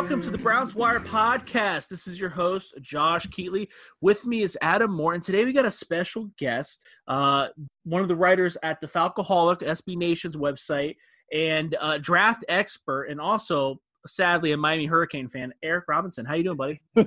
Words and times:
Welcome 0.00 0.22
to 0.22 0.30
the 0.30 0.38
Browns 0.38 0.74
Wire 0.74 0.98
podcast. 0.98 1.88
This 1.88 2.06
is 2.06 2.18
your 2.18 2.30
host, 2.30 2.72
Josh 2.80 3.26
Keatley. 3.26 3.68
With 4.00 4.24
me 4.24 4.40
is 4.42 4.56
Adam 4.62 4.90
Moore. 4.90 5.12
And 5.12 5.22
today 5.22 5.44
we 5.44 5.52
got 5.52 5.66
a 5.66 5.70
special 5.70 6.30
guest, 6.38 6.86
uh, 7.06 7.48
one 7.84 8.00
of 8.00 8.08
the 8.08 8.16
writers 8.16 8.56
at 8.62 8.80
the 8.80 8.86
Falcoholic, 8.86 9.58
SB 9.60 9.98
Nation's 9.98 10.36
website, 10.38 10.96
and 11.34 11.76
uh, 11.78 11.98
draft 11.98 12.46
expert, 12.48 13.04
and 13.10 13.20
also, 13.20 13.78
sadly, 14.06 14.52
a 14.52 14.56
Miami 14.56 14.86
Hurricane 14.86 15.28
fan, 15.28 15.52
Eric 15.62 15.84
Robinson. 15.86 16.24
How 16.24 16.32
you 16.34 16.44
doing, 16.44 16.56
buddy? 16.56 16.80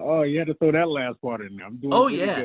oh, 0.00 0.22
you 0.22 0.38
had 0.38 0.48
to 0.48 0.54
throw 0.54 0.72
that 0.72 0.88
last 0.88 1.20
part 1.20 1.42
in 1.42 1.56
there. 1.56 1.66
I'm 1.66 1.76
doing 1.76 1.92
Oh, 1.92 2.06
yeah. 2.08 2.42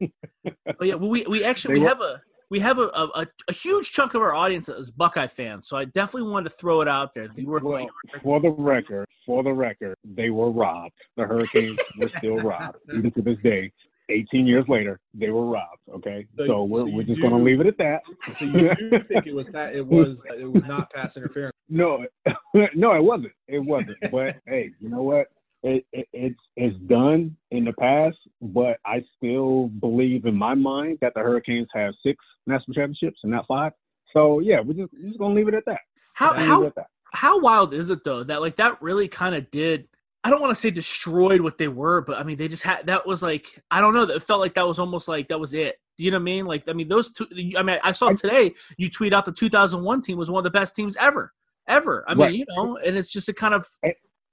good. 0.00 0.12
Oh 0.78 0.84
yeah, 0.84 0.94
well, 0.94 1.08
we 1.08 1.24
we 1.24 1.42
actually 1.42 1.80
we 1.80 1.86
have 1.86 2.02
a 2.02 2.20
we 2.50 2.60
have 2.60 2.78
a, 2.78 2.82
a, 2.88 3.26
a 3.48 3.52
huge 3.52 3.92
chunk 3.92 4.14
of 4.14 4.22
our 4.22 4.34
audience 4.34 4.68
is 4.68 4.90
Buckeye 4.90 5.26
fans, 5.26 5.66
so 5.68 5.76
I 5.76 5.84
definitely 5.86 6.30
wanted 6.30 6.50
to 6.50 6.56
throw 6.56 6.80
it 6.80 6.88
out 6.88 7.12
there. 7.12 7.28
You 7.36 7.48
were 7.48 7.58
Well, 7.60 7.88
for 8.22 8.40
the 8.40 8.50
record, 8.50 9.06
for 9.24 9.42
the 9.42 9.52
record, 9.52 9.96
they 10.04 10.30
were 10.30 10.50
robbed. 10.50 10.94
The 11.16 11.24
Hurricanes 11.24 11.78
were 11.98 12.10
still 12.18 12.36
robbed, 12.38 12.78
even 12.94 13.10
to 13.12 13.22
this 13.22 13.38
day. 13.42 13.72
18 14.08 14.46
years 14.46 14.64
later, 14.68 15.00
they 15.14 15.30
were 15.30 15.46
robbed. 15.46 15.80
Okay, 15.96 16.26
So- 16.36 16.46
so, 16.46 16.64
we're, 16.64 16.80
so 16.82 16.86
we're 16.86 17.02
just 17.02 17.16
do- 17.16 17.22
going 17.28 17.36
to 17.36 17.42
leave 17.42 17.60
it 17.60 17.66
at 17.66 17.76
that. 17.78 18.02
So 18.38 18.44
you 18.44 18.74
do 18.76 19.00
think 19.08 19.26
it 19.26 19.34
was 19.34 19.48
pa- 19.48 19.70
it 19.72 19.84
was 19.84 20.22
it 20.38 20.50
was 20.50 20.64
not 20.64 20.92
pass 20.92 21.16
interference? 21.16 21.52
No, 21.68 22.06
no, 22.76 22.92
it 22.94 23.02
wasn't. 23.02 23.32
It 23.48 23.58
wasn't. 23.58 23.98
But 24.12 24.36
hey, 24.46 24.70
you 24.80 24.88
know 24.90 25.02
what? 25.02 25.26
It, 25.66 25.84
it, 25.92 26.06
it's 26.12 26.38
it's 26.56 26.76
done 26.86 27.36
in 27.50 27.64
the 27.64 27.72
past, 27.72 28.16
but 28.40 28.78
I 28.86 29.02
still 29.16 29.66
believe 29.80 30.24
in 30.24 30.36
my 30.36 30.54
mind 30.54 30.98
that 31.00 31.12
the 31.14 31.20
Hurricanes 31.20 31.66
have 31.74 31.92
six 32.04 32.24
national 32.46 32.74
championships 32.74 33.18
and 33.24 33.32
not 33.32 33.48
five. 33.48 33.72
So 34.12 34.38
yeah, 34.38 34.60
we're 34.60 34.74
just 34.74 34.92
we're 34.94 35.08
just 35.08 35.18
gonna 35.18 35.34
leave 35.34 35.48
it 35.48 35.54
at 35.54 35.64
that. 35.66 35.80
how 36.14 36.34
how 36.34 36.64
at 36.66 36.76
that. 36.76 36.86
how 37.12 37.40
wild 37.40 37.74
is 37.74 37.90
it 37.90 38.04
though 38.04 38.22
that 38.22 38.40
like 38.40 38.54
that 38.56 38.80
really 38.80 39.08
kind 39.08 39.34
of 39.34 39.50
did 39.50 39.88
I 40.22 40.30
don't 40.30 40.40
want 40.40 40.52
to 40.52 40.60
say 40.60 40.70
destroyed 40.70 41.40
what 41.40 41.58
they 41.58 41.66
were, 41.66 42.00
but 42.00 42.16
I 42.16 42.22
mean 42.22 42.36
they 42.36 42.46
just 42.46 42.62
had 42.62 42.86
that 42.86 43.04
was 43.04 43.20
like 43.24 43.60
I 43.68 43.80
don't 43.80 43.92
know. 43.92 44.04
It 44.04 44.22
felt 44.22 44.38
like 44.40 44.54
that 44.54 44.68
was 44.68 44.78
almost 44.78 45.08
like 45.08 45.26
that 45.28 45.40
was 45.40 45.52
it. 45.52 45.80
Do 45.98 46.04
you 46.04 46.12
know 46.12 46.18
what 46.18 46.22
I 46.22 46.24
mean? 46.24 46.46
Like 46.46 46.68
I 46.68 46.74
mean 46.74 46.86
those 46.86 47.10
two. 47.10 47.26
I 47.58 47.64
mean 47.64 47.78
I 47.82 47.90
saw 47.90 48.10
today 48.12 48.54
you 48.76 48.88
tweet 48.88 49.12
out 49.12 49.24
the 49.24 49.32
2001 49.32 50.00
team 50.02 50.16
was 50.16 50.30
one 50.30 50.38
of 50.38 50.44
the 50.44 50.50
best 50.56 50.76
teams 50.76 50.94
ever, 50.96 51.32
ever. 51.66 52.04
I 52.06 52.14
mean 52.14 52.20
Right. 52.20 52.34
you 52.34 52.46
know, 52.50 52.76
and 52.76 52.96
it's 52.96 53.12
just 53.12 53.28
a 53.28 53.34
kind 53.34 53.52
of 53.52 53.66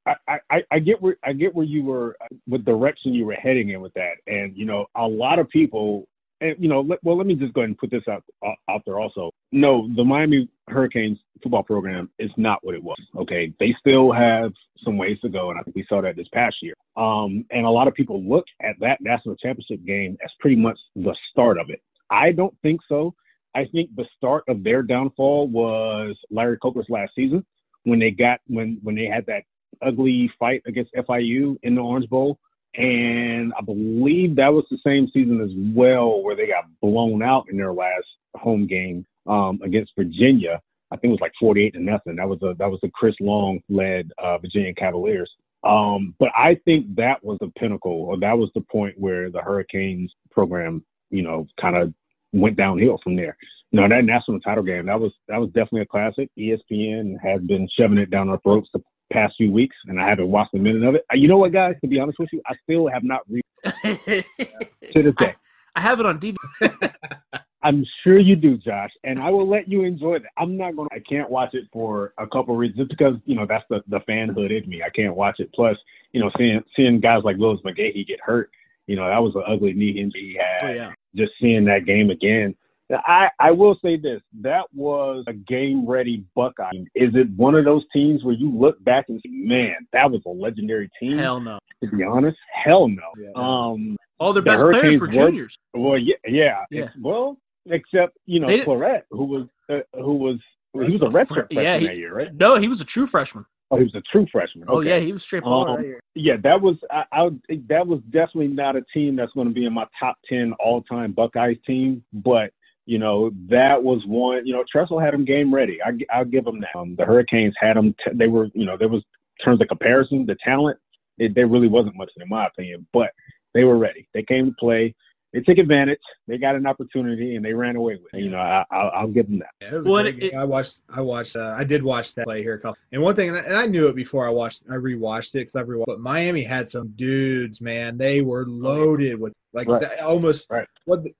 I, 0.05 0.39
I, 0.49 0.63
I 0.71 0.79
get 0.79 1.01
where 1.01 1.15
I 1.23 1.33
get 1.33 1.55
where 1.55 1.65
you 1.65 1.83
were 1.83 2.17
what 2.45 2.65
direction 2.65 3.13
you 3.13 3.25
were 3.25 3.33
heading 3.33 3.69
in 3.69 3.81
with 3.81 3.93
that, 3.93 4.15
and 4.27 4.55
you 4.55 4.65
know 4.65 4.85
a 4.95 5.07
lot 5.07 5.39
of 5.39 5.49
people, 5.49 6.07
and 6.41 6.55
you 6.59 6.67
know, 6.67 6.81
let, 6.81 6.99
well, 7.03 7.17
let 7.17 7.25
me 7.25 7.35
just 7.35 7.53
go 7.53 7.61
ahead 7.61 7.69
and 7.69 7.77
put 7.77 7.91
this 7.91 8.03
out 8.09 8.23
out 8.69 8.81
there 8.85 8.99
also. 8.99 9.31
No, 9.51 9.89
the 9.95 10.03
Miami 10.03 10.49
Hurricanes 10.67 11.19
football 11.41 11.63
program 11.63 12.09
is 12.19 12.31
not 12.37 12.59
what 12.63 12.75
it 12.75 12.83
was. 12.83 12.99
Okay, 13.15 13.53
they 13.59 13.73
still 13.79 14.11
have 14.11 14.51
some 14.83 14.97
ways 14.97 15.17
to 15.21 15.29
go, 15.29 15.51
and 15.51 15.59
I 15.59 15.63
think 15.63 15.75
we 15.75 15.85
saw 15.87 16.01
that 16.01 16.17
this 16.17 16.27
past 16.33 16.57
year. 16.61 16.73
Um, 16.97 17.45
and 17.51 17.65
a 17.65 17.69
lot 17.69 17.87
of 17.87 17.93
people 17.93 18.21
look 18.23 18.45
at 18.61 18.75
that 18.81 18.99
national 18.99 19.35
championship 19.37 19.85
game 19.85 20.17
as 20.23 20.31
pretty 20.39 20.57
much 20.57 20.77
the 20.95 21.15
start 21.31 21.57
of 21.57 21.69
it. 21.69 21.81
I 22.09 22.31
don't 22.33 22.55
think 22.61 22.81
so. 22.89 23.13
I 23.55 23.65
think 23.65 23.95
the 23.95 24.05
start 24.17 24.43
of 24.47 24.63
their 24.63 24.81
downfall 24.81 25.47
was 25.47 26.17
Larry 26.29 26.57
Coker's 26.57 26.87
last 26.89 27.13
season 27.15 27.45
when 27.83 27.99
they 27.99 28.11
got 28.11 28.39
when 28.47 28.79
when 28.83 28.95
they 28.95 29.05
had 29.05 29.25
that 29.27 29.43
ugly 29.85 30.31
fight 30.39 30.61
against 30.65 30.93
FIU 30.93 31.57
in 31.63 31.75
the 31.75 31.81
Orange 31.81 32.09
Bowl. 32.09 32.39
And 32.75 33.53
I 33.57 33.61
believe 33.61 34.35
that 34.35 34.51
was 34.51 34.65
the 34.71 34.79
same 34.83 35.07
season 35.13 35.41
as 35.41 35.51
well, 35.75 36.23
where 36.23 36.35
they 36.35 36.47
got 36.47 36.65
blown 36.81 37.21
out 37.21 37.45
in 37.49 37.57
their 37.57 37.73
last 37.73 38.05
home 38.35 38.65
game 38.65 39.05
um, 39.27 39.59
against 39.63 39.91
Virginia. 39.95 40.59
I 40.91 40.95
think 40.95 41.09
it 41.09 41.19
was 41.19 41.21
like 41.21 41.33
48 41.39 41.73
to 41.73 41.79
nothing. 41.79 42.15
That 42.15 42.29
was 42.29 42.41
a 42.41 42.55
that 42.59 42.69
was 42.69 42.79
the 42.81 42.89
Chris 42.93 43.15
Long 43.19 43.59
led 43.69 44.11
uh, 44.17 44.37
Virginia 44.39 44.73
Cavaliers. 44.73 45.29
Um, 45.63 46.13
but 46.19 46.29
I 46.35 46.59
think 46.65 46.95
that 46.95 47.23
was 47.23 47.37
the 47.39 47.51
pinnacle, 47.57 47.91
or 47.91 48.19
that 48.19 48.37
was 48.37 48.49
the 48.53 48.61
point 48.61 48.99
where 48.99 49.29
the 49.29 49.41
Hurricanes 49.41 50.11
program, 50.29 50.83
you 51.09 51.21
know, 51.21 51.47
kind 51.59 51.75
of 51.75 51.93
went 52.33 52.57
downhill 52.57 52.99
from 53.03 53.15
there. 53.15 53.37
You 53.71 53.79
know, 53.79 53.87
that 53.87 54.03
national 54.03 54.39
title 54.41 54.63
game, 54.63 54.85
that 54.87 54.99
was 54.99 55.11
that 55.27 55.39
was 55.39 55.49
definitely 55.49 55.81
a 55.81 55.85
classic. 55.85 56.29
ESPN 56.37 57.15
has 57.23 57.41
been 57.41 57.67
shoving 57.77 57.97
it 57.97 58.11
down 58.11 58.29
our 58.29 58.39
throats 58.39 58.69
the 58.73 58.81
past 59.13 59.35
few 59.37 59.51
weeks, 59.51 59.75
and 59.87 60.01
I 60.01 60.09
haven't 60.09 60.29
watched 60.29 60.53
a 60.53 60.57
minute 60.57 60.83
of 60.83 60.95
it. 60.95 61.05
You 61.13 61.27
know 61.27 61.37
what, 61.37 61.53
guys? 61.53 61.75
To 61.81 61.87
be 61.87 61.99
honest 61.99 62.19
with 62.19 62.29
you, 62.33 62.41
I 62.47 62.55
still 62.63 62.87
have 62.87 63.03
not 63.03 63.21
read 63.29 63.43
to 63.83 65.03
this 65.03 65.15
day. 65.17 65.35
I 65.75 65.81
have 65.81 65.99
it 65.99 66.05
on 66.05 66.19
DVD. 66.19 66.93
I'm 67.63 67.85
sure 68.03 68.19
you 68.19 68.35
do, 68.35 68.57
Josh, 68.57 68.91
and 69.05 69.21
I 69.21 69.29
will 69.29 69.47
let 69.47 69.69
you 69.69 69.83
enjoy 69.83 70.19
that. 70.19 70.31
I'm 70.37 70.57
not 70.57 70.75
going. 70.75 70.89
to 70.89 70.95
I 70.95 70.99
can't 70.99 71.29
watch 71.29 71.53
it 71.53 71.63
for 71.71 72.13
a 72.17 72.27
couple 72.27 72.53
of 72.53 72.59
reasons, 72.59 72.79
just 72.79 72.89
because 72.89 73.15
you 73.25 73.35
know 73.35 73.45
that's 73.47 73.63
the 73.69 73.81
the 73.87 74.01
fanhood 74.01 74.51
in 74.51 74.69
me. 74.69 74.81
I 74.85 74.89
can't 74.89 75.15
watch 75.15 75.39
it. 75.39 75.49
Plus, 75.53 75.77
you 76.11 76.19
know, 76.19 76.29
seeing 76.37 76.61
seeing 76.75 76.99
guys 76.99 77.21
like 77.23 77.37
Willis 77.37 77.61
McGahee 77.65 78.05
get 78.05 78.19
hurt, 78.21 78.51
you 78.87 78.97
know, 78.97 79.07
that 79.07 79.23
was 79.23 79.33
an 79.35 79.43
ugly 79.47 79.73
knee 79.73 79.91
injury 79.91 80.33
he 80.33 80.39
had. 80.39 80.69
Oh 80.69 80.73
yeah. 80.73 80.91
Just 81.15 81.31
seeing 81.39 81.63
that 81.65 81.85
game 81.85 82.09
again. 82.09 82.55
I, 82.91 83.29
I 83.39 83.51
will 83.51 83.77
say 83.83 83.97
this: 83.97 84.21
that 84.41 84.65
was 84.73 85.23
a 85.27 85.33
game-ready 85.33 86.25
Buckeye. 86.35 86.71
Is 86.95 87.11
it 87.15 87.29
one 87.35 87.55
of 87.55 87.65
those 87.65 87.83
teams 87.93 88.23
where 88.23 88.35
you 88.35 88.51
look 88.51 88.81
back 88.83 89.05
and 89.09 89.19
say, 89.25 89.29
"Man, 89.31 89.75
that 89.93 90.09
was 90.11 90.21
a 90.25 90.29
legendary 90.29 90.89
team"? 90.99 91.17
Hell 91.17 91.39
no. 91.39 91.59
To 91.83 91.89
be 91.89 92.03
honest, 92.03 92.37
hell 92.53 92.87
no. 92.87 93.01
Yeah. 93.17 93.29
Um, 93.35 93.97
All 94.19 94.33
their 94.33 94.41
The 94.41 94.45
best 94.51 94.61
players 94.63 94.75
Hurricanes 94.75 95.01
were 95.01 95.07
were- 95.07 95.11
juniors. 95.13 95.57
well, 95.73 95.97
yeah, 95.97 96.15
yeah, 96.27 96.65
Yeah. 96.69 96.89
Well, 97.01 97.37
except 97.67 98.17
you 98.25 98.39
know 98.39 98.47
They 98.47 98.61
Clarett, 98.61 99.03
who 99.11 99.25
was 99.25 99.47
uh, 99.69 99.79
who 99.95 100.15
was 100.15 100.37
he 100.73 100.79
was 100.79 101.01
a 101.01 101.05
redshirt 101.05 101.27
freshman 101.27 101.47
Yeah, 101.63 101.77
he- 101.77 101.87
that 101.87 101.97
year, 101.97 102.13
right? 102.15 102.33
No, 102.33 102.55
he 102.57 102.67
was 102.67 102.81
a 102.81 102.85
true 102.85 103.07
freshman. 103.07 103.45
Oh, 103.71 103.77
he 103.77 103.83
was 103.85 103.95
a 103.95 104.01
true 104.11 104.27
freshman. 104.31 104.65
Oh 104.67 104.81
yeah, 104.81 104.99
he 104.99 105.13
was 105.13 105.23
straight 105.23 105.43
baller 105.43 105.69
Um, 105.69 105.75
that 105.77 105.85
year. 105.87 105.99
yeah. 106.15 106.35
That 106.37 106.61
was 106.61 106.75
I, 106.91 107.05
I 107.11 107.29
that 107.69 107.87
was 107.87 108.01
definitely 108.11 108.47
not 108.49 108.75
a 108.75 108.83
team 108.93 109.15
that's 109.15 109.31
going 109.33 109.47
to 109.47 109.53
be 109.53 109.65
in 109.65 109.73
my 109.73 109.87
top 109.99 110.17
ten 110.29 110.53
all-time 110.59 111.13
Buckeyes 111.13 111.57
team, 111.65 112.03
but. 112.13 112.51
You 112.85 112.99
know 112.99 113.31
that 113.49 113.81
was 113.81 114.01
one. 114.05 114.45
You 114.45 114.53
know 114.53 114.63
Tressel 114.71 114.99
had 114.99 115.13
them 115.13 115.25
game 115.25 115.53
ready. 115.53 115.79
I, 115.83 115.91
I'll 116.13 116.25
give 116.25 116.45
them 116.45 116.59
that. 116.61 116.77
Um, 116.77 116.95
the 116.97 117.05
Hurricanes 117.05 117.53
had 117.59 117.77
them. 117.77 117.95
T- 118.03 118.11
they 118.13 118.27
were. 118.27 118.49
You 118.53 118.65
know 118.65 118.77
there 118.77 118.89
was 118.89 119.03
terms 119.43 119.61
of 119.61 119.67
comparison, 119.67 120.25
the 120.25 120.35
talent. 120.43 120.77
It, 121.17 121.35
there 121.35 121.47
really 121.47 121.67
wasn't 121.67 121.95
much 121.95 122.09
in 122.17 122.27
my 122.27 122.47
opinion, 122.47 122.85
but 122.91 123.11
they 123.53 123.63
were 123.63 123.77
ready. 123.77 124.07
They 124.13 124.23
came 124.23 124.47
to 124.47 124.55
play. 124.59 124.95
They 125.33 125.41
took 125.41 125.57
advantage. 125.57 125.99
They 126.27 126.37
got 126.37 126.55
an 126.55 126.67
opportunity 126.67 127.35
and 127.35 127.43
they 127.43 127.53
ran 127.53 127.75
away 127.75 127.95
with 127.95 128.13
it. 128.13 128.19
You 128.23 128.29
know, 128.29 128.37
I, 128.37 128.63
I'll, 128.69 128.91
I'll 128.93 129.07
give 129.07 129.27
them 129.27 129.39
that. 129.39 129.49
Yeah, 129.61 129.69
it 129.69 129.73
was 129.73 129.85
a 129.87 129.89
Well, 129.89 130.03
great 130.03 130.21
it- 130.23 130.35
I 130.35 130.43
watched. 130.43 130.81
I 130.93 131.01
watched. 131.01 131.35
Uh, 131.35 131.55
I 131.57 131.63
did 131.63 131.81
watch 131.81 132.13
that 132.13 132.25
play 132.25 132.43
here. 132.43 132.53
a 132.53 132.59
couple- 132.59 132.77
And 132.91 133.01
one 133.01 133.15
thing, 133.15 133.29
and 133.29 133.37
I, 133.39 133.41
and 133.41 133.55
I 133.55 133.65
knew 133.65 133.87
it 133.87 133.95
before 133.95 134.27
I 134.27 134.29
watched. 134.29 134.63
I 134.69 134.75
rewatched 134.75 135.29
it 135.35 135.39
because 135.39 135.55
I've 135.55 135.65
rewatched. 135.67 135.85
But 135.87 135.99
Miami 135.99 136.43
had 136.43 136.69
some 136.69 136.89
dudes, 136.97 137.61
man. 137.61 137.97
They 137.97 138.21
were 138.21 138.45
loaded 138.45 139.19
with 139.19 139.33
like 139.53 139.67
Right. 139.67 139.81
that- 139.81 140.01
almost 140.01 140.51
Right. 140.51 140.67
what 140.85 141.03
the- 141.03 141.13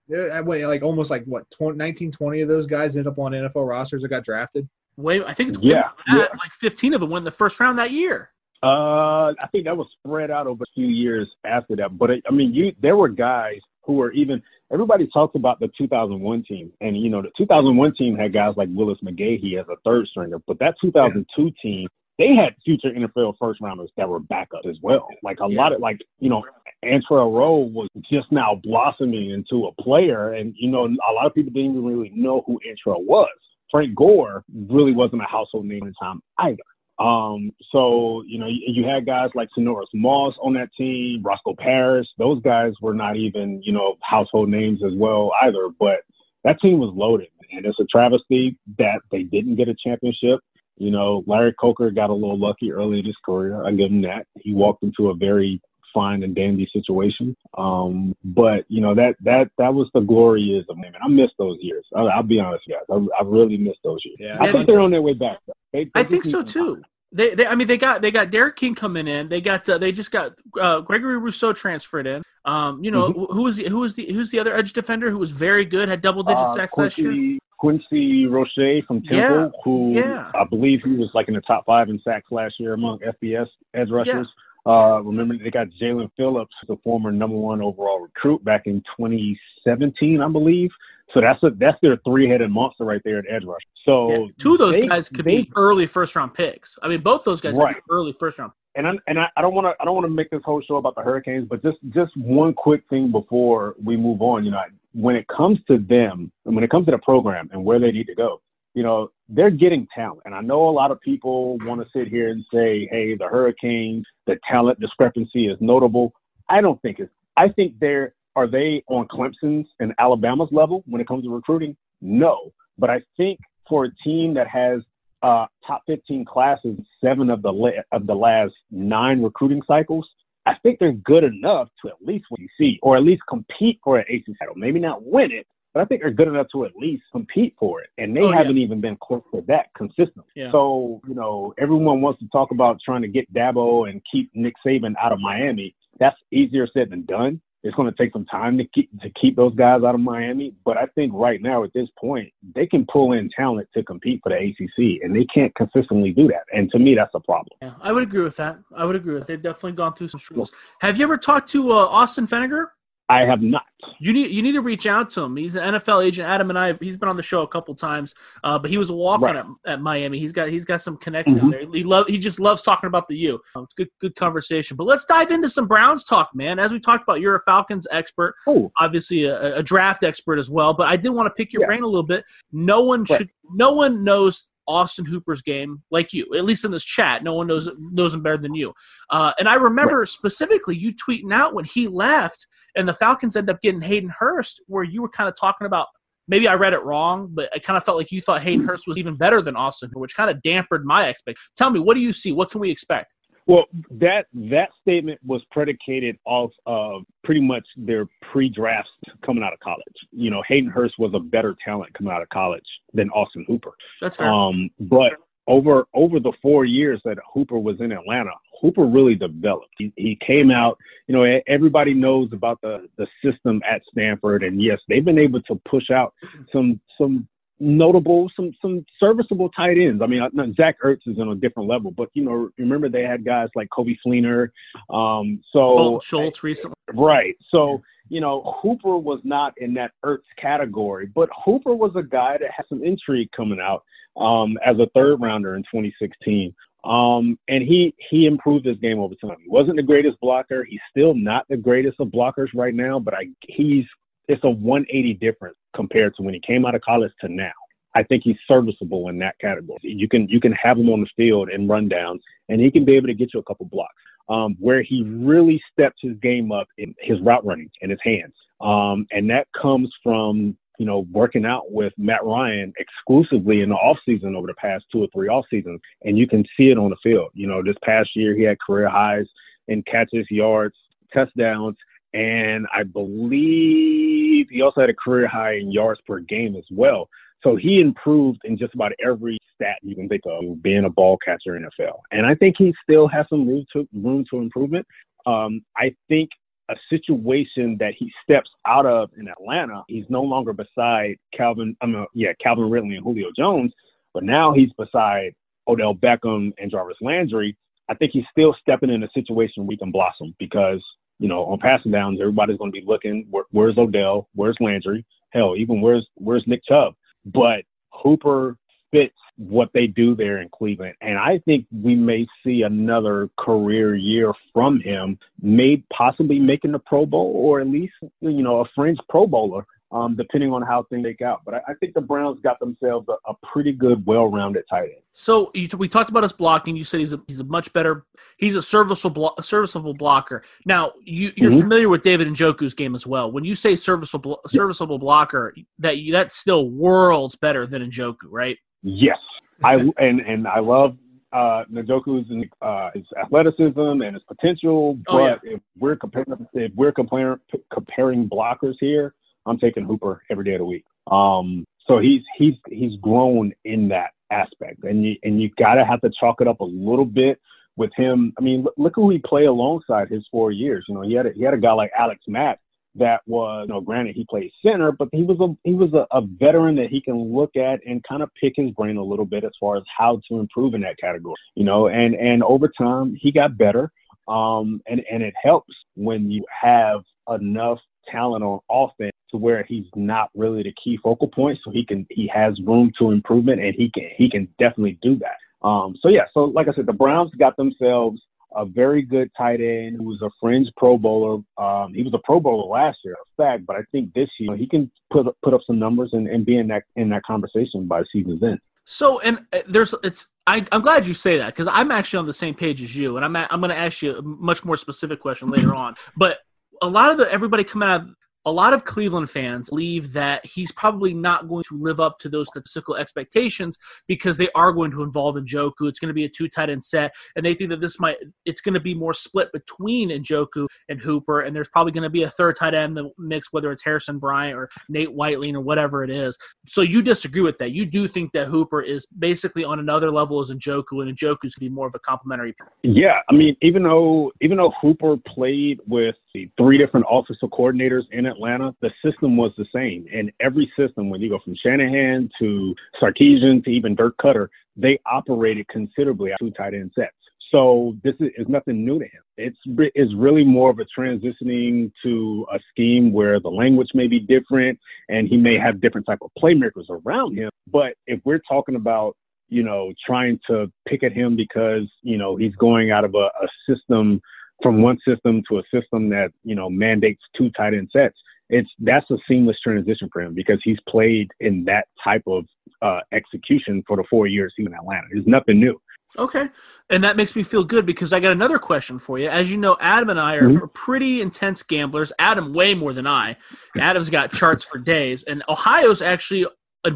like 0.67 0.83
almost 0.83 1.09
like 1.09 1.23
what 1.25 1.49
20, 1.49 1.75
19, 1.77 2.11
20 2.11 2.41
of 2.41 2.47
those 2.47 2.67
guys 2.67 2.95
ended 2.95 3.11
up 3.11 3.17
on 3.17 3.31
NFL 3.33 3.65
rosters 3.67 4.03
or 4.03 4.07
got 4.07 4.23
drafted. 4.23 4.69
Way, 4.95 5.23
I 5.25 5.33
think 5.33 5.49
it's 5.49 5.59
Yeah, 5.59 5.73
way 5.73 5.79
more 5.81 5.89
than 6.05 6.15
yeah. 6.17 6.21
that. 6.27 6.37
like 6.37 6.51
15 6.53 6.93
of 6.93 7.01
them 7.01 7.09
went 7.09 7.25
the 7.25 7.31
first 7.31 7.59
round 7.59 7.79
that 7.79 7.89
year. 7.89 8.29
Uh, 8.61 9.33
I 9.41 9.47
think 9.51 9.65
that 9.65 9.75
was 9.75 9.87
spread 9.99 10.31
out 10.31 10.47
over 10.47 10.63
a 10.63 10.71
few 10.73 10.87
years 10.87 11.27
after 11.43 11.75
that. 11.77 11.97
But 11.97 12.11
it, 12.11 12.23
I 12.29 12.31
mean, 12.31 12.53
you 12.53 12.73
there 12.79 12.95
were 12.95 13.09
guys 13.09 13.59
who 13.83 13.93
were 13.93 14.11
even 14.13 14.41
everybody 14.71 15.07
talks 15.13 15.35
about 15.35 15.59
the 15.59 15.69
2001 15.77 16.43
team, 16.43 16.71
and 16.81 16.97
you 16.97 17.09
know 17.09 17.21
the 17.21 17.31
2001 17.37 17.93
team 17.95 18.15
had 18.15 18.33
guys 18.33 18.53
like 18.57 18.69
Willis 18.71 18.99
McGahee 19.03 19.59
as 19.59 19.67
a 19.69 19.75
third 19.85 20.07
stringer, 20.07 20.39
but 20.47 20.59
that 20.59 20.75
2002 20.81 21.51
team 21.61 21.87
they 22.19 22.35
had 22.35 22.55
future 22.63 22.91
NFL 22.91 23.33
first 23.39 23.59
rounders 23.59 23.89
that 23.97 24.07
were 24.07 24.19
backup 24.19 24.61
as 24.69 24.77
well. 24.83 25.07
Like 25.23 25.39
a 25.41 25.47
Yeah. 25.49 25.57
lot 25.61 25.73
of 25.73 25.79
like 25.81 25.99
you 26.19 26.29
know 26.29 26.43
Antrel 26.83 27.33
Rolle 27.35 27.69
was 27.69 27.87
just 28.11 28.31
now 28.31 28.55
blossoming 28.63 29.31
into 29.31 29.65
a 29.65 29.81
player, 29.81 30.33
and 30.33 30.53
you 30.57 30.69
know 30.69 30.85
a 30.85 31.13
lot 31.13 31.25
of 31.25 31.33
people 31.33 31.51
didn't 31.53 31.71
even 31.71 31.85
really 31.85 32.11
know 32.15 32.43
who 32.45 32.59
Antrel 32.67 33.03
was. 33.03 33.29
Frank 33.71 33.95
Gore 33.95 34.43
really 34.67 34.91
wasn't 34.93 35.21
a 35.23 35.25
household 35.25 35.65
name 35.65 35.81
at 35.83 35.89
the 35.89 35.95
time 36.05 36.21
either. 36.37 36.61
Um, 36.99 37.51
so 37.71 38.23
you 38.27 38.37
know 38.37 38.47
you, 38.47 38.61
you 38.67 38.85
had 38.85 39.05
guys 39.05 39.29
like 39.33 39.49
Sinorice 39.55 39.89
Moss 39.93 40.35
on 40.41 40.53
that 40.53 40.69
team, 40.77 41.23
Roscoe 41.23 41.55
Parrish. 41.57 42.07
Those 42.17 42.41
guys 42.41 42.73
were 42.81 42.93
not 42.93 43.15
even 43.15 43.61
you 43.63 43.71
know 43.71 43.95
household 44.01 44.49
names 44.49 44.83
as 44.85 44.93
well 44.95 45.31
either. 45.41 45.69
But 45.79 46.01
that 46.43 46.59
team 46.61 46.79
was 46.79 46.93
loaded, 46.95 47.29
and 47.51 47.65
it's 47.65 47.79
a 47.79 47.85
travesty 47.85 48.57
that 48.77 49.01
they 49.11 49.23
didn't 49.23 49.55
get 49.55 49.69
a 49.69 49.75
championship. 49.83 50.39
You 50.77 50.91
know, 50.91 51.23
Larry 51.27 51.53
Coker 51.53 51.91
got 51.91 52.09
a 52.09 52.13
little 52.13 52.39
lucky 52.39 52.71
early 52.71 52.99
in 52.99 53.05
his 53.05 53.17
career. 53.23 53.63
I 53.65 53.71
give 53.71 53.91
him 53.91 54.01
that. 54.03 54.25
He 54.39 54.53
walked 54.53 54.83
into 54.83 55.09
a 55.09 55.15
very 55.15 55.61
fine 55.93 56.23
and 56.23 56.35
dandy 56.35 56.69
situation. 56.73 57.35
Um, 57.57 58.15
but 58.23 58.65
you 58.67 58.81
know 58.81 58.93
that 58.95 59.15
that 59.21 59.49
that 59.57 59.73
was 59.73 59.89
the 59.93 59.99
glory 60.01 60.41
years 60.41 60.65
of 60.69 60.77
him, 60.77 60.85
and 60.85 60.95
I 61.03 61.07
miss 61.07 61.31
those 61.37 61.57
years. 61.61 61.85
I'll, 61.95 62.09
I'll 62.09 62.23
be 62.23 62.39
honest, 62.39 62.63
guys. 62.67 62.79
I, 62.89 62.95
I 63.19 63.23
really 63.25 63.57
miss 63.57 63.75
those 63.83 63.99
years. 64.05 64.17
Yeah. 64.19 64.37
I 64.39 64.45
And- 64.45 64.51
think 64.53 64.67
they're 64.67 64.79
on 64.79 64.91
their 64.91 65.01
way 65.01 65.13
back. 65.13 65.37
though. 65.47 65.53
They, 65.71 65.85
they 65.85 65.91
I 65.95 66.03
think 66.03 66.23
so 66.25 66.43
too. 66.43 66.75
time. 66.75 66.85
They, 67.15 67.35
they, 67.35 67.45
I 67.45 67.53
mean, 67.53 67.67
they 67.67 67.77
got 67.77 68.01
they 68.01 68.09
got 68.09 68.31
D'Eriq 68.31 68.55
King 68.55 68.73
coming 68.73 69.07
in. 69.07 69.29
They 69.29 69.39
got 69.39 69.69
uh, 69.69 69.77
they 69.77 69.91
just 69.91 70.09
got 70.11 70.33
uh, 70.59 70.79
Gregory 70.81 71.17
Rousseau 71.19 71.53
transferred 71.53 72.07
in. 72.07 72.23
Um, 72.45 72.83
you 72.83 72.89
know, 72.89 73.09
Mm-hmm. 73.11 73.33
who 73.33 73.43
was 73.43 73.57
the, 73.57 73.65
who 73.69 73.79
was 73.81 73.93
the 73.93 74.11
who's 74.11 74.31
the 74.31 74.39
other 74.39 74.55
edge 74.55 74.73
defender 74.73 75.11
who 75.11 75.19
was 75.19 75.29
very 75.29 75.63
good, 75.63 75.89
had 75.89 76.01
double 76.01 76.23
digit 76.23 76.39
Uh, 76.39 76.53
sacks 76.55 76.75
last 76.75 76.97
year. 76.97 77.11
Quincy, 77.11 77.39
Quincy 77.59 78.25
Roche 78.27 78.83
from 78.87 79.03
Temple, 79.03 79.51
who 79.63 79.91
yeah. 79.93 80.31
I 80.33 80.43
believe 80.43 80.81
he 80.83 80.91
was 80.95 81.11
like 81.13 81.27
in 81.27 81.35
the 81.35 81.41
top 81.41 81.65
five 81.67 81.87
in 81.89 82.01
sacks 82.03 82.31
last 82.31 82.59
year 82.59 82.73
among 82.73 82.99
FBS 82.99 83.47
edge 83.75 83.89
rushers. 83.91 84.27
Uh, 84.65 85.01
remember 85.03 85.37
they 85.37 85.51
got 85.51 85.67
Jaelan 85.81 86.09
Phillips, 86.15 86.53
the 86.67 86.77
former 86.83 87.11
number 87.11 87.35
one 87.35 87.61
overall 87.61 87.99
recruit 87.99 88.43
back 88.45 88.65
in 88.65 88.81
2017, 88.97 90.21
I 90.21 90.27
believe. 90.29 90.71
So 91.13 91.21
that's 91.21 91.41
a 91.43 91.51
that's 91.51 91.77
their 91.81 91.97
three 92.05 92.27
headed 92.29 92.49
monster 92.49 92.85
right 92.85 93.01
there 93.03 93.19
at 93.19 93.25
edge 93.29 93.43
rush. 93.43 93.61
So 93.85 94.09
Yeah, 94.09 94.25
two 94.39 94.53
of 94.53 94.59
those 94.59 94.75
they- 94.75 94.87
guys 94.87 95.09
could 95.09 95.25
they- 95.25 95.41
be 95.43 95.51
early 95.55 95.85
first 95.85 96.15
round 96.15 96.33
picks. 96.33 96.79
I 96.81 96.87
mean, 96.87 97.01
both 97.01 97.23
those 97.23 97.41
guys 97.41 97.55
Right. 97.57 97.75
could 97.75 97.83
be 97.83 97.91
early 97.91 98.13
first 98.13 98.39
round. 98.39 98.51
and 98.75 98.87
I, 98.87 98.93
and 99.07 99.19
I, 99.19 99.29
don't 99.41 99.53
want 99.53 99.67
to 99.67 99.75
I 99.79 99.85
don't 99.85 99.93
want 99.93 100.05
to 100.05 100.11
make 100.11 100.31
this 100.31 100.41
whole 100.43 100.59
show 100.61 100.77
about 100.77 100.95
the 100.95 101.01
Hurricanes, 101.03 101.47
but 101.47 101.61
just 101.61 101.77
just 101.89 102.15
one 102.17 102.53
quick 102.55 102.83
thing 102.89 103.11
before 103.11 103.75
we 103.83 103.95
move 103.95 104.21
on. 104.23 104.43
You 104.45 104.49
know, 104.51 104.61
when 104.93 105.15
it 105.15 105.27
comes 105.27 105.59
to 105.67 105.77
them 105.77 106.31
when 106.43 106.63
it 106.63 106.71
comes 106.71 106.85
to 106.85 106.91
the 106.91 106.97
program 106.97 107.49
and 107.51 107.63
where 107.63 107.77
they 107.79 107.91
need 107.91 108.07
to 108.07 108.15
go, 108.15 108.41
you 108.73 108.83
know, 108.83 109.11
they're 109.29 109.49
getting 109.49 109.87
talent. 109.93 110.21
And 110.25 110.33
I 110.33 110.41
know 110.41 110.67
a 110.67 110.71
lot 110.71 110.91
of 110.91 110.99
people 111.01 111.57
want 111.59 111.81
to 111.81 111.87
sit 111.95 112.07
here 112.07 112.29
and 112.29 112.43
say, 112.53 112.87
hey, 112.91 113.15
the 113.15 113.27
Hurricanes, 113.27 114.05
the 114.27 114.37
talent 114.49 114.79
discrepancy 114.79 115.47
is 115.47 115.57
notable. 115.59 116.13
I 116.49 116.61
don't 116.61 116.81
think 116.81 116.99
it's. 116.99 117.11
I 117.35 117.49
think 117.49 117.79
they're 117.79 118.13
are 118.35 118.47
they 118.47 118.83
on 118.87 119.07
Clemson's 119.07 119.67
and 119.79 119.93
Alabama's 119.99 120.49
level 120.51 120.83
when 120.87 120.99
it 120.99 121.07
comes 121.07 121.23
to 121.23 121.33
recruiting? 121.33 121.75
No, 122.01 122.51
but 122.77 122.89
I 122.89 123.01
think 123.15 123.39
for 123.69 123.85
a 123.85 123.95
team 124.03 124.33
that 124.33 124.47
has 124.47 124.81
uh, 125.21 125.45
top 125.65 125.83
15 125.87 126.25
classes, 126.25 126.77
seven 127.01 127.29
of 127.29 127.41
the 127.41 127.51
la- 127.51 127.69
of 127.91 128.05
the 128.07 128.13
last 128.13 128.53
nine 128.71 129.21
recruiting 129.21 129.61
cycles. 129.65 130.07
I 130.45 130.55
think 130.61 130.77
they're 130.77 130.91
good 130.91 131.23
enough 131.23 131.69
to 131.81 131.87
at 131.89 131.95
least 132.01 132.25
win 132.29 132.49
ACC 132.59 132.77
or 132.81 132.97
at 132.97 133.03
least 133.03 133.21
compete 133.29 133.79
for 133.81 133.97
an 133.97 134.05
ACC 134.09 134.37
title. 134.37 134.55
Maybe 134.57 134.77
not 134.77 135.01
win 135.01 135.31
it, 135.31 135.47
but 135.73 135.81
I 135.81 135.85
think 135.85 136.01
they're 136.01 136.11
good 136.11 136.27
enough 136.27 136.47
to 136.53 136.65
at 136.65 136.75
least 136.75 137.03
compete 137.11 137.55
for 137.59 137.81
it. 137.81 137.89
And 137.97 138.15
they 138.15 138.21
Oh, 138.21 138.31
haven't 138.31 138.57
even 138.57 138.79
been 138.79 138.97
close 139.01 139.23
to 139.33 139.41
that 139.47 139.67
consistently. 139.75 140.31
Yeah. 140.35 140.51
So, 140.51 141.01
you 141.07 141.15
know, 141.15 141.53
everyone 141.57 142.01
wants 142.01 142.19
to 142.19 142.27
talk 142.29 142.51
about 142.51 142.79
trying 142.83 143.01
to 143.01 143.07
get 143.07 143.31
Dabo 143.33 143.89
and 143.89 144.01
keep 144.11 144.29
Nick 144.33 144.53
Saban 144.65 144.93
out 145.01 145.11
of 145.11 145.19
Miami. 145.19 145.75
That's 145.99 146.17
easier 146.31 146.67
said 146.73 146.89
than 146.91 147.05
done. 147.05 147.41
It's 147.63 147.75
going 147.75 147.89
to 147.89 147.95
take 147.97 148.11
some 148.11 148.25
time 148.25 148.57
to 148.57 148.65
keep 148.65 148.89
to 148.99 149.09
keep 149.11 149.37
those 149.37 149.55
guys 149.55 149.83
out 149.83 149.95
of 149.95 150.01
Miami, 150.01 150.53
but 150.65 150.77
I 150.77 150.85
think 150.95 151.13
right 151.15 151.41
now 151.41 151.63
at 151.63 151.71
this 151.73 151.87
point 151.97 152.29
they 152.53 152.67
can 152.67 152.85
pull 152.91 153.13
in 153.13 153.29
talent 153.33 153.69
to 153.73 153.81
compete 153.83 154.19
for 154.21 154.31
the 154.31 154.35
ACC, 154.35 155.01
and 155.01 155.15
they 155.15 155.23
can't 155.33 155.55
consistently 155.55 156.11
do 156.11 156.27
that. 156.27 156.43
And 156.53 156.69
to 156.71 156.79
me, 156.79 156.93
that's 156.93 157.15
a 157.15 157.21
problem. 157.21 157.57
Yeah, 157.61 157.71
I 157.79 157.93
would 157.93 158.03
agree 158.03 158.21
with 158.21 158.35
that. 158.35 158.57
I 158.75 158.83
would 158.83 158.97
agree 158.97 159.13
with. 159.13 159.21
That. 159.23 159.27
They've 159.27 159.41
definitely 159.41 159.73
gone 159.73 159.93
through 159.93 160.09
some 160.09 160.19
struggles. 160.19 160.51
Have 160.81 160.97
you 160.97 161.05
ever 161.05 161.17
talked 161.17 161.49
to 161.51 161.71
uh, 161.71 161.75
Austin 161.85 162.27
Feniger? 162.27 162.67
I 163.13 163.25
have 163.25 163.41
not. 163.41 163.63
You 163.99 164.13
need 164.13 164.31
you 164.31 164.41
need 164.41 164.53
to 164.53 164.61
reach 164.61 164.85
out 164.85 165.09
to 165.11 165.21
him. 165.21 165.35
He's 165.35 165.55
an 165.55 165.75
NFL 165.75 166.05
agent. 166.05 166.27
Adam 166.27 166.49
and 166.49 166.57
I, 166.57 166.67
have, 166.67 166.79
he's 166.79 166.95
been 166.97 167.09
on 167.09 167.17
the 167.17 167.23
show 167.23 167.41
a 167.41 167.47
couple 167.47 167.75
times, 167.75 168.15
uh, 168.43 168.57
but 168.57 168.69
he 168.69 168.77
was 168.77 168.89
a 168.89 168.93
walk 168.95 169.21
on 169.21 169.35
Right. 169.35 169.37
at, 169.37 169.45
at 169.73 169.81
Miami. 169.81 170.19
He's 170.19 170.31
got 170.31 170.49
he's 170.49 170.65
got 170.65 170.81
some 170.81 170.97
connects 170.97 171.33
down 171.33 171.51
there. 171.51 171.65
He 171.71 171.83
love 171.83 172.07
he 172.07 172.17
just 172.17 172.39
loves 172.39 172.61
talking 172.61 172.87
about 172.87 173.07
the 173.07 173.15
U. 173.17 173.39
Um, 173.55 173.63
it's 173.65 173.73
good 173.73 173.89
good 173.99 174.15
conversation. 174.15 174.77
But 174.77 174.87
let's 174.87 175.05
dive 175.05 175.31
into 175.31 175.49
some 175.49 175.67
Browns 175.67 176.03
talk, 176.05 176.29
man. 176.33 176.59
As 176.59 176.71
we 176.71 176.79
talked 176.79 177.03
about, 177.03 177.19
you're 177.21 177.35
a 177.35 177.41
Falcons 177.41 177.85
expert, 177.91 178.35
Oh, 178.47 178.71
obviously 178.79 179.25
a, 179.25 179.57
a 179.57 179.63
draft 179.63 180.03
expert 180.03 180.39
as 180.39 180.49
well. 180.49 180.73
But 180.73 180.87
I 180.87 180.95
did 180.95 181.09
want 181.09 181.27
to 181.27 181.31
pick 181.31 181.51
your 181.53 181.63
Yeah. 181.63 181.67
brain 181.67 181.83
a 181.83 181.87
little 181.87 182.03
bit. 182.03 182.23
No 182.51 182.81
one 182.81 183.03
Right. 183.03 183.17
should 183.19 183.29
no 183.53 183.73
one 183.73 184.03
knows 184.03 184.47
Austin 184.67 185.05
Hooper's 185.05 185.41
game 185.41 185.81
like 185.91 186.13
you. 186.13 186.27
At 186.35 186.45
least 186.45 186.65
in 186.65 186.71
this 186.71 186.85
chat, 186.85 187.23
no 187.23 187.33
one 187.33 187.47
knows 187.47 187.69
knows 187.77 188.15
him 188.15 188.23
better 188.23 188.37
than 188.37 188.55
you. 188.55 188.73
Uh, 189.09 189.33
and 189.39 189.47
I 189.47 189.55
remember 189.55 190.05
specifically 190.05 190.75
you 190.75 190.93
tweeting 190.93 191.33
out 191.33 191.53
when 191.53 191.65
he 191.65 191.87
left, 191.87 192.45
and 192.75 192.87
the 192.87 192.93
Falcons 192.93 193.35
end 193.35 193.49
up 193.49 193.61
getting 193.61 193.81
Hayden 193.81 194.09
Hurst, 194.09 194.61
where 194.67 194.83
you 194.83 195.01
were 195.01 195.09
kind 195.09 195.29
of 195.29 195.35
talking 195.39 195.67
about. 195.67 195.87
Maybe 196.25 196.47
I 196.47 196.53
read 196.53 196.71
it 196.71 196.81
wrong, 196.85 197.31
but 197.33 197.49
I 197.53 197.59
kind 197.59 197.75
of 197.75 197.83
felt 197.83 197.97
like 197.97 198.09
you 198.09 198.21
thought 198.21 198.41
Hayden 198.41 198.65
Hurst 198.65 198.85
was 198.87 198.97
even 198.97 199.17
better 199.17 199.41
than 199.41 199.57
Austin, 199.57 199.89
which 199.93 200.15
kind 200.15 200.29
of 200.29 200.41
dampened 200.41 200.85
my 200.85 201.07
expect. 201.09 201.37
Tell 201.57 201.69
me, 201.69 201.81
what 201.81 201.95
do 201.95 201.99
you 201.99 202.13
see? 202.13 202.31
What 202.31 202.49
can 202.49 202.61
we 202.61 202.71
expect? 202.71 203.13
Well, 203.45 203.65
that 203.91 204.27
that 204.33 204.69
statement 204.81 205.19
was 205.25 205.41
predicated 205.51 206.17
off 206.25 206.51
of 206.65 207.03
pretty 207.23 207.41
much 207.41 207.65
their 207.75 208.07
pre-drafts 208.31 208.91
coming 209.25 209.43
out 209.43 209.53
of 209.53 209.59
college. 209.59 209.83
You 210.11 210.31
know, 210.31 210.43
Hayden 210.47 210.69
Hurst 210.69 210.95
was 210.97 211.11
a 211.13 211.19
better 211.19 211.55
talent 211.63 211.93
coming 211.93 212.13
out 212.13 212.21
of 212.21 212.29
college 212.29 212.65
than 212.93 213.09
Austin 213.09 213.45
Hooper. 213.47 213.73
That's 213.99 214.17
fair. 214.17 214.31
Um, 214.31 214.69
but 214.79 215.13
over 215.47 215.87
over 215.93 216.19
the 216.19 216.31
four 216.41 216.65
years 216.65 217.01
that 217.05 217.17
Hooper 217.33 217.59
was 217.59 217.79
in 217.81 217.91
Atlanta, 217.91 218.31
Hooper 218.61 218.85
really 218.85 219.15
developed. 219.15 219.73
He, 219.77 219.91
he 219.97 220.17
came 220.25 220.51
out. 220.51 220.77
You 221.07 221.15
know, 221.15 221.39
everybody 221.47 221.93
knows 221.93 222.29
about 222.31 222.61
the 222.61 222.87
the 222.97 223.07
system 223.23 223.61
at 223.69 223.81
Stanford, 223.91 224.43
and 224.43 224.61
yes, 224.61 224.79
they've 224.87 225.03
been 225.03 225.19
able 225.19 225.41
to 225.43 225.59
push 225.65 225.89
out 225.91 226.13
some 226.51 226.79
some 226.97 227.27
notable, 227.63 228.29
some 228.35 228.51
some 228.61 228.85
serviceable 228.99 229.49
tight 229.49 229.77
ends. 229.77 230.01
I 230.01 230.07
mean, 230.07 230.21
Zach 230.55 230.77
Ertz 230.83 231.07
is 231.07 231.19
on 231.19 231.29
a 231.29 231.35
different 231.35 231.69
level, 231.69 231.91
but 231.91 232.09
you 232.13 232.23
know, 232.23 232.49
remember 232.57 232.89
they 232.89 233.03
had 233.03 233.25
guys 233.25 233.49
like 233.55 233.69
Coby 233.69 233.97
Fleener. 234.05 234.49
Um, 234.93 235.41
so 235.51 235.99
Schultz 236.03 236.43
recently. 236.43 236.75
Right. 236.93 237.35
So, 237.49 237.81
you 238.09 238.21
know, 238.21 238.59
Hooper 238.61 238.97
was 238.97 239.21
not 239.23 239.53
in 239.57 239.73
that 239.75 239.91
Ertz 240.03 240.23
category, 240.37 241.07
but 241.07 241.29
Hooper 241.45 241.73
was 241.73 241.91
a 241.95 242.03
guy 242.03 242.37
that 242.37 242.51
had 242.55 242.65
some 242.67 242.83
intrigue 242.83 243.29
coming 243.35 243.59
out 243.59 243.83
um, 244.17 244.57
as 244.65 244.77
a 244.79 244.87
third 244.93 245.21
rounder 245.21 245.55
in 245.55 245.63
2016. 245.63 246.53
Um, 246.83 247.39
and 247.47 247.63
he 247.63 247.95
he 248.09 248.25
improved 248.25 248.65
his 248.65 248.77
game 248.79 248.99
over 248.99 249.15
time. 249.15 249.37
He 249.41 249.49
wasn't 249.49 249.77
the 249.77 249.83
greatest 249.83 250.19
blocker. 250.19 250.65
He's 250.65 250.81
still 250.89 251.13
not 251.13 251.45
the 251.49 251.55
greatest 251.55 251.99
of 252.01 252.09
blockers 252.09 252.49
right 252.53 252.75
now, 252.75 252.99
but 252.99 253.13
I 253.13 253.29
he's 253.47 253.85
it's 254.27 254.43
a 254.43 254.49
180 254.49 255.13
difference 255.15 255.55
compared 255.75 256.15
to 256.15 256.23
when 256.23 256.33
he 256.33 256.41
came 256.45 256.65
out 256.65 256.75
of 256.75 256.81
college 256.81 257.11
to 257.21 257.27
now. 257.27 257.51
I 257.95 258.03
think 258.03 258.23
he's 258.23 258.37
serviceable 258.47 259.09
in 259.09 259.19
that 259.19 259.37
category. 259.39 259.79
You 259.83 260.07
can 260.07 260.27
you 260.27 260.39
can 260.39 260.51
have 260.53 260.77
him 260.77 260.89
on 260.89 261.01
the 261.01 261.09
field 261.15 261.49
and 261.49 261.69
run 261.69 261.87
downs, 261.89 262.21
and 262.49 262.59
he 262.59 262.71
can 262.71 262.85
be 262.85 262.95
able 262.95 263.07
to 263.07 263.13
get 263.13 263.33
you 263.33 263.39
a 263.39 263.43
couple 263.43 263.65
blocks. 263.65 263.93
Um, 264.29 264.55
where 264.59 264.81
he 264.81 265.03
really 265.03 265.61
steps 265.69 265.97
his 266.01 266.15
game 266.19 266.53
up 266.53 266.67
in 266.77 266.95
his 266.99 267.19
route 267.19 267.45
running 267.45 267.69
and 267.81 267.91
his 267.91 267.99
hands, 268.03 268.33
um, 268.61 269.05
and 269.11 269.29
that 269.29 269.47
comes 269.59 269.93
from 270.01 270.57
you 270.79 270.85
know 270.85 271.05
working 271.11 271.45
out 271.45 271.71
with 271.71 271.91
Matt 271.97 272.23
Ryan 272.23 272.73
exclusively 272.77 273.61
in 273.61 273.69
the 273.69 273.75
off 273.75 273.97
season 274.05 274.35
over 274.35 274.47
the 274.47 274.53
past 274.53 274.85
two 274.91 275.03
or 275.03 275.07
three 275.13 275.27
off 275.27 275.45
seasons, 275.49 275.81
and 276.03 276.17
you 276.17 276.27
can 276.27 276.45
see 276.55 276.69
it 276.69 276.77
on 276.77 276.89
the 276.89 276.95
field. 277.03 277.31
You 277.33 277.47
know, 277.47 277.61
this 277.61 277.75
past 277.83 278.15
year 278.15 278.33
he 278.35 278.43
had 278.43 278.59
career 278.59 278.87
highs 278.87 279.27
in 279.67 279.83
catches, 279.83 280.25
yards, 280.29 280.75
touchdowns, 281.13 281.75
and 282.13 282.67
I 282.73 282.83
believe 282.83 284.47
he 284.49 284.61
also 284.61 284.81
had 284.81 284.89
a 284.89 284.93
career 284.93 285.27
high 285.27 285.55
in 285.55 285.71
yards 285.71 285.99
per 286.07 286.19
game 286.19 286.55
as 286.55 286.65
well. 286.71 287.09
So 287.43 287.55
he 287.55 287.81
improved 287.81 288.39
in 288.45 288.57
just 288.57 288.73
about 288.73 288.93
every 289.05 289.37
stat 289.53 289.77
you 289.81 289.95
can 289.95 290.07
think 290.07 290.21
of 290.25 290.61
being 290.61 290.85
a 290.85 290.89
ball 290.89 291.17
catcher 291.23 291.55
in 291.55 291.63
NFL. 291.63 291.99
And 292.11 292.25
I 292.25 292.35
think 292.35 292.55
he 292.57 292.73
still 292.83 293.07
has 293.07 293.25
some 293.29 293.47
room 293.47 293.65
to 293.73 293.87
room 293.93 294.25
to 294.31 294.37
improvement. 294.37 294.87
Um, 295.25 295.63
I 295.77 295.93
think 296.07 296.29
a 296.69 296.75
situation 296.89 297.77
that 297.79 297.93
he 297.97 298.11
steps 298.23 298.49
out 298.65 298.85
of 298.85 299.09
in 299.17 299.27
Atlanta, 299.27 299.83
he's 299.87 300.05
no 300.09 300.23
longer 300.23 300.53
beside 300.53 301.17
Calvin, 301.35 301.75
I 301.81 301.85
mean, 301.85 302.05
yeah, 302.13 302.31
Calvin 302.41 302.69
Ridley 302.69 302.95
and 302.95 303.03
Julio 303.03 303.27
Jones, 303.37 303.73
but 304.13 304.23
now 304.23 304.53
he's 304.53 304.71
beside 304.77 305.33
Odell 305.67 305.93
Beckham 305.93 306.53
and 306.57 306.71
Jarvis 306.71 306.97
Landry. 307.01 307.57
I 307.89 307.95
think 307.95 308.11
he's 308.13 308.23
still 308.31 308.55
stepping 308.61 308.89
in 308.89 309.03
a 309.03 309.09
situation 309.13 309.65
where 309.65 309.73
he 309.73 309.77
can 309.77 309.91
blossom 309.91 310.33
because 310.39 310.81
you 311.19 311.27
know, 311.27 311.45
on 311.45 311.59
passing 311.59 311.91
downs, 311.91 312.19
everybody's 312.19 312.57
going 312.57 312.71
to 312.71 312.79
be 312.79 312.85
looking. 312.85 313.25
Where, 313.29 313.45
where's 313.51 313.77
Odell? 313.77 314.27
Where's 314.35 314.57
Landry? 314.59 315.05
Hell, 315.29 315.55
even 315.55 315.81
where's 315.81 316.05
where's 316.15 316.43
Nick 316.47 316.65
Chubb? 316.67 316.95
But 317.25 317.63
Hooper 317.91 318.57
fits 318.91 319.15
what 319.37 319.69
they 319.73 319.87
do 319.87 320.15
there 320.15 320.39
in 320.41 320.49
Cleveland, 320.49 320.95
and 321.01 321.17
I 321.17 321.39
think 321.45 321.65
we 321.71 321.95
may 321.95 322.27
see 322.43 322.61
another 322.61 323.29
career 323.39 323.95
year 323.95 324.31
from 324.53 324.79
him, 324.79 325.17
made 325.41 325.83
possibly 325.89 326.39
making 326.39 326.73
the 326.73 326.79
Pro 326.79 327.05
Bowl 327.05 327.33
or 327.35 327.59
at 327.61 327.67
least 327.67 327.93
you 328.21 328.43
know 328.43 328.61
a 328.61 328.65
fringe 328.75 328.99
Pro 329.09 329.25
Bowler 329.25 329.65
um, 329.93 330.15
depending 330.15 330.51
on 330.51 330.61
how 330.61 330.83
things 330.83 331.05
take 331.05 331.21
out. 331.21 331.41
But 331.45 331.55
I, 331.55 331.61
I 331.69 331.73
think 331.75 331.93
the 331.93 332.01
Browns 332.01 332.39
got 332.41 332.59
themselves 332.59 333.07
a, 333.09 333.29
a 333.29 333.35
pretty 333.53 333.71
good, 333.71 334.05
well-rounded 334.05 334.63
tight 334.69 334.83
end. 334.83 335.01
So 335.13 335.51
you, 335.53 335.69
we 335.77 335.87
talked 335.87 336.09
about 336.09 336.23
his 336.23 336.33
blocking. 336.33 336.75
You 336.75 336.83
said 336.83 336.99
he's 336.99 337.13
a 337.13 337.21
he's 337.27 337.39
a 337.39 337.43
much 337.43 337.71
better 337.71 338.05
he's 338.37 338.55
a 338.55 338.61
serviceable 338.61 339.35
serviceable 339.41 339.93
blocker. 339.93 340.43
Now 340.65 340.93
you 341.03 341.31
you're 341.35 341.51
mm-hmm. 341.51 341.59
familiar 341.59 341.89
with 341.89 342.01
David 342.01 342.27
Njoku's 342.27 342.73
game 342.73 342.95
as 342.95 343.05
well. 343.05 343.31
When 343.31 343.45
you 343.45 343.55
say 343.55 343.75
serviceable 343.75 344.41
serviceable 344.47 344.97
blocker, 344.97 345.53
that 345.79 345.97
that's 346.11 346.37
still 346.37 346.69
worlds 346.69 347.35
better 347.35 347.67
than 347.67 347.83
Njoku, 347.89 348.25
right? 348.29 348.57
Yes, 348.81 349.19
I 349.63 349.75
and 349.97 350.19
and 350.21 350.47
I 350.47 350.59
love 350.59 350.97
uh, 351.31 351.65
Njoku's 351.71 352.27
uh, 352.61 352.89
his 352.95 353.05
athleticism 353.23 353.79
and 353.79 354.15
his 354.15 354.23
potential. 354.23 354.99
But 355.05 355.13
oh, 355.13 355.25
yeah. 355.25 355.35
if 355.43 355.61
we're 355.77 355.95
comparing 355.95 356.47
if 356.53 356.71
we're 356.75 356.91
comparing 356.91 357.39
comparing 357.71 358.27
blockers 358.27 358.75
here, 358.79 359.13
I'm 359.45 359.57
taking 359.57 359.83
Hooper 359.83 360.23
every 360.29 360.43
day 360.43 360.53
of 360.53 360.59
the 360.59 360.65
week. 360.65 360.85
Um, 361.11 361.65
so 361.87 361.99
he's 361.99 362.21
he's 362.37 362.55
he's 362.69 362.95
grown 363.01 363.53
in 363.65 363.89
that 363.89 364.11
aspect, 364.31 364.83
and 364.83 365.03
you 365.03 365.15
and 365.23 365.41
you 365.41 365.49
gotta 365.57 365.85
have 365.85 366.01
to 366.01 366.11
chalk 366.19 366.41
it 366.41 366.47
up 366.47 366.61
a 366.61 366.65
little 366.65 367.05
bit 367.05 367.39
with 367.75 367.91
him. 367.95 368.33
I 368.37 368.41
mean, 368.41 368.65
look, 368.77 368.93
who 368.95 369.09
he 369.09 369.19
played 369.19 369.47
alongside 369.47 370.09
his 370.09 370.25
four 370.31 370.51
years. 370.51 370.85
You 370.87 370.95
know, 370.95 371.01
he 371.01 371.13
had 371.13 371.25
a, 371.25 371.31
he 371.33 371.43
had 371.43 371.53
a 371.53 371.57
guy 371.57 371.73
like 371.73 371.91
Alex 371.97 372.21
Mack 372.27 372.59
that 372.95 373.21
was, 373.25 373.65
you 373.67 373.73
know, 373.73 373.81
granted 373.81 374.15
he 374.15 374.25
played 374.29 374.51
center, 374.63 374.91
but 374.91 375.09
he 375.11 375.23
was 375.23 375.39
a 375.39 375.67
he 375.67 375.73
was 375.73 375.93
a, 375.93 376.05
a 376.15 376.21
veteran 376.21 376.75
that 376.75 376.89
he 376.89 377.01
can 377.01 377.33
look 377.33 377.55
at 377.55 377.79
and 377.85 378.03
kind 378.07 378.21
of 378.21 378.29
pick 378.39 378.53
his 378.55 378.71
brain 378.71 378.97
a 378.97 379.03
little 379.03 379.25
bit 379.25 379.43
as 379.43 379.51
far 379.59 379.77
as 379.77 379.83
how 379.95 380.21
to 380.29 380.39
improve 380.39 380.73
in 380.73 380.81
that 380.81 380.97
category. 380.99 381.35
You 381.55 381.65
know, 381.65 381.87
and 381.87 382.15
and 382.15 382.43
over 382.43 382.67
time 382.69 383.15
he 383.19 383.31
got 383.31 383.57
better. 383.57 383.91
Um, 384.27 384.81
and 384.87 385.01
and 385.11 385.21
it 385.21 385.33
helps 385.41 385.73
when 385.95 386.31
you 386.31 386.45
have 386.61 387.01
enough 387.29 387.79
talent 388.09 388.43
on 388.43 388.59
offense 388.69 389.15
to 389.31 389.37
where 389.37 389.63
he's 389.63 389.85
not 389.95 390.29
really 390.35 390.63
the 390.63 390.73
key 390.83 390.97
focal 391.01 391.27
point. 391.27 391.59
So 391.63 391.71
he 391.71 391.85
can 391.85 392.05
he 392.09 392.29
has 392.33 392.59
room 392.61 392.91
to 392.99 393.11
improvement 393.11 393.61
and 393.61 393.73
he 393.75 393.89
can 393.93 394.09
he 394.15 394.29
can 394.29 394.47
definitely 394.59 394.99
do 395.01 395.17
that. 395.19 395.67
Um, 395.67 395.95
so 396.01 396.09
yeah, 396.09 396.25
so 396.33 396.45
like 396.45 396.67
I 396.67 396.73
said, 396.73 396.85
the 396.85 396.93
Browns 396.93 397.31
got 397.37 397.55
themselves 397.57 398.21
a 398.55 398.65
very 398.65 399.01
good 399.01 399.31
tight 399.35 399.61
end 399.61 399.97
who 399.97 400.03
was 400.03 400.21
a 400.21 400.29
fringe 400.39 400.67
Pro 400.77 400.97
Bowler. 400.97 401.41
Um, 401.57 401.93
he 401.93 402.03
was 402.03 402.13
a 402.13 402.19
Pro 402.23 402.39
Bowler 402.39 402.67
last 402.67 402.99
year, 403.03 403.15
a 403.15 403.41
fact, 403.41 403.65
but 403.65 403.75
I 403.75 403.81
think 403.91 404.13
this 404.13 404.29
year 404.39 404.55
he 404.55 404.67
can 404.67 404.91
put 405.11 405.25
put 405.41 405.53
up 405.53 405.61
some 405.65 405.79
numbers 405.79 406.11
and, 406.13 406.27
and 406.27 406.45
be 406.45 406.57
in 406.57 406.67
that 406.67 406.83
in 406.95 407.09
that 407.09 407.23
conversation 407.23 407.87
by 407.87 408.03
season's 408.11 408.43
end. 408.43 408.59
So, 408.85 409.19
and 409.21 409.45
uh, 409.53 409.59
there's, 409.67 409.95
it's, 410.03 410.27
I, 410.45 410.65
am 410.71 410.81
glad 410.81 411.07
you 411.07 411.13
say 411.13 411.37
that 411.37 411.47
because 411.47 411.67
I'm 411.67 411.91
actually 411.91 412.19
on 412.19 412.25
the 412.25 412.33
same 412.33 412.53
page 412.53 412.83
as 412.83 412.95
you, 412.95 413.15
and 413.15 413.23
I'm, 413.23 413.35
I'm 413.35 413.61
going 413.61 413.69
to 413.69 413.77
ask 413.77 414.01
you 414.01 414.17
a 414.17 414.21
much 414.21 414.65
more 414.65 414.77
specific 414.77 415.21
question 415.21 415.49
later 415.49 415.73
on. 415.75 415.95
But 416.17 416.39
a 416.83 416.89
lot 416.89 417.11
of 417.11 417.17
the 417.17 417.31
everybody 417.31 417.63
coming 417.63 417.87
out 417.87 418.01
of 418.01 418.15
a 418.45 418.51
lot 418.51 418.73
of 418.73 418.83
Cleveland 418.83 419.29
fans 419.29 419.69
believe 419.69 420.13
that 420.13 420.45
he's 420.45 420.71
probably 420.71 421.13
not 421.13 421.47
going 421.47 421.63
to 421.69 421.77
live 421.77 421.99
up 421.99 422.19
to 422.19 422.29
those 422.29 422.47
statistical 422.47 422.95
expectations 422.95 423.77
because 424.07 424.37
they 424.37 424.49
are 424.55 424.71
going 424.71 424.91
to 424.91 425.03
involve 425.03 425.35
Njoku. 425.35 425.87
It's 425.87 425.99
going 425.99 426.09
to 426.09 426.13
be 426.13 426.25
a 426.25 426.29
two 426.29 426.49
tight 426.49 426.69
end 426.69 426.83
set, 426.83 427.13
and 427.35 427.45
they 427.45 427.53
think 427.53 427.69
that 427.69 427.81
this 427.81 427.99
might 427.99 428.17
it's 428.45 428.61
going 428.61 428.73
to 428.73 428.79
be 428.79 428.93
more 428.93 429.13
split 429.13 429.51
between 429.53 430.09
Njoku 430.09 430.67
and 430.89 430.99
Hooper, 430.99 431.41
and 431.41 431.55
there's 431.55 431.69
probably 431.69 431.91
going 431.91 432.03
to 432.03 432.09
be 432.09 432.23
a 432.23 432.29
third 432.29 432.57
tight 432.57 432.73
end 432.73 432.97
in 432.97 433.05
the 433.05 433.11
mix, 433.17 433.53
whether 433.53 433.71
it's 433.71 433.83
Harrison 433.83 434.19
Bryant 434.19 434.55
or 434.55 434.69
Nate 434.89 435.09
Whiteling 435.09 435.55
or 435.55 435.61
whatever 435.61 436.03
it 436.03 436.09
is. 436.09 436.37
So 436.65 436.81
you 436.81 437.01
disagree 437.01 437.41
with 437.41 437.57
that? 437.59 437.71
You 437.71 437.85
do 437.85 438.07
think 438.07 438.33
that 438.33 438.47
Hooper 438.47 438.81
is 438.81 439.05
basically 439.05 439.63
on 439.63 439.79
another 439.79 440.11
level 440.11 440.39
as 440.39 440.51
Njoku, 440.51 441.01
and 441.01 441.17
Njoku 441.17 441.45
is 441.45 441.55
going 441.55 441.57
to 441.57 441.59
be 441.61 441.69
more 441.69 441.87
of 441.87 441.95
a 441.95 441.99
complementary. 441.99 442.53
Yeah, 442.83 443.19
I 443.29 443.33
mean, 443.33 443.55
even 443.61 443.83
though 443.83 444.31
even 444.41 444.57
though 444.57 444.73
Hooper 444.81 445.15
played 445.17 445.79
with 445.87 446.15
the 446.33 446.49
three 446.57 446.77
different 446.77 447.05
offensive 447.09 447.49
coordinators 447.49 448.03
in 448.11 448.25
Atlanta, 448.33 448.75
the 448.81 448.91
system 449.03 449.37
was 449.37 449.51
the 449.57 449.65
same. 449.73 450.05
And 450.13 450.31
every 450.39 450.71
system, 450.77 451.09
when 451.09 451.21
you 451.21 451.29
go 451.29 451.39
from 451.43 451.55
Shanahan 451.55 452.29
to 452.39 452.75
Sarkisian 453.01 453.63
to 453.63 453.69
even 453.69 453.95
Dirk 453.95 454.15
Koetter, 454.17 454.47
they 454.75 454.99
operated 455.05 455.67
considerably 455.67 456.31
two 456.39 456.51
tight 456.51 456.73
end 456.73 456.91
sets. 456.95 457.15
So 457.51 457.95
this 458.03 458.15
is, 458.19 458.29
is 458.35 458.47
nothing 458.47 458.83
new 458.83 458.97
to 458.97 459.05
him. 459.05 459.21
It's 459.37 459.57
is 459.93 460.13
really 460.15 460.43
more 460.43 460.71
of 460.71 460.79
a 460.79 460.85
transitioning 460.99 461.91
to 462.03 462.47
a 462.51 462.59
scheme 462.71 463.13
where 463.13 463.39
the 463.39 463.49
language 463.49 463.89
may 463.93 464.07
be 464.07 464.19
different 464.19 464.79
and 465.07 465.27
he 465.27 465.37
may 465.37 465.57
have 465.59 465.79
different 465.79 466.07
type 466.07 466.17
of 466.21 466.31
playmakers 466.41 466.89
around 466.89 467.37
him. 467.37 467.51
But 467.71 467.93
if 468.07 468.19
we're 468.25 468.41
talking 468.49 468.75
about 468.75 469.15
you 469.49 469.61
know 469.61 469.93
trying 470.03 470.39
to 470.49 470.71
pick 470.87 471.03
at 471.03 471.13
him 471.13 471.35
because 471.35 471.87
you 472.01 472.17
know 472.17 472.35
he's 472.35 472.55
going 472.55 472.89
out 472.89 473.05
of 473.05 473.13
a, 473.13 473.29
a 473.45 473.47
system 473.69 474.19
from 474.61 474.81
one 474.81 474.97
system 475.07 475.41
to 475.49 475.59
a 475.59 475.63
system 475.73 476.09
that 476.09 476.31
you 476.43 476.55
know 476.55 476.69
mandates 476.69 477.21
two 477.35 477.49
tight 477.51 477.73
end 477.73 477.89
sets 477.91 478.17
it's 478.49 478.69
that's 478.79 479.09
a 479.09 479.17
seamless 479.27 479.57
transition 479.61 480.09
for 480.11 480.21
him 480.21 480.33
because 480.33 480.59
he's 480.63 480.77
played 480.87 481.29
in 481.39 481.63
that 481.65 481.87
type 482.03 482.23
of 482.27 482.45
uh, 482.81 482.99
execution 483.11 483.83
for 483.87 483.97
the 483.97 484.03
four 484.09 484.27
years 484.27 484.53
he 484.55 484.63
was 484.63 484.71
in 484.71 484.77
Atlanta. 484.77 485.07
It's 485.11 485.27
nothing 485.27 485.59
new. 485.59 485.79
Okay, 486.19 486.47
and 486.91 487.03
that 487.03 487.17
makes 487.17 487.35
me 487.35 487.41
feel 487.41 487.63
good 487.63 487.87
because 487.87 488.13
I 488.13 488.19
got 488.19 488.31
another 488.31 488.59
question 488.59 488.99
for 488.99 489.17
you. 489.17 489.27
As 489.29 489.49
you 489.49 489.57
know, 489.57 489.75
Adam 489.79 490.09
and 490.09 490.19
I 490.19 490.35
are 490.35 490.43
mm-hmm. 490.43 490.65
pretty 490.73 491.21
intense 491.21 491.63
gamblers. 491.63 492.13
Adam 492.19 492.53
way 492.53 492.75
more 492.75 492.93
than 492.93 493.07
I. 493.07 493.35
Adam's 493.79 494.11
got 494.11 494.31
charts 494.31 494.63
for 494.63 494.77
days, 494.77 495.23
and 495.23 495.43
Ohio's 495.49 496.03
actually 496.03 496.45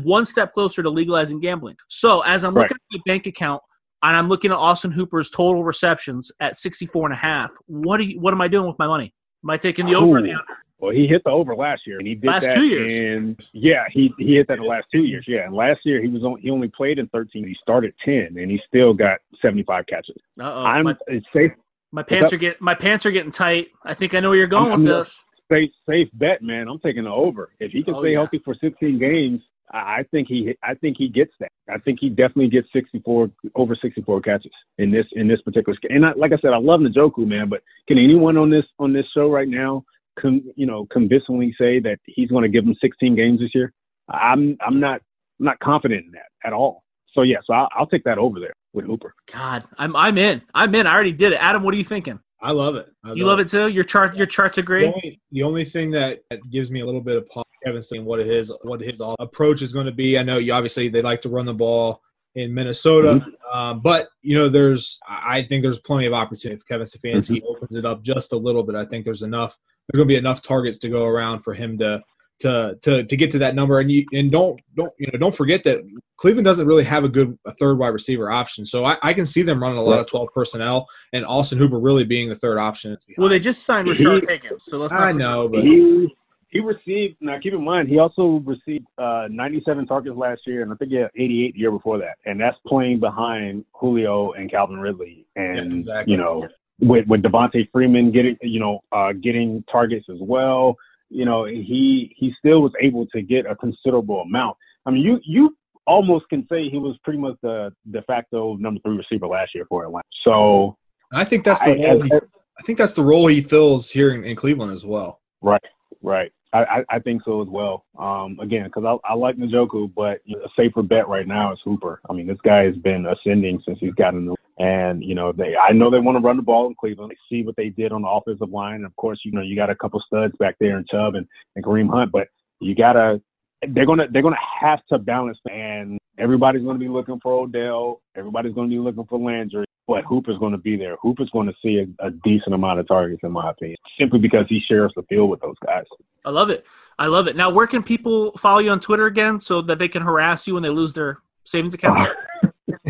one 0.04 0.26
step 0.26 0.54
closer 0.54 0.84
to 0.84 0.90
legalizing 0.90 1.40
gambling. 1.40 1.78
So 1.88 2.22
as 2.22 2.44
I'm 2.44 2.54
looking 2.54 2.78
right. 2.92 2.94
at 2.94 3.00
my 3.00 3.14
bank 3.14 3.26
account, 3.26 3.64
and 4.04 4.16
I'm 4.16 4.30
looking 4.30 4.51
at 4.51 4.58
Austin 4.58 4.92
Hooper's 4.92 5.30
total 5.30 5.63
receptions 5.63 6.32
at 6.39 6.58
64 6.58 7.08
and 7.08 7.13
a 7.13 7.18
half. 7.18 7.51
What 7.66 7.98
do 7.98 8.06
you, 8.06 8.20
what 8.20 8.34
am 8.34 8.42
I 8.42 8.48
doing 8.48 8.68
with 8.68 8.77
my 8.80 8.88
money? 8.88 9.13
Am 9.44 9.50
I 9.50 9.58
taking 9.58 9.86
the 9.86 9.96
over 9.96 10.18
or 10.18 10.22
the 10.22 10.32
under? 10.32 10.44
Well, 10.80 10.92
he 10.92 11.08
hit 11.08 11.24
the 11.24 11.32
over 11.32 11.56
last 11.56 11.88
year, 11.88 11.98
and 11.98 12.08
he 12.08 12.13
did 12.13 12.27
last 12.27 12.46
that 12.46 12.56
two 12.56 12.66
years. 12.66 12.92
And 13.00 13.50
yeah, 13.51 13.86
he 13.92 14.13
he 14.20 14.36
hit 14.36 14.48
that 14.48 14.60
the 14.60 14.63
last 14.63 14.88
two 14.92 15.04
years. 15.04 15.25
Yeah, 15.27 15.46
and 15.46 15.56
last 15.56 15.80
year 15.84 16.01
he 16.01 16.08
was 16.08 16.24
on. 16.24 16.39
He 16.39 16.51
only 16.51 16.68
played 16.68 17.00
in 17.00 17.08
13. 17.08 17.48
He 17.48 17.56
started 17.60 17.96
10, 18.06 18.38
and 18.38 18.51
he 18.51 18.62
still 18.68 18.94
got 18.94 19.18
75 19.42 19.88
catches. 19.88 20.18
Uh-oh. 20.39 20.63
I'm 20.63 20.86
my, 20.86 20.96
it's 21.08 21.25
safe. 21.34 21.51
My 21.92 22.04
pants 22.04 22.32
are 22.32 22.38
getting 22.38 22.58
my 22.60 22.75
pants 22.75 23.08
are 23.08 23.12
getting 23.12 23.32
tight. 23.32 23.70
I 23.84 23.96
think 23.96 24.13
I 24.13 24.20
know 24.20 24.30
where 24.30 24.38
you're 24.38 24.48
going 24.48 24.72
I'm, 24.72 24.84
with 24.84 24.92
I'm 24.92 24.98
this. 25.00 25.24
Safe 25.51 25.72
safe 25.89 26.10
bet, 26.13 26.44
man. 26.44 26.68
I'm 26.68 26.80
taking 26.80 27.06
the 27.06 27.10
over. 27.10 27.50
If 27.60 27.72
he 27.72 27.82
can 27.82 27.96
oh, 27.96 28.01
stay 28.01 28.12
yeah. 28.12 28.18
healthy 28.18 28.39
for 28.46 28.54
16 28.54 29.00
games, 29.00 29.42
I 29.71 30.03
think 30.12 30.27
he 30.27 30.55
I 30.63 30.75
think 30.75 30.95
he 30.97 31.09
gets 31.09 31.31
that. 31.39 31.51
I 31.69 31.77
think 31.79 32.00
he 32.00 32.09
definitely 32.09 32.50
gets 32.50 32.67
64 32.71 33.29
over 33.55 33.75
64 33.75 34.21
catches 34.21 34.51
in 34.77 34.91
this 34.91 35.05
in 35.13 35.27
this 35.27 35.41
particular. 35.41 35.77
And 35.89 36.05
I, 36.05 36.13
like 36.13 36.31
I 36.31 36.38
said, 36.38 36.53
I 36.53 36.57
love 36.57 36.79
Njoku, 36.79 37.27
man. 37.27 37.50
But 37.50 37.62
can 37.88 37.97
anyone 37.97 38.38
on 38.38 38.50
this 38.50 38.65
on 38.79 38.93
this 38.93 39.05
show 39.13 39.29
right 39.29 39.47
now, 39.47 39.83
com, 40.19 40.41
you 40.55 40.65
know, 40.65 40.88
convincingly 40.91 41.53
say 41.59 41.79
that 41.79 42.00
he's 42.05 42.29
going 42.29 42.43
to 42.43 42.50
give 42.50 42.63
him 42.65 42.75
16 42.79 43.15
games 43.15 43.39
this 43.39 43.53
year? 43.53 43.74
I'm 44.09 44.57
I'm 44.65 44.79
not 44.79 45.01
I'm 45.39 45.45
not 45.45 45.59
confident 45.59 46.05
in 46.05 46.12
that 46.13 46.29
at 46.45 46.53
all. 46.53 46.83
So 47.13 47.24
yeah, 47.24 47.38
so 47.45 47.53
I'll, 47.53 47.69
I'll 47.75 47.88
take 47.88 48.03
that 48.05 48.17
over 48.17 48.39
there 48.39 48.53
with 48.74 48.86
Hooper. 48.86 49.13
God, 49.31 49.65
I'm 49.77 49.95
I'm 49.95 50.17
in. 50.17 50.41
I'm 50.53 50.74
in. 50.75 50.88
I 50.88 50.93
already 50.93 51.12
did 51.12 51.33
it. 51.33 51.39
Adam, 51.41 51.63
what 51.63 51.74
are 51.74 51.77
you 51.77 51.83
thinking? 51.83 52.19
I 52.41 52.51
love 52.51 52.75
it. 52.75 52.88
I 53.03 53.13
you 53.13 53.25
love, 53.25 53.39
it. 53.39 53.48
it. 53.48 53.50
too. 53.50 53.67
Your 53.67 53.84
chart, 53.84 54.15
your 54.15 54.27
charts 54.27 54.58
agree. 54.58 54.82
The 54.82 54.94
only, 54.94 55.22
the 55.32 55.44
only 55.44 55.65
thing 55.65 55.91
that, 55.91 56.20
gives 56.51 56.70
me 56.70 56.82
a 56.82 56.86
little 56.86 57.01
bit 57.01 57.17
of 57.17 57.27
pause, 57.29 57.50
Kevin 57.63 57.82
saying 57.82 58.06
what 58.06 58.20
his 58.20 58.53
what 58.62 58.79
his 58.79 59.01
approach 59.20 59.62
is 59.62 59.74
going 59.74 59.88
to 59.88 59.91
be. 59.91 60.17
I 60.17 60.24
know 60.24 60.38
you 60.38 60.53
obviously 60.53 60.89
they 60.89 61.01
like 61.01 61.22
to 61.22 61.29
run 61.29 61.46
the 61.46 61.53
ball 61.53 62.01
in 62.36 62.53
Minnesota, 62.53 63.15
mm-hmm. 63.15 63.58
um, 63.58 63.82
but 63.82 64.10
you 64.22 64.38
know 64.38 64.50
there's 64.50 65.00
I 65.08 65.44
think 65.44 65.63
there's 65.63 65.79
plenty 65.79 66.06
of 66.06 66.13
opportunity 66.13 66.60
if 66.60 66.67
Kevin 66.67 66.86
Stefanski 66.86 67.38
mm-hmm. 67.38 67.48
opens 67.48 67.75
it 67.75 67.86
up 67.86 68.03
just 68.03 68.34
a 68.34 68.38
little 68.38 68.63
bit. 68.63 68.75
I 68.75 68.86
think 68.86 69.06
there's 69.06 69.24
enough. 69.24 69.58
There's 69.88 70.00
going 70.00 70.08
to 70.08 70.13
be 70.13 70.17
enough 70.17 70.41
targets 70.41 70.77
to 70.79 70.89
go 70.89 71.06
around 71.06 71.44
for 71.44 71.53
him 71.53 71.77
to 71.79 72.03
to 72.39 72.77
to 72.82 73.03
to 73.03 73.17
get 73.17 73.32
to 73.32 73.39
that 73.39 73.56
number. 73.56 73.79
And 73.79 73.91
you 73.91 74.06
and 74.13 74.32
don't 74.32 74.60
don't 74.75 74.91
you 74.98 75.08
know 75.12 75.20
don't 75.20 75.36
forget 75.36 75.63
that 75.63 75.79
Cleveland 76.17 76.46
doesn't 76.46 76.67
really 76.67 76.84
have 76.84 77.03
a 77.03 77.10
good 77.10 77.38
a 77.46 77.53
third 77.53 77.77
wide 77.77 77.89
receiver 77.89 78.32
option. 78.32 78.65
So 78.65 78.86
I, 78.86 78.98
I 79.01 79.13
can 79.13 79.25
see 79.25 79.41
them 79.41 79.62
running 79.62 79.77
a 79.77 79.84
lot 79.84 80.00
of 80.00 80.08
twelve 80.08 80.29
personnel 80.34 80.88
and 81.13 81.25
Austin 81.25 81.58
Hooper 81.58 81.79
really 81.79 82.03
being 82.03 82.29
the 82.29 82.36
third 82.36 82.58
option. 82.58 82.98
Well, 83.17 83.29
they 83.29 83.39
just 83.39 83.63
signed 83.63 83.88
Rashard 83.88 84.29
Higgins, 84.29 84.63
so 84.65 84.77
let's. 84.77 84.94
I 84.94 85.12
know, 85.12 85.48
but. 85.48 85.63
He, 85.63 86.13
he 86.50 86.62
received 86.62 87.17
now. 87.20 87.38
Keep 87.39 87.53
in 87.53 87.63
mind, 87.63 87.89
he 87.89 88.00
also 88.00 88.41
received 88.46 88.88
uh, 88.98 89.27
97 89.29 89.86
targets 89.86 90.15
last 90.15 90.41
year, 90.48 90.62
and 90.62 90.72
I 90.72 90.75
think 90.75 90.91
he 90.91 90.98
had 90.98 91.12
88 91.15 91.53
the 91.53 91.60
year 91.60 91.72
before 91.72 91.98
that. 91.98 92.17
And 92.25 92.39
that's 92.39 92.58
playing 92.65 93.01
behind 93.01 93.65
Julio 93.74 94.32
and 94.32 94.50
Calvin 94.50 94.79
Ridley, 94.79 95.25
and 95.36 95.72
yeah, 95.72 95.77
exactly. 95.79 96.12
you 96.13 96.17
know, 96.17 96.48
with 96.79 97.06
with 97.08 97.22
Devonta 97.22 97.67
Freeman 97.72 98.12
getting 98.12 98.38
you 98.41 98.62
know 98.62 98.79
uh, 98.94 99.12
getting 99.12 99.63
targets 99.70 100.06
as 100.10 100.20
well 100.22 100.77
you 101.10 101.26
know, 101.26 101.46
he 101.46 102.14
he 102.18 102.34
still 102.40 102.62
was 102.62 102.72
able 102.82 103.06
to 103.08 103.22
get 103.22 103.46
a 103.46 103.56
considerable 103.56 104.22
amount. 104.22 104.58
I 104.86 104.92
mean, 104.92 105.04
you 105.04 105.20
you 105.24 105.56
almost 105.86 106.28
can 106.30 106.46
say 106.52 106.70
he 106.70 106.78
was 106.78 106.98
pretty 107.04 107.20
much 107.20 107.36
the 107.42 107.72
de 107.92 108.02
facto 108.04 108.56
number 108.58 108.80
three 108.86 108.98
receiver 108.98 109.28
last 109.28 109.56
year 109.56 109.66
for 109.70 109.86
Atlanta. 109.86 110.04
So 110.22 110.78
I 111.14 111.24
think 111.24 111.44
that's 111.44 111.62
the 111.62 111.72
I, 111.72 111.90
only. 111.90 112.12
I 112.14 112.64
think 112.64 112.78
that's 112.80 112.94
the 112.94 113.04
role 113.04 113.28
he 113.28 113.42
fills 113.42 113.92
here 113.92 114.12
in, 114.12 114.24
in 114.24 114.36
Cleveland 114.36 114.72
as 114.72 114.84
well. 114.84 115.22
Right, 115.42 115.62
right. 116.02 116.32
I, 116.54 116.64
I, 116.64 116.84
I 116.90 117.00
think 117.00 117.22
so 117.24 117.42
as 117.42 117.48
well. 117.50 117.86
Um, 118.00 118.40
again, 118.40 118.64
because 118.64 118.84
I, 118.86 119.12
I 119.12 119.14
like 119.14 119.38
Njoku, 119.38 119.94
but 119.94 120.22
a 120.30 120.50
safer 120.56 120.82
bet 120.82 121.08
right 121.08 121.28
now 121.28 121.54
is 121.54 121.60
Hooper. 121.64 122.02
I 122.10 122.14
mean, 122.14 122.26
this 122.26 122.40
guy 122.44 122.64
has 122.64 122.76
been 122.78 123.06
ascending 123.06 123.62
since 123.66 123.78
he's 123.80 123.94
gotten 123.94 124.26
the 124.26 124.36
and 124.60 125.04
you 125.04 125.16
know 125.16 125.32
they 125.32 125.56
I 125.56 125.72
know 125.72 125.90
they 125.90 126.00
want 126.00 126.18
to 126.18 126.24
run 126.26 126.38
the 126.38 126.44
ball 126.44 126.68
in 126.68 126.76
Cleveland. 126.76 127.12
They 127.12 127.36
see 127.36 127.44
what 127.44 127.56
they 127.56 127.70
did 127.70 127.92
on 127.92 128.02
the 128.02 128.08
offensive 128.08 128.50
line. 128.50 128.76
And 128.76 128.86
of 128.86 128.96
course, 128.96 129.20
you 129.24 129.32
know 129.32 129.42
you 129.42 129.56
got 129.56 129.70
a 129.70 129.76
couple 129.76 130.02
studs 130.06 130.34
back 130.40 130.56
there 130.60 130.78
in 130.78 130.86
Chubb 130.90 131.16
and, 131.16 131.28
and 131.56 131.64
Kareem 131.64 131.90
Hunt, 131.90 132.12
but 132.12 132.28
you 132.60 132.76
gotta 132.76 133.22
they're 133.70 133.86
gonna 133.86 134.08
they're 134.12 134.22
gonna 134.22 134.36
have 134.62 134.80
to 134.92 134.98
balance 134.98 135.38
and 135.50 136.00
everybody's 136.18 136.64
gonna 136.64 136.80
be 136.80 136.88
looking 136.88 137.20
for 137.22 137.34
Odell, 137.34 138.02
everybody's 138.16 138.54
gonna 138.54 138.68
be 138.68 138.80
looking 138.80 139.06
for 139.06 139.20
Landry, 139.20 139.66
but 139.88 140.04
Hooper's 140.06 140.38
gonna 140.40 140.58
be 140.58 140.76
there. 140.76 140.96
Hooper's 141.02 141.30
gonna 141.32 141.54
see 141.64 141.80
a, 141.80 142.06
a 142.06 142.12
decent 142.24 142.54
amount 142.54 142.80
of 142.80 142.88
targets 142.88 143.22
in 143.24 143.32
my 143.32 143.50
opinion, 143.50 143.78
simply 144.00 144.20
because 144.20 144.46
he 144.50 144.60
shares 144.68 144.92
the 144.96 145.04
field 145.04 145.30
with 145.30 145.42
those 145.42 145.56
guys. 145.66 145.86
I 146.26 146.30
love 146.30 146.50
it. 146.50 146.66
I 147.00 147.08
love 147.08 147.28
it. 147.28 147.36
Now, 147.36 147.50
where 147.50 147.68
can 147.68 147.84
people 147.84 148.36
follow 148.38 148.60
you 148.60 148.72
on 148.72 148.80
Twitter 148.80 149.06
again 149.06 149.40
so 149.40 149.62
that 149.62 149.78
they 149.78 149.88
can 149.88 150.02
harass 150.02 150.48
you 150.48 150.56
when 150.56 150.64
they 150.64 150.70
lose 150.70 150.94
their 150.94 151.20
savings 151.44 151.76
account? 151.76 152.10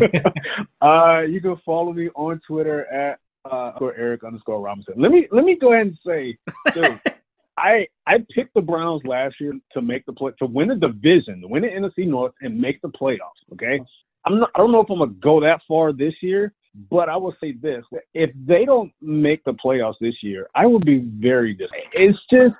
uh, 0.80 1.20
you 1.20 1.40
can 1.40 1.56
follow 1.64 1.92
me 1.92 2.08
on 2.14 2.40
Twitter 2.46 2.86
at 2.86 3.18
uh, 3.50 3.72
Eric 3.96 4.24
underscore 4.24 4.60
Robinson. 4.60 4.94
Let 4.96 5.12
me 5.12 5.28
let 5.30 5.44
me 5.44 5.56
go 5.60 5.72
ahead 5.72 5.88
and 5.88 5.98
say, 6.06 6.38
dude, 6.72 7.00
I 7.58 7.86
I 8.06 8.18
picked 8.34 8.54
the 8.54 8.60
Browns 8.60 9.02
last 9.04 9.36
year 9.40 9.54
to 9.72 9.82
make 9.82 10.06
the 10.06 10.12
play 10.12 10.32
to 10.38 10.46
win 10.46 10.68
the 10.68 10.74
division, 10.76 11.40
to 11.40 11.48
win 11.48 11.62
the 11.62 11.68
NFC 11.68 12.06
North, 12.06 12.32
and 12.40 12.58
make 12.58 12.80
the 12.82 12.88
playoffs. 12.88 13.42
Okay, 13.52 13.80
I'm 14.24 14.40
not. 14.40 14.50
I 14.54 14.58
don't 14.58 14.72
know 14.72 14.80
if 14.80 14.90
I'm 14.90 14.98
gonna 14.98 15.12
go 15.12 15.40
that 15.40 15.60
far 15.66 15.92
this 15.92 16.14
year, 16.20 16.52
but 16.90 17.08
I 17.08 17.16
will 17.16 17.34
say 17.40 17.52
this: 17.52 17.84
if 18.14 18.30
they 18.46 18.64
don't 18.64 18.92
make 19.00 19.44
the 19.44 19.54
playoffs 19.54 19.96
this 20.00 20.22
year, 20.22 20.48
I 20.54 20.66
will 20.66 20.80
be 20.80 20.98
very 20.98 21.54
disappointed. 21.54 21.88
It's 21.94 22.18
just 22.30 22.54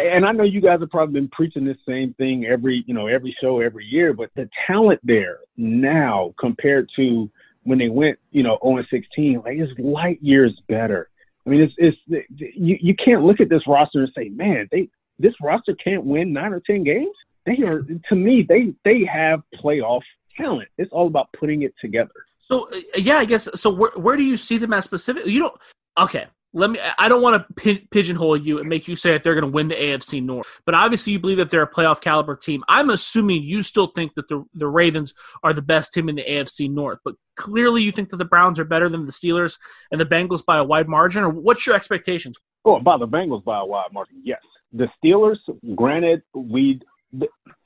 and 0.00 0.26
I 0.26 0.32
know 0.32 0.44
you 0.44 0.60
guys 0.60 0.80
have 0.80 0.90
probably 0.90 1.20
been 1.20 1.28
preaching 1.28 1.64
this 1.64 1.76
same 1.86 2.14
thing 2.14 2.46
every, 2.46 2.84
you 2.86 2.94
know, 2.94 3.06
every 3.06 3.36
show 3.40 3.60
every 3.60 3.84
year, 3.84 4.12
but 4.12 4.30
the 4.34 4.48
talent 4.66 5.00
there 5.04 5.38
now 5.56 6.34
compared 6.38 6.90
to 6.96 7.30
when 7.62 7.78
they 7.78 7.88
went, 7.88 8.18
you 8.30 8.42
know, 8.42 8.58
0 8.62 8.78
and 8.78 8.86
16, 8.90 9.42
like 9.44 9.58
it's 9.58 9.78
light 9.78 10.22
years 10.22 10.52
better. 10.68 11.08
I 11.46 11.50
mean, 11.50 11.60
it's 11.60 11.74
it's 11.76 12.26
you 12.38 12.78
you 12.80 12.94
can't 12.94 13.22
look 13.22 13.40
at 13.40 13.48
this 13.50 13.66
roster 13.66 14.02
and 14.02 14.12
say, 14.16 14.30
man, 14.30 14.68
they 14.72 14.88
this 15.18 15.34
roster 15.42 15.74
can't 15.74 16.04
win 16.04 16.32
nine 16.32 16.52
or 16.52 16.60
ten 16.60 16.84
games. 16.84 17.14
They 17.44 17.58
are 17.64 17.82
to 18.08 18.14
me, 18.14 18.44
they 18.48 18.72
they 18.84 19.04
have 19.04 19.42
playoff 19.62 20.02
talent. 20.36 20.68
It's 20.78 20.90
all 20.90 21.06
about 21.06 21.28
putting 21.38 21.62
it 21.62 21.74
together. 21.80 22.12
So 22.40 22.70
uh, 22.70 22.80
yeah, 22.96 23.18
I 23.18 23.26
guess. 23.26 23.48
So 23.54 23.70
where 23.70 23.90
where 23.96 24.16
do 24.16 24.24
you 24.24 24.36
see 24.36 24.56
them 24.56 24.72
as 24.72 24.84
specific? 24.84 25.26
You 25.26 25.40
don't. 25.40 25.60
Okay, 25.98 26.26
let 26.54 26.70
me 26.70 26.78
i 26.98 27.08
don't 27.08 27.20
want 27.20 27.44
to 27.56 27.80
pigeonhole 27.90 28.36
you 28.36 28.58
and 28.58 28.68
make 28.68 28.88
you 28.88 28.96
say 28.96 29.12
that 29.12 29.22
they're 29.22 29.34
going 29.34 29.44
to 29.44 29.54
win 29.54 29.68
the 29.68 29.74
afc 29.74 30.22
north 30.22 30.46
but 30.64 30.74
obviously 30.74 31.12
you 31.12 31.18
believe 31.18 31.36
that 31.36 31.50
they're 31.50 31.62
a 31.62 31.70
playoff 31.70 32.00
caliber 32.00 32.36
team. 32.36 32.62
I'm 32.68 32.90
assuming 32.90 33.42
you 33.42 33.62
still 33.62 33.88
think 33.88 34.14
that 34.14 34.28
the, 34.28 34.44
the 34.54 34.66
ravens 34.66 35.12
are 35.42 35.52
the 35.52 35.62
best 35.62 35.92
team 35.92 36.08
in 36.08 36.16
the 36.16 36.24
afc 36.24 36.70
north 36.70 37.00
but 37.04 37.14
clearly 37.36 37.82
you 37.82 37.92
think 37.92 38.10
that 38.10 38.16
the 38.16 38.24
browns 38.24 38.58
are 38.58 38.64
better 38.64 38.88
than 38.88 39.04
the 39.04 39.12
steelers 39.12 39.58
and 39.90 40.00
the 40.00 40.06
bengals 40.06 40.44
by 40.44 40.58
a 40.58 40.64
wide 40.64 40.88
margin 40.88 41.24
or 41.24 41.28
what's 41.28 41.66
your 41.66 41.76
expectations? 41.76 42.38
Oh 42.64 42.80
by 42.80 42.96
the 42.96 43.08
bengals 43.08 43.44
by 43.44 43.60
a 43.60 43.64
wide 43.64 43.92
margin 43.92 44.22
yes. 44.24 44.40
The 44.72 44.88
steelers 45.02 45.38
granted 45.74 46.22
we 46.34 46.80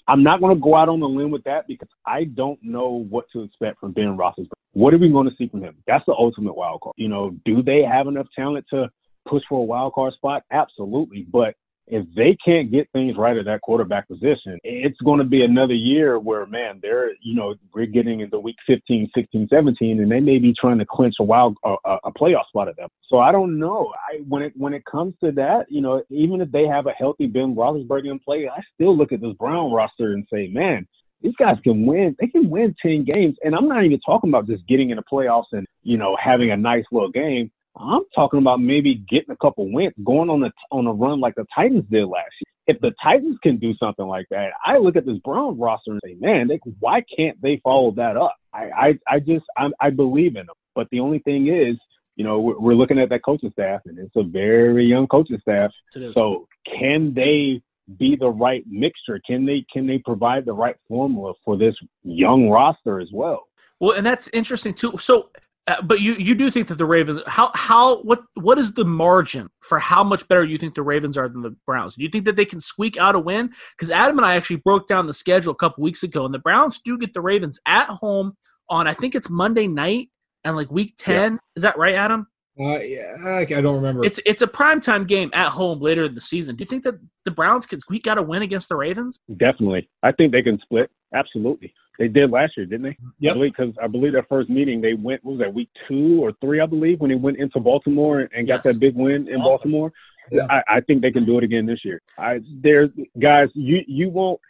I'm 0.08 0.22
not 0.22 0.40
going 0.40 0.56
to 0.56 0.60
go 0.60 0.74
out 0.74 0.88
on 0.88 1.00
the 1.00 1.08
limb 1.08 1.30
with 1.30 1.44
that 1.44 1.66
because 1.68 1.88
I 2.06 2.24
don't 2.24 2.58
know 2.62 3.04
what 3.10 3.26
to 3.32 3.42
expect 3.42 3.78
from 3.78 3.92
Ben 3.92 4.16
Roethlisberger. 4.16 4.57
What 4.78 4.94
are 4.94 4.98
we 4.98 5.08
going 5.08 5.28
to 5.28 5.34
see 5.34 5.48
from 5.48 5.62
him? 5.62 5.74
That's 5.88 6.06
the 6.06 6.12
ultimate 6.12 6.56
wild 6.56 6.82
card. 6.82 6.94
You 6.96 7.08
know, 7.08 7.34
do 7.44 7.64
they 7.64 7.82
have 7.82 8.06
enough 8.06 8.28
talent 8.32 8.64
to 8.70 8.88
push 9.28 9.42
for 9.48 9.58
a 9.58 9.64
wild 9.64 9.92
card 9.92 10.14
spot? 10.14 10.44
Absolutely. 10.52 11.26
But 11.32 11.56
if 11.88 12.06
they 12.14 12.36
can't 12.44 12.70
get 12.70 12.88
things 12.92 13.16
right 13.16 13.36
at 13.36 13.44
that 13.46 13.60
quarterback 13.62 14.06
position, 14.06 14.56
it's 14.62 15.00
going 15.00 15.18
to 15.18 15.24
be 15.24 15.42
another 15.42 15.74
year 15.74 16.20
where, 16.20 16.46
man, 16.46 16.78
they're, 16.80 17.10
you 17.20 17.34
know, 17.34 17.56
we're 17.74 17.86
getting 17.86 18.20
into 18.20 18.38
week 18.38 18.54
15, 18.68 19.10
16, 19.16 19.48
17, 19.50 20.00
and 20.00 20.12
they 20.12 20.20
may 20.20 20.38
be 20.38 20.54
trying 20.54 20.78
to 20.78 20.86
clinch 20.86 21.16
a 21.18 21.24
wild, 21.24 21.56
a, 21.64 21.74
a 22.04 22.12
playoff 22.12 22.46
spot 22.46 22.68
at 22.68 22.76
them. 22.76 22.88
So 23.08 23.18
I 23.18 23.32
don't 23.32 23.58
know. 23.58 23.92
I, 24.08 24.18
when 24.28 24.42
it, 24.42 24.52
when 24.54 24.74
it 24.74 24.84
comes 24.84 25.14
to 25.24 25.32
that, 25.32 25.66
you 25.68 25.80
know, 25.80 26.04
even 26.08 26.40
if 26.40 26.52
they 26.52 26.68
have 26.68 26.86
a 26.86 26.92
healthy 26.92 27.26
Ben 27.26 27.56
Roethlisberger 27.56 28.12
in 28.12 28.20
play, 28.20 28.48
I 28.48 28.60
still 28.74 28.96
look 28.96 29.10
at 29.10 29.20
this 29.20 29.34
Brown 29.40 29.72
roster 29.72 30.12
and 30.12 30.24
say, 30.32 30.46
man, 30.46 30.86
these 31.20 31.34
guys 31.36 31.56
can 31.62 31.86
win. 31.86 32.16
They 32.20 32.28
can 32.28 32.48
win 32.48 32.74
10 32.80 33.04
games. 33.04 33.36
And 33.42 33.54
I'm 33.54 33.68
not 33.68 33.84
even 33.84 34.00
talking 34.00 34.30
about 34.30 34.46
just 34.46 34.66
getting 34.66 34.90
in 34.90 34.96
the 34.96 35.02
playoffs 35.10 35.52
and, 35.52 35.66
you 35.82 35.96
know, 35.96 36.16
having 36.22 36.50
a 36.50 36.56
nice 36.56 36.84
little 36.92 37.10
game. 37.10 37.50
I'm 37.76 38.02
talking 38.14 38.40
about 38.40 38.60
maybe 38.60 38.96
getting 39.08 39.30
a 39.30 39.36
couple 39.36 39.72
wins, 39.72 39.94
going 40.04 40.30
on 40.30 40.42
a 40.42 40.50
on 40.72 40.86
a 40.86 40.92
run 40.92 41.20
like 41.20 41.36
the 41.36 41.46
Titans 41.54 41.84
did 41.90 42.06
last 42.06 42.32
year. 42.40 42.76
If 42.76 42.80
the 42.80 42.92
Titans 43.02 43.38
can 43.42 43.56
do 43.56 43.72
something 43.76 44.06
like 44.06 44.26
that, 44.30 44.50
I 44.66 44.78
look 44.78 44.96
at 44.96 45.06
this 45.06 45.18
Browns 45.18 45.58
roster 45.58 45.92
and 45.92 46.00
say, 46.04 46.16
man, 46.18 46.48
they, 46.48 46.58
why 46.80 47.02
can't 47.16 47.40
they 47.40 47.60
follow 47.62 47.92
that 47.92 48.16
up? 48.16 48.34
I 48.52 48.70
I, 48.76 48.98
I 49.06 49.20
just 49.20 49.44
I, 49.56 49.68
I 49.80 49.90
believe 49.90 50.36
in 50.36 50.46
them. 50.46 50.56
But 50.74 50.88
the 50.90 51.00
only 51.00 51.20
thing 51.20 51.48
is, 51.48 51.76
you 52.16 52.24
know, 52.24 52.40
we're, 52.40 52.58
we're 52.58 52.74
looking 52.74 52.98
at 52.98 53.10
that 53.10 53.24
coaching 53.24 53.52
staff, 53.52 53.82
and 53.86 53.98
it's 53.98 54.16
a 54.16 54.24
very 54.24 54.84
young 54.84 55.06
coaching 55.06 55.38
staff. 55.40 55.70
So 56.14 56.48
can 56.66 57.14
they 57.14 57.62
be 57.96 58.16
the 58.16 58.28
right 58.28 58.64
mixture? 58.68 59.20
Can 59.26 59.46
they 59.46 59.64
can 59.72 59.86
they 59.86 59.98
provide 59.98 60.44
the 60.44 60.52
right 60.52 60.76
formula 60.86 61.34
for 61.44 61.56
this 61.56 61.74
young 62.02 62.48
roster 62.48 63.00
as 63.00 63.08
well? 63.12 63.46
Well, 63.80 63.96
and 63.96 64.04
that's 64.04 64.28
interesting 64.28 64.74
too. 64.74 64.98
So 64.98 65.30
uh, 65.68 65.82
but 65.82 66.00
you 66.00 66.14
you 66.14 66.34
do 66.34 66.50
think 66.50 66.66
that 66.68 66.78
the 66.78 66.84
Ravens 66.86 67.20
how 67.26 67.50
how 67.54 68.00
what 68.02 68.22
what 68.34 68.58
is 68.58 68.72
the 68.72 68.86
margin 68.86 69.48
for 69.60 69.78
how 69.78 70.02
much 70.02 70.26
better 70.26 70.42
you 70.42 70.56
think 70.56 70.74
the 70.74 70.82
Ravens 70.82 71.18
are 71.18 71.28
than 71.28 71.42
the 71.42 71.54
Browns? 71.66 71.94
Do 71.94 72.02
you 72.02 72.08
think 72.08 72.24
that 72.24 72.36
they 72.36 72.46
can 72.46 72.60
squeak 72.60 72.96
out 72.96 73.14
a 73.14 73.18
win? 73.18 73.50
Because 73.76 73.90
Adam 73.90 74.18
and 74.18 74.24
I 74.24 74.36
actually 74.36 74.56
broke 74.56 74.88
down 74.88 75.06
the 75.06 75.12
schedule 75.12 75.52
a 75.52 75.56
couple 75.56 75.84
weeks 75.84 76.02
ago, 76.02 76.24
and 76.24 76.32
the 76.32 76.38
Browns 76.38 76.80
do 76.82 76.96
get 76.96 77.12
the 77.12 77.20
Ravens 77.20 77.60
at 77.66 77.86
home 77.86 78.32
on 78.70 78.86
I 78.86 78.94
think 78.94 79.14
it's 79.14 79.28
Monday 79.28 79.66
night 79.66 80.08
and 80.42 80.56
like 80.56 80.70
week 80.70 80.94
ten. 80.96 81.32
Yeah. 81.32 81.38
Is 81.56 81.62
that 81.62 81.76
right, 81.76 81.94
Adam? 81.94 82.26
Uh, 82.60 82.80
yeah, 82.80 83.16
I 83.24 83.44
don't 83.44 83.76
remember. 83.76 84.04
It's 84.04 84.18
it's 84.26 84.42
a 84.42 84.46
primetime 84.46 85.06
game 85.06 85.30
at 85.32 85.50
home 85.50 85.80
later 85.80 86.04
in 86.04 86.14
the 86.14 86.20
season. 86.20 86.56
Do 86.56 86.62
you 86.62 86.68
think 86.68 86.82
that 86.84 86.96
the 87.24 87.30
Browns 87.30 87.66
can 87.66 87.80
squeak 87.80 88.06
out 88.06 88.18
a 88.18 88.22
win 88.22 88.42
against 88.42 88.68
the 88.68 88.76
Ravens? 88.76 89.20
Definitely. 89.36 89.88
I 90.02 90.12
think 90.12 90.32
they 90.32 90.42
can 90.42 90.58
split. 90.60 90.90
Absolutely. 91.14 91.72
They 91.98 92.08
did 92.08 92.30
last 92.30 92.56
year, 92.56 92.66
didn't 92.66 92.82
they? 92.82 92.96
Yeah. 93.18 93.34
Because 93.34 93.74
I, 93.80 93.84
I, 93.84 93.88
believe 93.88 94.12
their 94.12 94.26
first 94.28 94.48
meeting 94.50 94.80
they 94.80 94.94
went 94.94 95.24
was 95.24 95.38
that 95.38 95.52
week 95.52 95.68
two 95.88 96.22
or 96.22 96.32
three, 96.40 96.60
I 96.60 96.66
believe, 96.66 97.00
when 97.00 97.10
they 97.10 97.16
went 97.16 97.38
into 97.38 97.60
Baltimore 97.60 98.20
and 98.20 98.46
got 98.46 98.64
yes. 98.64 98.64
that 98.64 98.80
big 98.80 98.94
win 98.94 99.28
in 99.28 99.38
Baltimore. 99.38 99.92
Yeah. 100.30 100.46
I, 100.50 100.62
I 100.68 100.80
think 100.80 101.02
they 101.02 101.10
can 101.10 101.24
do 101.24 101.38
it 101.38 101.44
again 101.44 101.64
this 101.64 101.84
year. 101.84 102.02
I 102.18 102.40
there's 102.60 102.90
guys 103.18 103.48
you 103.54 103.82
you 103.86 104.10
won't 104.10 104.40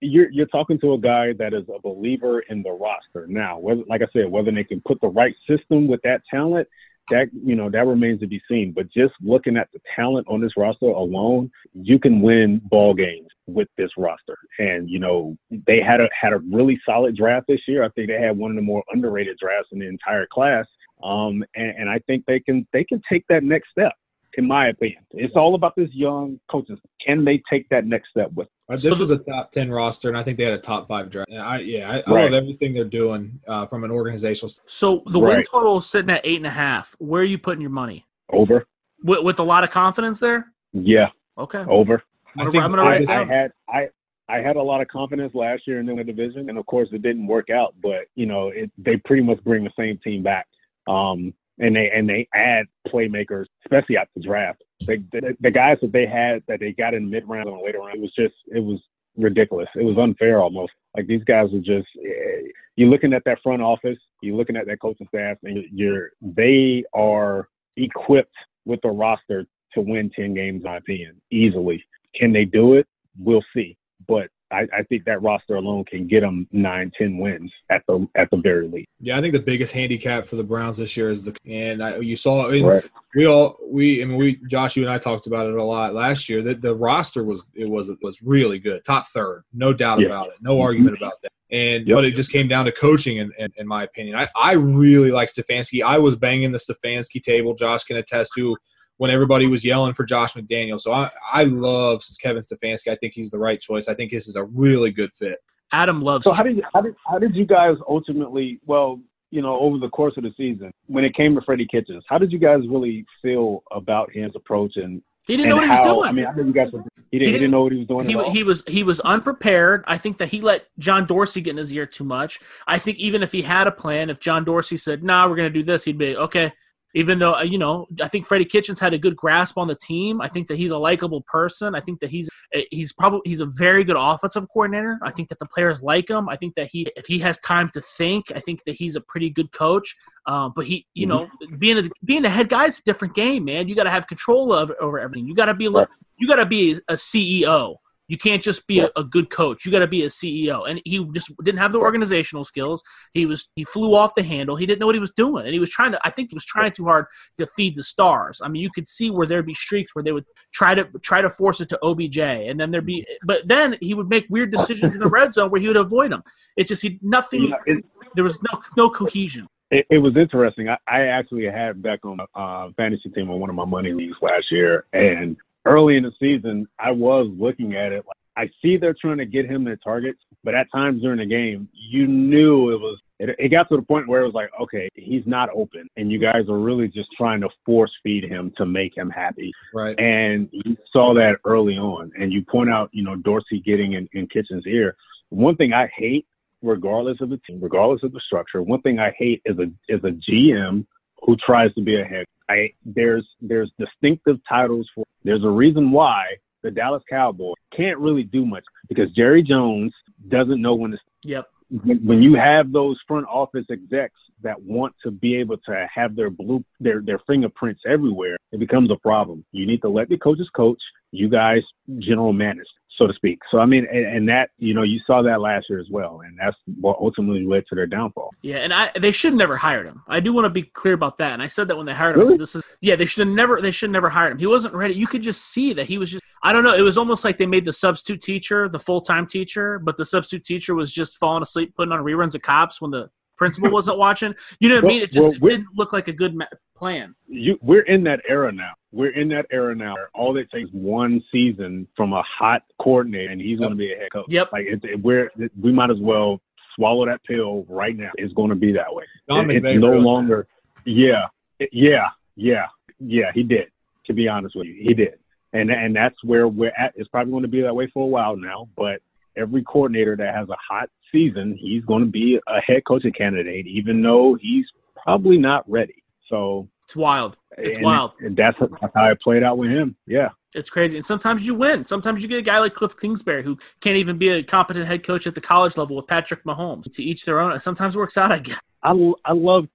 you're 0.00 0.30
you're 0.30 0.46
talking 0.46 0.78
to 0.80 0.92
a 0.92 0.98
guy 0.98 1.32
that 1.34 1.54
is 1.54 1.64
a 1.74 1.80
believer 1.80 2.40
in 2.40 2.62
the 2.62 2.70
roster. 2.70 3.26
Now, 3.26 3.58
whether 3.58 3.82
like 3.88 4.02
I 4.02 4.06
said, 4.12 4.30
whether 4.30 4.52
they 4.52 4.64
can 4.64 4.80
put 4.80 5.00
the 5.00 5.08
right 5.08 5.34
system 5.48 5.88
with 5.88 6.02
that 6.02 6.22
talent 6.30 6.68
that 7.10 7.28
you 7.32 7.54
know 7.54 7.70
that 7.70 7.86
remains 7.86 8.20
to 8.20 8.26
be 8.26 8.40
seen. 8.48 8.72
But 8.72 8.90
just 8.90 9.14
looking 9.20 9.56
at 9.56 9.68
the 9.72 9.80
talent 9.94 10.26
on 10.28 10.40
this 10.40 10.52
roster 10.56 10.86
alone, 10.86 11.50
you 11.74 11.98
can 11.98 12.20
win 12.20 12.60
ball 12.64 12.94
games 12.94 13.28
with 13.46 13.68
this 13.76 13.90
roster. 13.96 14.38
And 14.58 14.88
you 14.88 14.98
know 14.98 15.36
they 15.50 15.80
had 15.80 16.00
a 16.00 16.08
had 16.18 16.32
a 16.32 16.38
really 16.38 16.80
solid 16.86 17.16
draft 17.16 17.46
this 17.48 17.60
year. 17.66 17.84
I 17.84 17.88
think 17.90 18.08
they 18.08 18.20
had 18.20 18.36
one 18.36 18.50
of 18.50 18.56
the 18.56 18.62
more 18.62 18.82
underrated 18.92 19.38
drafts 19.38 19.70
in 19.72 19.78
the 19.78 19.88
entire 19.88 20.26
class. 20.26 20.66
Um, 21.02 21.44
and, 21.56 21.74
and 21.78 21.90
I 21.90 21.98
think 22.06 22.24
they 22.26 22.40
can 22.40 22.66
they 22.72 22.84
can 22.84 23.02
take 23.10 23.26
that 23.28 23.42
next 23.42 23.70
step 23.70 23.92
in 24.38 24.46
my 24.46 24.68
opinion. 24.68 25.04
It's 25.10 25.36
all 25.36 25.54
about 25.54 25.76
this 25.76 25.90
young 25.92 26.40
coaches. 26.50 26.78
Can 27.04 27.24
they 27.24 27.42
take 27.50 27.68
that 27.68 27.86
next 27.86 28.10
step 28.10 28.32
with? 28.32 28.48
Uh, 28.72 28.76
this 28.76 29.00
is 29.00 29.10
a 29.10 29.18
top 29.18 29.50
ten 29.50 29.70
roster, 29.70 30.08
and 30.08 30.16
I 30.16 30.22
think 30.22 30.38
they 30.38 30.44
had 30.44 30.54
a 30.54 30.58
top 30.58 30.88
five 30.88 31.10
draft. 31.10 31.30
And 31.30 31.40
I 31.40 31.58
yeah, 31.60 31.90
I, 31.90 31.96
I 31.98 32.14
right. 32.14 32.24
love 32.24 32.32
everything 32.32 32.72
they're 32.72 32.84
doing 32.84 33.38
uh, 33.46 33.66
from 33.66 33.84
an 33.84 33.90
organizational. 33.90 34.48
Standpoint. 34.48 34.70
So 34.70 35.02
the 35.12 35.20
right. 35.20 35.36
win 35.38 35.46
total 35.50 35.78
is 35.78 35.86
sitting 35.86 36.10
at 36.10 36.22
eight 36.24 36.36
and 36.36 36.46
a 36.46 36.50
half. 36.50 36.96
Where 36.98 37.22
are 37.22 37.26
you 37.26 37.38
putting 37.38 37.60
your 37.60 37.70
money? 37.70 38.06
Over. 38.30 38.66
With, 39.02 39.24
with 39.24 39.38
a 39.40 39.42
lot 39.42 39.64
of 39.64 39.70
confidence 39.70 40.20
there. 40.20 40.52
Yeah. 40.72 41.08
Okay. 41.36 41.64
Over. 41.68 42.02
I'm 42.38 42.50
gonna, 42.50 42.58
I, 42.58 42.64
am 42.64 42.70
gonna 42.70 43.12
I, 43.12 43.20
I 43.20 43.24
had 43.24 43.52
I 43.68 43.88
I 44.28 44.38
had 44.38 44.56
a 44.56 44.62
lot 44.62 44.80
of 44.80 44.88
confidence 44.88 45.34
last 45.34 45.66
year 45.66 45.80
in 45.80 45.86
the 45.86 46.02
division, 46.02 46.48
and 46.48 46.56
of 46.56 46.64
course 46.66 46.88
it 46.92 47.02
didn't 47.02 47.26
work 47.26 47.50
out. 47.50 47.74
But 47.82 48.06
you 48.14 48.26
know, 48.26 48.48
it, 48.48 48.70
they 48.78 48.96
pretty 48.96 49.22
much 49.22 49.42
bring 49.44 49.64
the 49.64 49.72
same 49.76 49.98
team 50.02 50.22
back. 50.22 50.46
Um, 50.86 51.34
and 51.58 51.76
they 51.76 51.90
and 51.90 52.08
they 52.08 52.26
add 52.34 52.66
playmakers, 52.88 53.46
especially 53.64 53.96
at 53.96 54.08
the 54.14 54.22
draft. 54.22 54.62
The, 54.86 55.36
the 55.40 55.50
guys 55.50 55.78
that 55.82 55.92
they 55.92 56.06
had 56.06 56.42
that 56.48 56.60
they 56.60 56.72
got 56.72 56.94
in 56.94 57.10
mid 57.10 57.28
round 57.28 57.48
and 57.48 57.62
later 57.62 57.78
round, 57.78 57.96
it 57.96 58.00
was 58.00 58.12
just 58.16 58.34
it 58.48 58.60
was 58.60 58.80
ridiculous. 59.16 59.68
It 59.74 59.84
was 59.84 59.98
unfair 59.98 60.40
almost. 60.40 60.72
Like 60.96 61.06
these 61.06 61.24
guys 61.24 61.52
are 61.52 61.60
just 61.60 61.88
eh, 62.04 62.48
you're 62.76 62.88
looking 62.88 63.12
at 63.12 63.24
that 63.24 63.38
front 63.42 63.62
office, 63.62 63.98
you're 64.22 64.36
looking 64.36 64.56
at 64.56 64.66
that 64.66 64.80
coaching 64.80 65.06
staff, 65.08 65.38
and 65.42 65.64
you're 65.72 66.10
they 66.20 66.84
are 66.94 67.48
equipped 67.76 68.34
with 68.64 68.80
the 68.82 68.90
roster 68.90 69.46
to 69.74 69.80
win 69.80 70.10
ten 70.10 70.34
games, 70.34 70.62
in 70.62 70.70
my 70.70 70.76
opinion, 70.76 71.20
easily. 71.30 71.84
Can 72.14 72.32
they 72.32 72.44
do 72.44 72.74
it? 72.74 72.86
We'll 73.18 73.44
see. 73.54 73.76
But 74.06 74.28
I, 74.52 74.66
I 74.76 74.82
think 74.84 75.04
that 75.04 75.22
roster 75.22 75.56
alone 75.56 75.84
can 75.84 76.06
get 76.06 76.20
them 76.20 76.46
nine, 76.52 76.92
ten 76.96 77.18
wins 77.18 77.50
at 77.70 77.82
the 77.88 78.06
at 78.14 78.30
the 78.30 78.36
very 78.36 78.68
least. 78.68 78.88
Yeah, 79.00 79.18
I 79.18 79.20
think 79.20 79.32
the 79.32 79.40
biggest 79.40 79.72
handicap 79.72 80.26
for 80.26 80.36
the 80.36 80.44
Browns 80.44 80.76
this 80.76 80.96
year 80.96 81.10
is 81.10 81.24
the 81.24 81.36
and 81.46 81.82
I, 81.82 81.96
you 81.98 82.16
saw 82.16 82.46
I 82.48 82.52
mean, 82.52 82.64
Right. 82.66 82.84
we 83.14 83.26
all 83.26 83.58
we 83.66 84.02
I 84.02 84.04
mean 84.04 84.16
we 84.16 84.36
Josh 84.48 84.76
you 84.76 84.82
and 84.82 84.92
I 84.92 84.98
talked 84.98 85.26
about 85.26 85.46
it 85.46 85.54
a 85.54 85.64
lot 85.64 85.94
last 85.94 86.28
year 86.28 86.42
that 86.42 86.60
the 86.62 86.74
roster 86.74 87.24
was 87.24 87.46
it 87.54 87.68
was 87.68 87.88
it 87.88 87.98
was 88.02 88.22
really 88.22 88.58
good 88.58 88.84
top 88.84 89.08
third 89.08 89.44
no 89.52 89.72
doubt 89.72 90.00
Yeah. 90.00 90.06
about 90.06 90.28
it 90.28 90.34
no 90.40 90.60
argument 90.60 90.96
about 90.96 91.14
that 91.22 91.32
and 91.50 91.86
Yep. 91.86 91.94
but 91.94 92.04
it 92.04 92.12
just 92.14 92.32
came 92.32 92.48
down 92.48 92.64
to 92.64 92.72
coaching 92.72 93.18
in, 93.18 93.30
in, 93.38 93.52
in 93.56 93.66
my 93.66 93.82
opinion 93.84 94.16
I, 94.16 94.28
I 94.36 94.52
really 94.52 95.10
like 95.10 95.30
Stefanski 95.32 95.82
I 95.82 95.98
was 95.98 96.16
banging 96.16 96.52
the 96.52 96.58
Stefanski 96.58 97.20
table 97.22 97.54
Josh 97.54 97.84
can 97.84 97.96
attest 97.96 98.32
to 98.36 98.56
when 99.02 99.10
everybody 99.10 99.46
was 99.48 99.64
yelling 99.64 99.94
for 99.94 100.04
Josh 100.04 100.34
McDaniel 100.34 100.80
so 100.80 100.92
I 100.92 101.10
I 101.32 101.44
love 101.44 102.02
Kevin 102.20 102.42
Stefanski 102.42 102.88
I 102.88 102.96
think 102.96 103.12
he's 103.14 103.30
the 103.30 103.38
right 103.38 103.60
choice 103.60 103.88
I 103.88 103.94
think 103.94 104.10
this 104.10 104.28
is 104.28 104.36
a 104.36 104.44
really 104.44 104.90
good 104.90 105.12
fit 105.12 105.38
Adam 105.72 106.02
loves. 106.02 106.24
So 106.24 106.32
how 106.32 106.42
did 106.42 106.62
how 106.72 106.82
did 106.82 106.94
how 107.06 107.18
did 107.18 107.34
you 107.34 107.46
guys 107.46 107.76
ultimately? 107.88 108.60
Well, 108.66 109.00
you 109.30 109.40
know, 109.40 109.58
over 109.58 109.78
the 109.78 109.88
course 109.88 110.12
of 110.18 110.22
the 110.24 110.32
season, 110.36 110.70
when 110.86 111.04
it 111.04 111.14
came 111.14 111.34
to 111.34 111.40
Freddie 111.40 111.66
Kitchens, 111.66 112.04
how 112.06 112.18
did 112.18 112.30
you 112.30 112.38
guys 112.38 112.60
really 112.68 113.06
feel 113.22 113.62
about 113.72 114.12
his 114.12 114.30
approach 114.34 114.76
and 114.76 115.02
he 115.26 115.36
didn't 115.36 115.46
and 115.46 115.50
know 115.50 115.56
what 115.56 115.64
he 115.64 115.70
was 115.70 115.80
doing. 115.80 116.08
I 116.08 116.12
mean, 116.12 116.26
I 116.26 116.32
know 116.32 116.42
you 116.42 116.52
guys. 116.52 116.72
Were, 116.72 116.80
he, 116.80 116.84
didn't, 116.84 116.94
he 117.10 117.18
didn't- 117.18 117.32
didn't 117.32 117.50
know 117.52 117.62
what 117.62 117.72
he 117.72 117.78
was 117.78 117.88
doing. 117.88 118.08
he, 118.08 118.14
at 118.14 118.24
all? 118.24 118.30
he 118.30 118.42
was 118.42 118.64
he 118.66 118.82
was 118.82 119.00
unprepared. 119.00 119.84
I 119.86 119.96
think 119.96 120.18
that 120.18 120.28
he 120.28 120.40
let 120.42 120.66
John 120.78 121.06
Dorsey 121.06 121.40
get 121.40 121.52
in 121.52 121.56
his 121.56 121.72
ear 121.72 121.86
too 121.86 122.04
much. 122.04 122.40
I 122.66 122.78
think 122.78 122.98
even 122.98 123.22
if 123.22 123.32
he 123.32 123.40
had 123.40 123.66
a 123.66 123.72
plan, 123.72 124.10
if 124.10 124.20
John 124.20 124.44
Dorsey 124.44 124.76
said, 124.76 125.02
"Nah, 125.02 125.26
we're 125.28 125.36
going 125.36 125.50
to 125.50 125.58
do 125.58 125.64
this," 125.64 125.84
he'd 125.84 125.96
be 125.96 126.16
okay. 126.16 126.52
Even 126.94 127.18
though 127.18 127.34
uh, 127.34 127.42
you 127.42 127.58
know, 127.58 127.86
I 128.02 128.08
think 128.08 128.26
Freddie 128.26 128.44
Kitchens 128.44 128.78
had 128.78 128.92
a 128.92 128.98
good 128.98 129.16
grasp 129.16 129.56
on 129.56 129.68
the 129.68 129.74
team. 129.74 130.20
I 130.20 130.28
think 130.28 130.46
that 130.48 130.56
he's 130.58 130.70
a 130.70 130.78
likable 130.78 131.22
person. 131.22 131.74
I 131.74 131.80
think 131.80 132.00
that 132.00 132.10
he's 132.10 132.28
eh, 132.52 132.64
he's 132.70 132.92
probably 132.92 133.20
he's 133.24 133.40
a 133.40 133.46
very 133.46 133.84
good 133.84 133.96
offensive 133.98 134.46
coordinator. 134.52 134.98
I 135.02 135.10
think 135.10 135.28
that 135.28 135.38
the 135.38 135.46
players 135.46 135.80
like 135.82 136.10
him. 136.10 136.28
I 136.28 136.36
think 136.36 136.54
that 136.56 136.68
he 136.68 136.86
if 136.96 137.06
he 137.06 137.18
has 137.20 137.38
time 137.40 137.70
to 137.74 137.80
think, 137.80 138.32
I 138.34 138.40
think 138.40 138.64
that 138.64 138.72
he's 138.72 138.96
a 138.96 139.00
pretty 139.00 139.30
good 139.30 139.52
coach. 139.52 139.96
Um, 140.26 140.52
but 140.54 140.66
he, 140.66 140.86
you 140.94 141.06
know, 141.06 141.28
being 141.58 141.78
a 141.78 141.90
being 142.04 142.24
a 142.24 142.30
head 142.30 142.48
guy 142.48 142.66
is 142.66 142.78
a 142.78 142.84
different 142.84 143.14
game, 143.14 143.44
man. 143.44 143.68
You 143.68 143.74
got 143.74 143.84
to 143.84 143.90
have 143.90 144.06
control 144.06 144.52
of 144.52 144.70
over 144.80 145.00
everything. 145.00 145.26
You 145.26 145.34
got 145.34 145.46
to 145.46 145.54
be 145.54 145.68
Right. 145.68 145.88
you 146.18 146.28
got 146.28 146.36
to 146.36 146.46
be 146.46 146.72
a 146.88 146.94
CEO. 146.94 147.76
You 148.08 148.18
can't 148.18 148.42
just 148.42 148.66
be 148.66 148.80
a, 148.80 148.90
a 148.96 149.04
good 149.04 149.30
coach. 149.30 149.64
You 149.64 149.72
got 149.72 149.78
to 149.78 149.86
be 149.86 150.02
a 150.02 150.08
CEO. 150.08 150.68
And 150.68 150.82
he 150.84 151.04
just 151.12 151.32
didn't 151.42 151.60
have 151.60 151.72
the 151.72 151.78
organizational 151.78 152.44
skills. 152.44 152.82
He 153.12 153.26
was 153.26 153.48
he 153.56 153.64
flew 153.64 153.94
off 153.94 154.14
the 154.14 154.22
handle. 154.22 154.56
He 154.56 154.66
didn't 154.66 154.80
know 154.80 154.86
what 154.86 154.94
he 154.94 155.00
was 155.00 155.12
doing, 155.12 155.44
and 155.44 155.52
he 155.52 155.60
was 155.60 155.70
trying 155.70 155.92
to. 155.92 156.00
I 156.04 156.10
think 156.10 156.30
he 156.30 156.34
was 156.34 156.44
trying 156.44 156.72
too 156.72 156.84
hard 156.84 157.06
to 157.38 157.46
feed 157.46 157.76
the 157.76 157.82
stars. 157.82 158.40
I 158.42 158.48
mean, 158.48 158.62
you 158.62 158.70
could 158.70 158.88
see 158.88 159.10
where 159.10 159.26
there'd 159.26 159.46
be 159.46 159.54
streaks 159.54 159.94
where 159.94 160.02
they 160.02 160.12
would 160.12 160.24
try 160.52 160.74
to 160.74 160.84
try 161.02 161.22
to 161.22 161.30
force 161.30 161.60
it 161.60 161.68
to 161.70 161.78
OBJ, 161.82 162.18
and 162.18 162.58
then 162.58 162.70
there'd 162.70 162.86
be. 162.86 163.06
But 163.24 163.48
then 163.48 163.76
he 163.80 163.94
would 163.94 164.08
make 164.08 164.26
weird 164.28 164.50
decisions 164.50 164.94
in 164.94 165.00
the 165.00 165.08
red 165.08 165.32
zone 165.32 165.50
where 165.50 165.60
he 165.60 165.68
would 165.68 165.76
avoid 165.76 166.12
them. 166.12 166.22
It's 166.56 166.68
just 166.68 166.82
he 166.82 166.98
nothing. 167.02 167.50
Know, 167.50 167.56
it, 167.66 167.84
There 168.14 168.24
was 168.24 168.42
no 168.42 168.60
no 168.76 168.90
cohesion. 168.90 169.48
it, 169.70 169.86
it 169.90 169.98
was 169.98 170.16
interesting. 170.16 170.68
I, 170.68 170.76
I 170.86 171.06
actually 171.06 171.44
had 171.46 171.82
back 171.82 172.04
on 172.04 172.18
a 172.20 172.38
uh, 172.38 172.70
fantasy 172.76 173.08
team 173.10 173.30
on 173.30 173.40
one 173.40 173.50
of 173.50 173.56
my 173.56 173.64
money 173.64 173.92
leagues 173.92 174.16
last 174.20 174.46
year, 174.50 174.84
and 174.92 175.36
early 175.64 175.96
in 175.96 176.02
the 176.02 176.12
season, 176.20 176.66
I 176.78 176.90
was 176.90 177.28
looking 177.38 177.74
at 177.74 177.92
it. 177.92 178.04
Like, 178.06 178.16
I 178.36 178.50
see 178.62 178.76
they're 178.76 178.96
trying 178.98 179.18
to 179.18 179.26
get 179.26 179.46
him 179.46 179.64
their 179.64 179.76
targets, 179.76 180.20
but 180.42 180.54
at 180.54 180.70
times 180.72 181.02
during 181.02 181.18
the 181.18 181.26
game, 181.26 181.68
you 181.72 182.06
knew 182.06 182.70
it 182.70 182.80
was. 182.80 182.98
It, 183.18 183.36
it 183.38 183.48
got 183.50 183.68
to 183.68 183.76
the 183.76 183.82
point 183.82 184.08
where 184.08 184.22
it 184.22 184.24
was 184.24 184.34
like, 184.34 184.50
okay, 184.60 184.88
he's 184.94 185.22
not 185.26 185.50
open, 185.54 185.88
and 185.96 186.10
you 186.10 186.18
guys 186.18 186.48
are 186.48 186.58
really 186.58 186.88
just 186.88 187.08
trying 187.16 187.40
to 187.42 187.48
force 187.64 187.92
feed 188.02 188.24
him 188.24 188.52
to 188.56 188.66
make 188.66 188.96
him 188.96 189.10
happy. 189.10 189.52
right 189.74 189.98
And 189.98 190.48
you 190.50 190.76
saw 190.92 191.14
that 191.14 191.36
early 191.44 191.76
on. 191.76 192.10
And 192.18 192.32
you 192.32 192.42
point 192.42 192.70
out, 192.70 192.90
you 192.92 193.04
know, 193.04 193.16
Dorsey 193.16 193.60
getting 193.60 193.92
in, 193.92 194.08
in 194.12 194.26
Kitchen's 194.26 194.66
ear. 194.66 194.96
One 195.28 195.56
thing 195.56 195.72
I 195.72 195.88
hate, 195.94 196.26
regardless 196.62 197.20
of 197.20 197.30
the 197.30 197.38
team, 197.46 197.60
regardless 197.60 198.02
of 198.02 198.12
the 198.12 198.20
structure, 198.20 198.62
one 198.62 198.82
thing 198.82 198.98
I 198.98 199.12
hate 199.16 199.42
is 199.44 199.58
a 199.58 199.70
is 199.88 200.02
a 200.04 200.10
GM 200.30 200.84
who 201.22 201.36
tries 201.36 201.72
to 201.74 201.82
be 201.82 202.00
a 202.00 202.04
head. 202.04 202.24
I 202.52 202.72
there's 202.84 203.26
there's 203.40 203.70
distinctive 203.78 204.38
titles 204.48 204.88
for 204.94 205.04
there's 205.24 205.44
a 205.44 205.50
reason 205.50 205.90
why 205.90 206.24
the 206.62 206.70
Dallas 206.70 207.02
Cowboys 207.08 207.54
can't 207.76 207.98
really 207.98 208.22
do 208.22 208.46
much 208.46 208.64
because 208.88 209.10
Jerry 209.12 209.42
Jones 209.42 209.92
doesn't 210.28 210.60
know 210.60 210.74
when 210.74 210.92
to 210.92 210.98
Yep. 211.24 211.48
when, 211.84 211.98
when 212.04 212.22
you 212.22 212.34
have 212.34 212.72
those 212.72 212.98
front 213.06 213.26
office 213.26 213.66
execs 213.70 214.18
that 214.42 214.60
want 214.60 214.94
to 215.04 215.10
be 215.10 215.36
able 215.36 215.56
to 215.58 215.86
have 215.92 216.16
their 216.16 216.30
blue 216.30 216.64
their 216.80 217.00
their 217.00 217.20
fingerprints 217.26 217.82
everywhere, 217.86 218.36
it 218.52 218.58
becomes 218.58 218.90
a 218.90 218.96
problem. 218.96 219.44
You 219.52 219.66
need 219.66 219.82
to 219.82 219.88
let 219.88 220.08
the 220.08 220.18
coaches 220.18 220.50
coach. 220.54 220.80
You 221.10 221.28
guys 221.28 221.62
general 221.98 222.32
manage, 222.32 222.66
so 222.98 223.06
to 223.06 223.14
speak. 223.14 223.38
So 223.50 223.58
I 223.58 223.66
mean, 223.66 223.86
and, 223.90 224.06
and 224.06 224.28
that 224.28 224.50
you 224.58 224.74
know 224.74 224.82
you 224.82 225.00
saw 225.06 225.22
that 225.22 225.40
last 225.40 225.66
year 225.68 225.78
as 225.78 225.88
well, 225.90 226.22
and 226.24 226.38
that's 226.38 226.56
what 226.80 226.98
ultimately 227.00 227.44
led 227.44 227.64
to 227.68 227.74
their 227.74 227.86
downfall. 227.86 228.30
Yeah, 228.42 228.58
and 228.58 228.72
I 228.72 228.90
they 229.00 229.12
should 229.12 229.34
never 229.34 229.56
hired 229.56 229.86
him. 229.86 230.02
I 230.08 230.20
do 230.20 230.32
want 230.32 230.44
to 230.44 230.50
be 230.50 230.62
clear 230.62 230.94
about 230.94 231.18
that. 231.18 231.32
And 231.32 231.42
I 231.42 231.48
said 231.48 231.68
that 231.68 231.76
when 231.76 231.86
they 231.86 231.94
hired 231.94 232.16
him. 232.16 232.22
Really? 232.22 232.36
this 232.36 232.54
is 232.54 232.62
yeah, 232.80 232.96
they 232.96 233.06
should 233.06 233.26
have 233.26 233.34
never 233.34 233.60
they 233.60 233.70
should 233.70 233.90
never 233.90 234.08
hired 234.08 234.32
him. 234.32 234.38
He 234.38 234.46
wasn't 234.46 234.74
ready. 234.74 234.94
You 234.94 235.06
could 235.06 235.22
just 235.22 235.46
see 235.46 235.72
that 235.74 235.86
he 235.86 235.98
was 235.98 236.10
just 236.10 236.24
I 236.42 236.52
don't 236.52 236.64
know. 236.64 236.74
It 236.74 236.82
was 236.82 236.98
almost 236.98 237.24
like 237.24 237.38
they 237.38 237.46
made 237.46 237.64
the 237.64 237.72
substitute 237.72 238.20
teacher 238.20 238.68
the 238.68 238.80
full 238.80 239.00
time 239.00 239.26
teacher, 239.26 239.78
but 239.78 239.96
the 239.96 240.04
substitute 240.04 240.44
teacher 240.44 240.74
was 240.74 240.92
just 240.92 241.18
falling 241.18 241.42
asleep 241.42 241.74
putting 241.76 241.92
on 241.92 242.00
reruns 242.00 242.34
of 242.34 242.42
cops 242.42 242.80
when 242.80 242.90
the 242.90 243.08
principal 243.36 243.70
wasn't 243.72 243.98
watching. 243.98 244.34
You 244.60 244.68
know 244.68 244.76
what 244.76 244.84
I 244.84 244.88
mean? 244.88 245.02
It 245.02 245.10
just 245.10 245.40
well, 245.40 245.50
it 245.52 245.56
didn't 245.56 245.76
look 245.76 245.92
like 245.92 246.08
a 246.08 246.12
good 246.12 246.34
ma- 246.34 246.46
plan. 246.82 247.14
You, 247.28 247.58
we're 247.62 247.82
in 247.82 248.02
that 248.04 248.20
era 248.28 248.50
now. 248.50 248.72
We're 248.90 249.12
in 249.12 249.28
that 249.28 249.46
era 249.52 249.72
now. 249.74 249.94
All 250.14 250.36
it 250.36 250.50
takes 250.50 250.68
one 250.72 251.22
season 251.30 251.86
from 251.96 252.12
a 252.12 252.22
hot 252.22 252.64
coordinator, 252.80 253.30
and 253.30 253.40
he's 253.40 253.58
going 253.58 253.70
to 253.70 253.76
be 253.76 253.92
a 253.92 253.96
head 253.96 254.12
coach. 254.12 254.26
Yep. 254.28 254.48
Like 254.52 254.64
it, 254.66 254.80
it, 254.82 255.00
we're 255.02 255.30
we 255.60 255.70
might 255.72 255.90
as 255.90 256.00
well 256.00 256.40
swallow 256.74 257.06
that 257.06 257.22
pill 257.24 257.64
right 257.68 257.96
now. 257.96 258.10
It's 258.16 258.34
going 258.34 258.50
to 258.50 258.56
be 258.56 258.72
that 258.72 258.92
way. 258.92 259.04
Don 259.28 259.48
It- 259.50 259.64
it's 259.64 259.80
no 259.80 259.90
really- 259.90 260.02
longer. 260.02 260.46
Yeah, 260.84 261.26
yeah, 261.70 262.08
yeah, 262.34 262.66
yeah. 262.98 263.30
He 263.32 263.44
did. 263.44 263.68
To 264.06 264.12
be 264.12 264.26
honest 264.26 264.56
with 264.56 264.66
you, 264.66 264.74
he 264.82 264.94
did. 264.94 265.14
And 265.52 265.70
and 265.70 265.94
that's 265.94 266.16
where 266.24 266.48
we're 266.48 266.72
at. 266.76 266.92
It's 266.96 267.08
probably 267.08 267.30
going 267.30 267.42
to 267.42 267.48
be 267.48 267.60
that 267.62 267.76
way 267.76 267.88
for 267.94 268.02
a 268.02 268.06
while 268.08 268.36
now. 268.36 268.68
But 268.76 269.00
every 269.36 269.62
coordinator 269.62 270.16
that 270.16 270.34
has 270.34 270.48
a 270.48 270.56
hot 270.68 270.90
season, 271.12 271.56
he's 271.56 271.84
going 271.84 272.04
to 272.04 272.10
be 272.10 272.40
a 272.48 272.60
head 272.60 272.82
coaching 272.84 273.12
candidate, 273.12 273.68
even 273.68 274.02
though 274.02 274.34
he's 274.40 274.66
probably 275.00 275.38
not 275.38 275.62
ready. 275.70 276.01
So 276.28 276.68
It's 276.84 276.96
wild. 276.96 277.36
It's 277.58 277.76
and 277.78 277.84
wild. 277.84 278.12
And 278.20 278.36
that's, 278.36 278.58
that's 278.58 278.92
how 278.94 279.10
it 279.10 279.20
played 279.20 279.42
out 279.42 279.58
with 279.58 279.70
him. 279.70 279.96
Yeah. 280.06 280.30
It's 280.54 280.70
crazy. 280.70 280.98
And 280.98 281.04
sometimes 281.04 281.46
you 281.46 281.54
win. 281.54 281.84
Sometimes 281.84 282.22
you 282.22 282.28
get 282.28 282.38
a 282.38 282.42
guy 282.42 282.58
like 282.58 282.74
Cliff 282.74 282.96
Kingsbury 282.98 283.42
who 283.42 283.56
can't 283.80 283.96
even 283.96 284.18
be 284.18 284.28
a 284.28 284.42
competent 284.42 284.86
head 284.86 285.02
coach 285.02 285.26
at 285.26 285.34
the 285.34 285.40
college 285.40 285.76
level 285.76 285.96
with 285.96 286.06
Patrick 286.06 286.44
Mahomes. 286.44 286.94
To 286.94 287.02
each 287.02 287.24
their 287.24 287.40
own. 287.40 287.58
Sometimes 287.60 287.96
it 287.96 287.98
works 287.98 288.18
out, 288.18 288.32
I 288.32 288.38
guess. 288.38 288.60
I, 288.82 288.90
I 289.24 289.32
love 289.32 289.66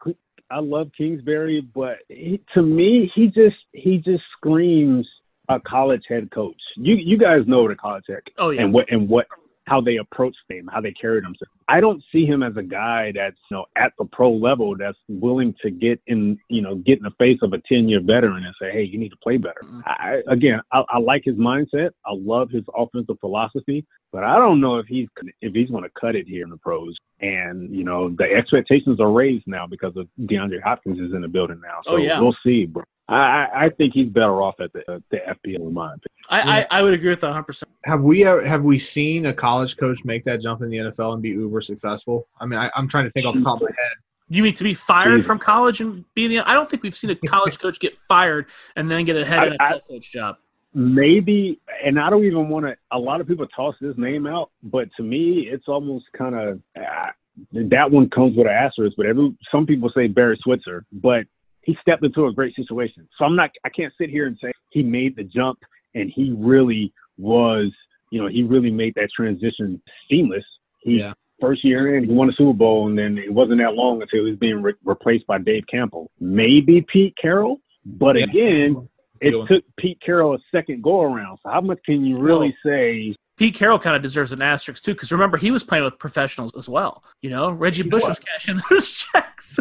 I 0.50 0.60
love 0.60 0.92
Kingsbury, 0.98 1.62
but 1.62 1.98
he, 2.10 2.42
to 2.54 2.62
me, 2.62 3.12
he 3.16 3.28
just 3.28 3.58
he 3.74 3.98
just 3.98 4.24
screams 4.38 5.08
a 5.50 5.60
college 5.60 6.04
head 6.08 6.30
coach. 6.32 6.56
You 6.76 6.96
you 6.96 7.18
guys 7.18 7.42
know 7.48 7.64
what 7.64 7.72
a 7.72 7.76
college 7.76 8.04
head 8.08 8.22
Oh 8.38 8.50
yeah. 8.52 8.62
and 8.64 8.74
what 8.74 8.86
and 8.92 9.10
what 9.10 9.28
how 9.68 9.82
they 9.82 9.98
approach 9.98 10.36
them, 10.50 10.68
how 10.74 10.82
they 10.82 10.94
carry 10.94 11.20
themselves. 11.20 11.52
I 11.68 11.82
don't 11.82 12.02
see 12.12 12.26
him 12.26 12.42
as 12.42 12.56
a 12.56 12.64
guy 12.64 13.12
that's 13.14 13.36
you 13.52 13.58
know 13.58 13.66
at 13.76 13.92
the 14.00 14.06
pro 14.06 14.32
level 14.32 14.76
that's 14.78 14.98
willing 15.10 15.54
to 15.62 15.70
get 15.70 16.00
in 16.08 16.40
you 16.50 16.62
know 16.62 16.76
get 16.76 16.98
in 16.98 17.04
the 17.04 17.12
face 17.20 17.40
of 17.42 17.54
a 17.54 17.60
ten 17.68 17.88
year 17.90 18.00
veteran 18.02 18.46
and 18.46 18.56
say, 18.60 18.72
hey, 18.72 18.84
you 18.84 18.98
need 18.98 19.10
to 19.10 19.18
play 19.18 19.38
better. 19.38 19.62
Mm-hmm. 19.64 19.82
I, 19.86 20.22
again, 20.28 20.62
I, 20.72 20.84
I 20.90 21.00
like 21.00 21.24
his 21.26 21.36
mindset. 21.36 21.92
I 22.06 22.12
love 22.14 22.50
his 22.50 22.64
offensive 22.76 23.18
philosophy, 23.20 23.86
but 24.12 24.24
I 24.24 24.38
don't 24.38 24.62
know 24.62 24.78
if 24.78 24.88
he's 24.88 25.08
if 25.42 25.54
he's 25.54 25.70
going 25.70 25.84
to 25.84 25.92
cut 26.00 26.16
it 26.16 26.28
here 26.28 26.44
in 26.44 26.50
the 26.50 26.58
pros. 26.58 26.96
And 27.20 27.74
you 27.76 27.84
know 27.84 28.10
the 28.18 28.26
expectations 28.26 29.00
are 29.02 29.12
raised 29.12 29.48
now 29.48 29.68
because 29.68 29.96
of 29.98 30.08
DeAndre 30.22 30.62
Hopkins 30.64 31.00
is 31.00 31.14
in 31.14 31.22
the 31.22 31.28
building 31.28 31.60
now. 31.62 31.80
Oh, 31.88 31.92
so 31.92 31.94
Oh, 31.94 31.98
yeah. 31.98 32.20
we'll 32.22 32.36
see, 32.46 32.66
bro. 32.66 32.84
I, 33.10 33.16
I 33.16 33.66
I 33.66 33.70
think 33.78 33.94
he's 33.94 34.08
better 34.10 34.42
off 34.42 34.56
at 34.60 34.72
the 34.74 35.04
the 35.12 35.18
FBL 35.18 35.68
in 35.68 35.74
my 35.74 35.88
opinion. 35.94 36.07
I, 36.30 36.60
I, 36.60 36.68
I 36.72 36.82
would 36.82 36.94
agree 36.94 37.10
with 37.10 37.22
that 37.22 37.34
100%. 37.34 37.64
have 37.86 38.02
we 38.02 38.20
have 38.22 38.64
we 38.64 38.78
seen 38.78 39.28
a 39.28 39.34
college 39.34 39.78
coach 39.78 40.04
make 40.04 40.26
that 40.26 40.42
jump 40.42 40.62
in 40.62 40.68
the 40.68 40.78
NFL 40.78 41.14
and 41.14 41.22
be 41.22 41.30
uber 41.30 41.62
successful? 41.62 42.28
I 42.40 42.46
mean, 42.46 42.60
I, 42.60 42.70
I'm 42.76 42.88
trying 42.88 43.06
to 43.06 43.12
think 43.12 43.26
off 43.26 43.36
the 43.36 43.42
top 43.42 43.58
of 43.58 43.62
my 43.64 43.70
head. 43.70 43.98
You 44.30 44.44
mean 44.44 44.54
to 44.56 44.64
be 44.64 44.74
fired 44.74 45.26
from 45.26 45.40
college 45.40 45.80
and 45.80 46.04
be 46.14 46.26
in 46.26 46.32
the? 46.32 46.40
I 46.40 46.54
don't 46.54 46.70
think 46.70 46.84
we've 46.84 46.96
seen 46.96 47.12
a 47.12 47.16
college 47.16 47.60
coach 47.62 47.80
get 47.80 47.96
fired 47.96 48.48
and 48.76 48.92
then 48.92 49.06
get 49.06 49.16
a 49.16 49.26
head 49.26 49.56
I- 49.60 49.74
NFL 49.74 49.88
coach 49.88 50.12
job. 50.12 50.36
maybe 50.74 51.60
and 51.84 52.00
i 52.00 52.10
don't 52.10 52.26
even 52.26 52.50
want 52.50 52.66
to 52.66 52.76
a 52.92 53.00
lot 53.00 53.22
of 53.22 53.28
people 53.28 53.48
toss 53.48 53.76
this 53.80 53.96
name 53.98 54.28
out 54.28 54.52
but 54.64 54.90
to 54.98 55.04
me 55.04 55.48
it's 55.50 55.68
almost 55.68 56.06
kind 56.16 56.36
of 56.36 56.60
uh, 56.80 57.08
that 57.54 57.90
one 57.90 58.10
comes 58.10 58.36
with 58.36 58.48
an 58.48 58.54
asterisk 58.54 58.96
but 58.98 59.06
every 59.06 59.36
some 59.50 59.66
people 59.66 59.90
say 59.96 60.08
barry 60.08 60.38
switzer 60.44 60.86
but 60.92 61.26
he 61.62 61.78
stepped 61.82 62.04
into 62.04 62.26
a 62.26 62.34
great 62.34 62.54
situation 62.56 63.08
so 63.18 63.24
i'm 63.26 63.36
not 63.36 63.50
i 63.64 63.70
can't 63.70 63.94
sit 63.98 64.10
here 64.10 64.28
and 64.28 64.38
say 64.44 64.52
he 64.72 64.84
made 64.84 65.16
the 65.16 65.24
jump 65.24 65.58
and 66.00 66.12
he 66.14 66.34
really 66.38 66.94
was 67.18 67.72
you 68.12 68.22
know 68.22 68.28
he 68.28 68.44
really 68.44 68.72
made 68.72 68.94
that 68.96 69.10
transition 69.16 69.82
seamless 70.10 70.46
he 70.82 71.00
Yeah. 71.00 71.14
first 71.42 71.64
year 71.64 71.98
in 71.98 72.06
he 72.06 72.12
won 72.14 72.30
a 72.30 72.34
super 72.34 72.54
bowl 72.54 72.88
and 72.88 72.98
then 72.98 73.18
it 73.18 73.32
wasn't 73.34 73.60
that 73.60 73.74
long 73.74 74.02
until 74.02 74.24
he 74.26 74.32
was 74.32 74.40
being 74.40 74.62
re- 74.62 74.74
replaced 74.84 75.26
by 75.28 75.38
dave 75.40 75.64
campo 75.70 76.08
maybe 76.20 76.86
pete 76.92 77.16
carroll 77.22 77.60
but 77.86 78.18
Yeah. 78.18 78.24
again 78.26 78.88
it 79.20 79.34
took 79.48 79.64
Pete 79.78 79.98
Carroll 80.06 80.36
a 80.36 80.38
second 80.52 80.84
go 80.84 81.02
around. 81.02 81.40
So 81.42 81.50
how 81.50 81.60
much 81.62 81.80
can 81.84 82.06
you 82.06 82.18
really 82.20 82.56
say 82.64 83.16
Pete 83.36 83.56
Carroll 83.56 83.80
kind 83.80 83.96
of 83.96 84.04
deserves 84.04 84.32
an 84.32 84.44
asterisk 84.44 84.84
too, 84.84 84.94
because 84.94 85.12
remember 85.12 85.38
he 85.38 85.50
was 85.50 85.64
playing 85.64 85.84
with 85.84 85.98
professionals 85.98 86.52
as 86.56 86.70
well. 86.70 87.04
You 87.24 87.32
know, 87.32 87.50
Reggie 87.50 87.82
Bush 87.82 88.04
was. 88.04 88.10
was 88.10 88.20
cashing 88.32 88.62
those 88.70 88.92
checks. 88.92 89.60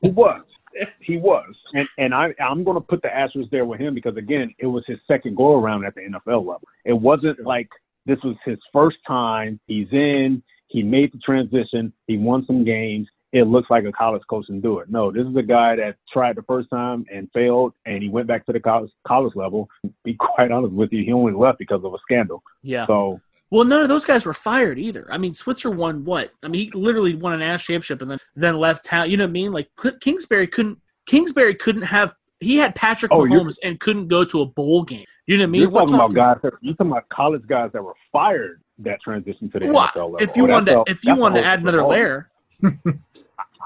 He 0.00 0.08
was. 0.08 0.40
He 1.00 1.16
was. 1.16 1.54
And 1.74 1.88
and 1.98 2.14
I 2.14 2.34
I'm 2.40 2.64
gonna 2.64 2.80
put 2.80 3.02
the 3.02 3.14
asterisk 3.14 3.50
there 3.50 3.64
with 3.64 3.80
him 3.80 3.94
because 3.94 4.16
again, 4.16 4.54
it 4.58 4.66
was 4.66 4.84
his 4.86 4.98
second 5.06 5.36
go 5.36 5.58
around 5.58 5.84
at 5.84 5.94
the 5.94 6.02
NFL 6.02 6.46
level. 6.46 6.62
It 6.84 6.94
wasn't 6.94 7.40
like 7.40 7.68
this 8.06 8.18
was 8.22 8.36
his 8.44 8.58
first 8.72 8.98
time. 9.06 9.60
He's 9.66 9.88
in, 9.92 10.42
he 10.68 10.82
made 10.82 11.12
the 11.12 11.18
transition, 11.18 11.92
he 12.06 12.16
won 12.16 12.44
some 12.46 12.64
games. 12.64 13.08
It 13.32 13.48
looks 13.48 13.68
like 13.68 13.84
a 13.84 13.90
college 13.90 14.22
coach 14.30 14.46
can 14.46 14.60
do 14.60 14.78
it. 14.78 14.88
No, 14.88 15.10
this 15.10 15.26
is 15.26 15.34
a 15.34 15.42
guy 15.42 15.74
that 15.74 15.96
tried 16.12 16.36
the 16.36 16.42
first 16.42 16.70
time 16.70 17.04
and 17.12 17.28
failed 17.32 17.72
and 17.84 18.00
he 18.00 18.08
went 18.08 18.28
back 18.28 18.46
to 18.46 18.52
the 18.52 18.60
college 18.60 18.90
college 19.06 19.34
level. 19.34 19.68
Be 20.04 20.14
quite 20.18 20.50
honest 20.52 20.72
with 20.72 20.92
you, 20.92 21.04
he 21.04 21.12
only 21.12 21.32
left 21.32 21.58
because 21.58 21.82
of 21.84 21.92
a 21.94 21.98
scandal. 22.02 22.42
yeah. 22.62 22.86
So 22.86 23.20
Well, 23.50 23.64
none 23.64 23.82
of 23.82 23.88
those 23.88 24.04
guys 24.04 24.26
were 24.26 24.32
fired 24.34 24.78
either. 24.78 25.06
I 25.10 25.18
mean, 25.18 25.32
Switzer 25.34 25.70
won 25.70 26.04
what? 26.04 26.30
I 26.42 26.48
mean, 26.48 26.66
he 26.66 26.70
literally 26.78 27.14
won 27.14 27.34
a 27.34 27.38
national 27.38 27.74
championship 27.76 28.02
and 28.02 28.10
then 28.10 28.18
then 28.34 28.56
left 28.56 28.84
town. 28.84 29.10
You 29.10 29.16
know 29.16 29.24
what 29.24 29.28
I 29.30 29.32
mean? 29.32 29.52
Like 29.52 29.68
Kingsbury 30.00 30.46
couldn't 30.46 30.78
Kingsbury 31.06 31.54
couldn't 31.54 31.82
have. 31.82 32.14
He 32.40 32.56
had 32.56 32.74
Patrick 32.74 33.12
Oh, 33.12 33.18
Mahomes 33.20 33.56
and 33.62 33.78
couldn't 33.80 34.08
go 34.08 34.24
to 34.24 34.40
a 34.42 34.46
bowl 34.46 34.82
game. 34.82 35.04
You 35.26 35.36
know 35.38 35.44
what 35.44 35.48
I 35.48 35.50
mean? 35.50 35.60
you're 35.62 35.70
We're 35.70 35.80
talking 35.80 35.94
about 35.94 36.14
guys 36.14 36.36
that 36.42 36.52
you're 36.62 36.74
talking 36.74 36.90
about 36.92 37.08
college 37.10 37.46
guys 37.46 37.70
that 37.72 37.82
were 37.82 37.94
fired 38.12 38.60
that 38.80 38.98
transitioned 39.06 39.52
to 39.52 39.60
the 39.60 39.66
Well, 39.70 39.86
NFL 39.88 39.94
level. 40.12 40.16
if 40.18 40.36
you 40.36 40.44
Oh, 40.44 40.50
wanted 40.50 40.72
to, 40.72 40.84
if 40.88 41.04
you 41.04 41.14
wanted 41.14 41.40
to 41.42 41.46
add 41.46 41.60
another 41.60 41.84
layer, 41.84 42.30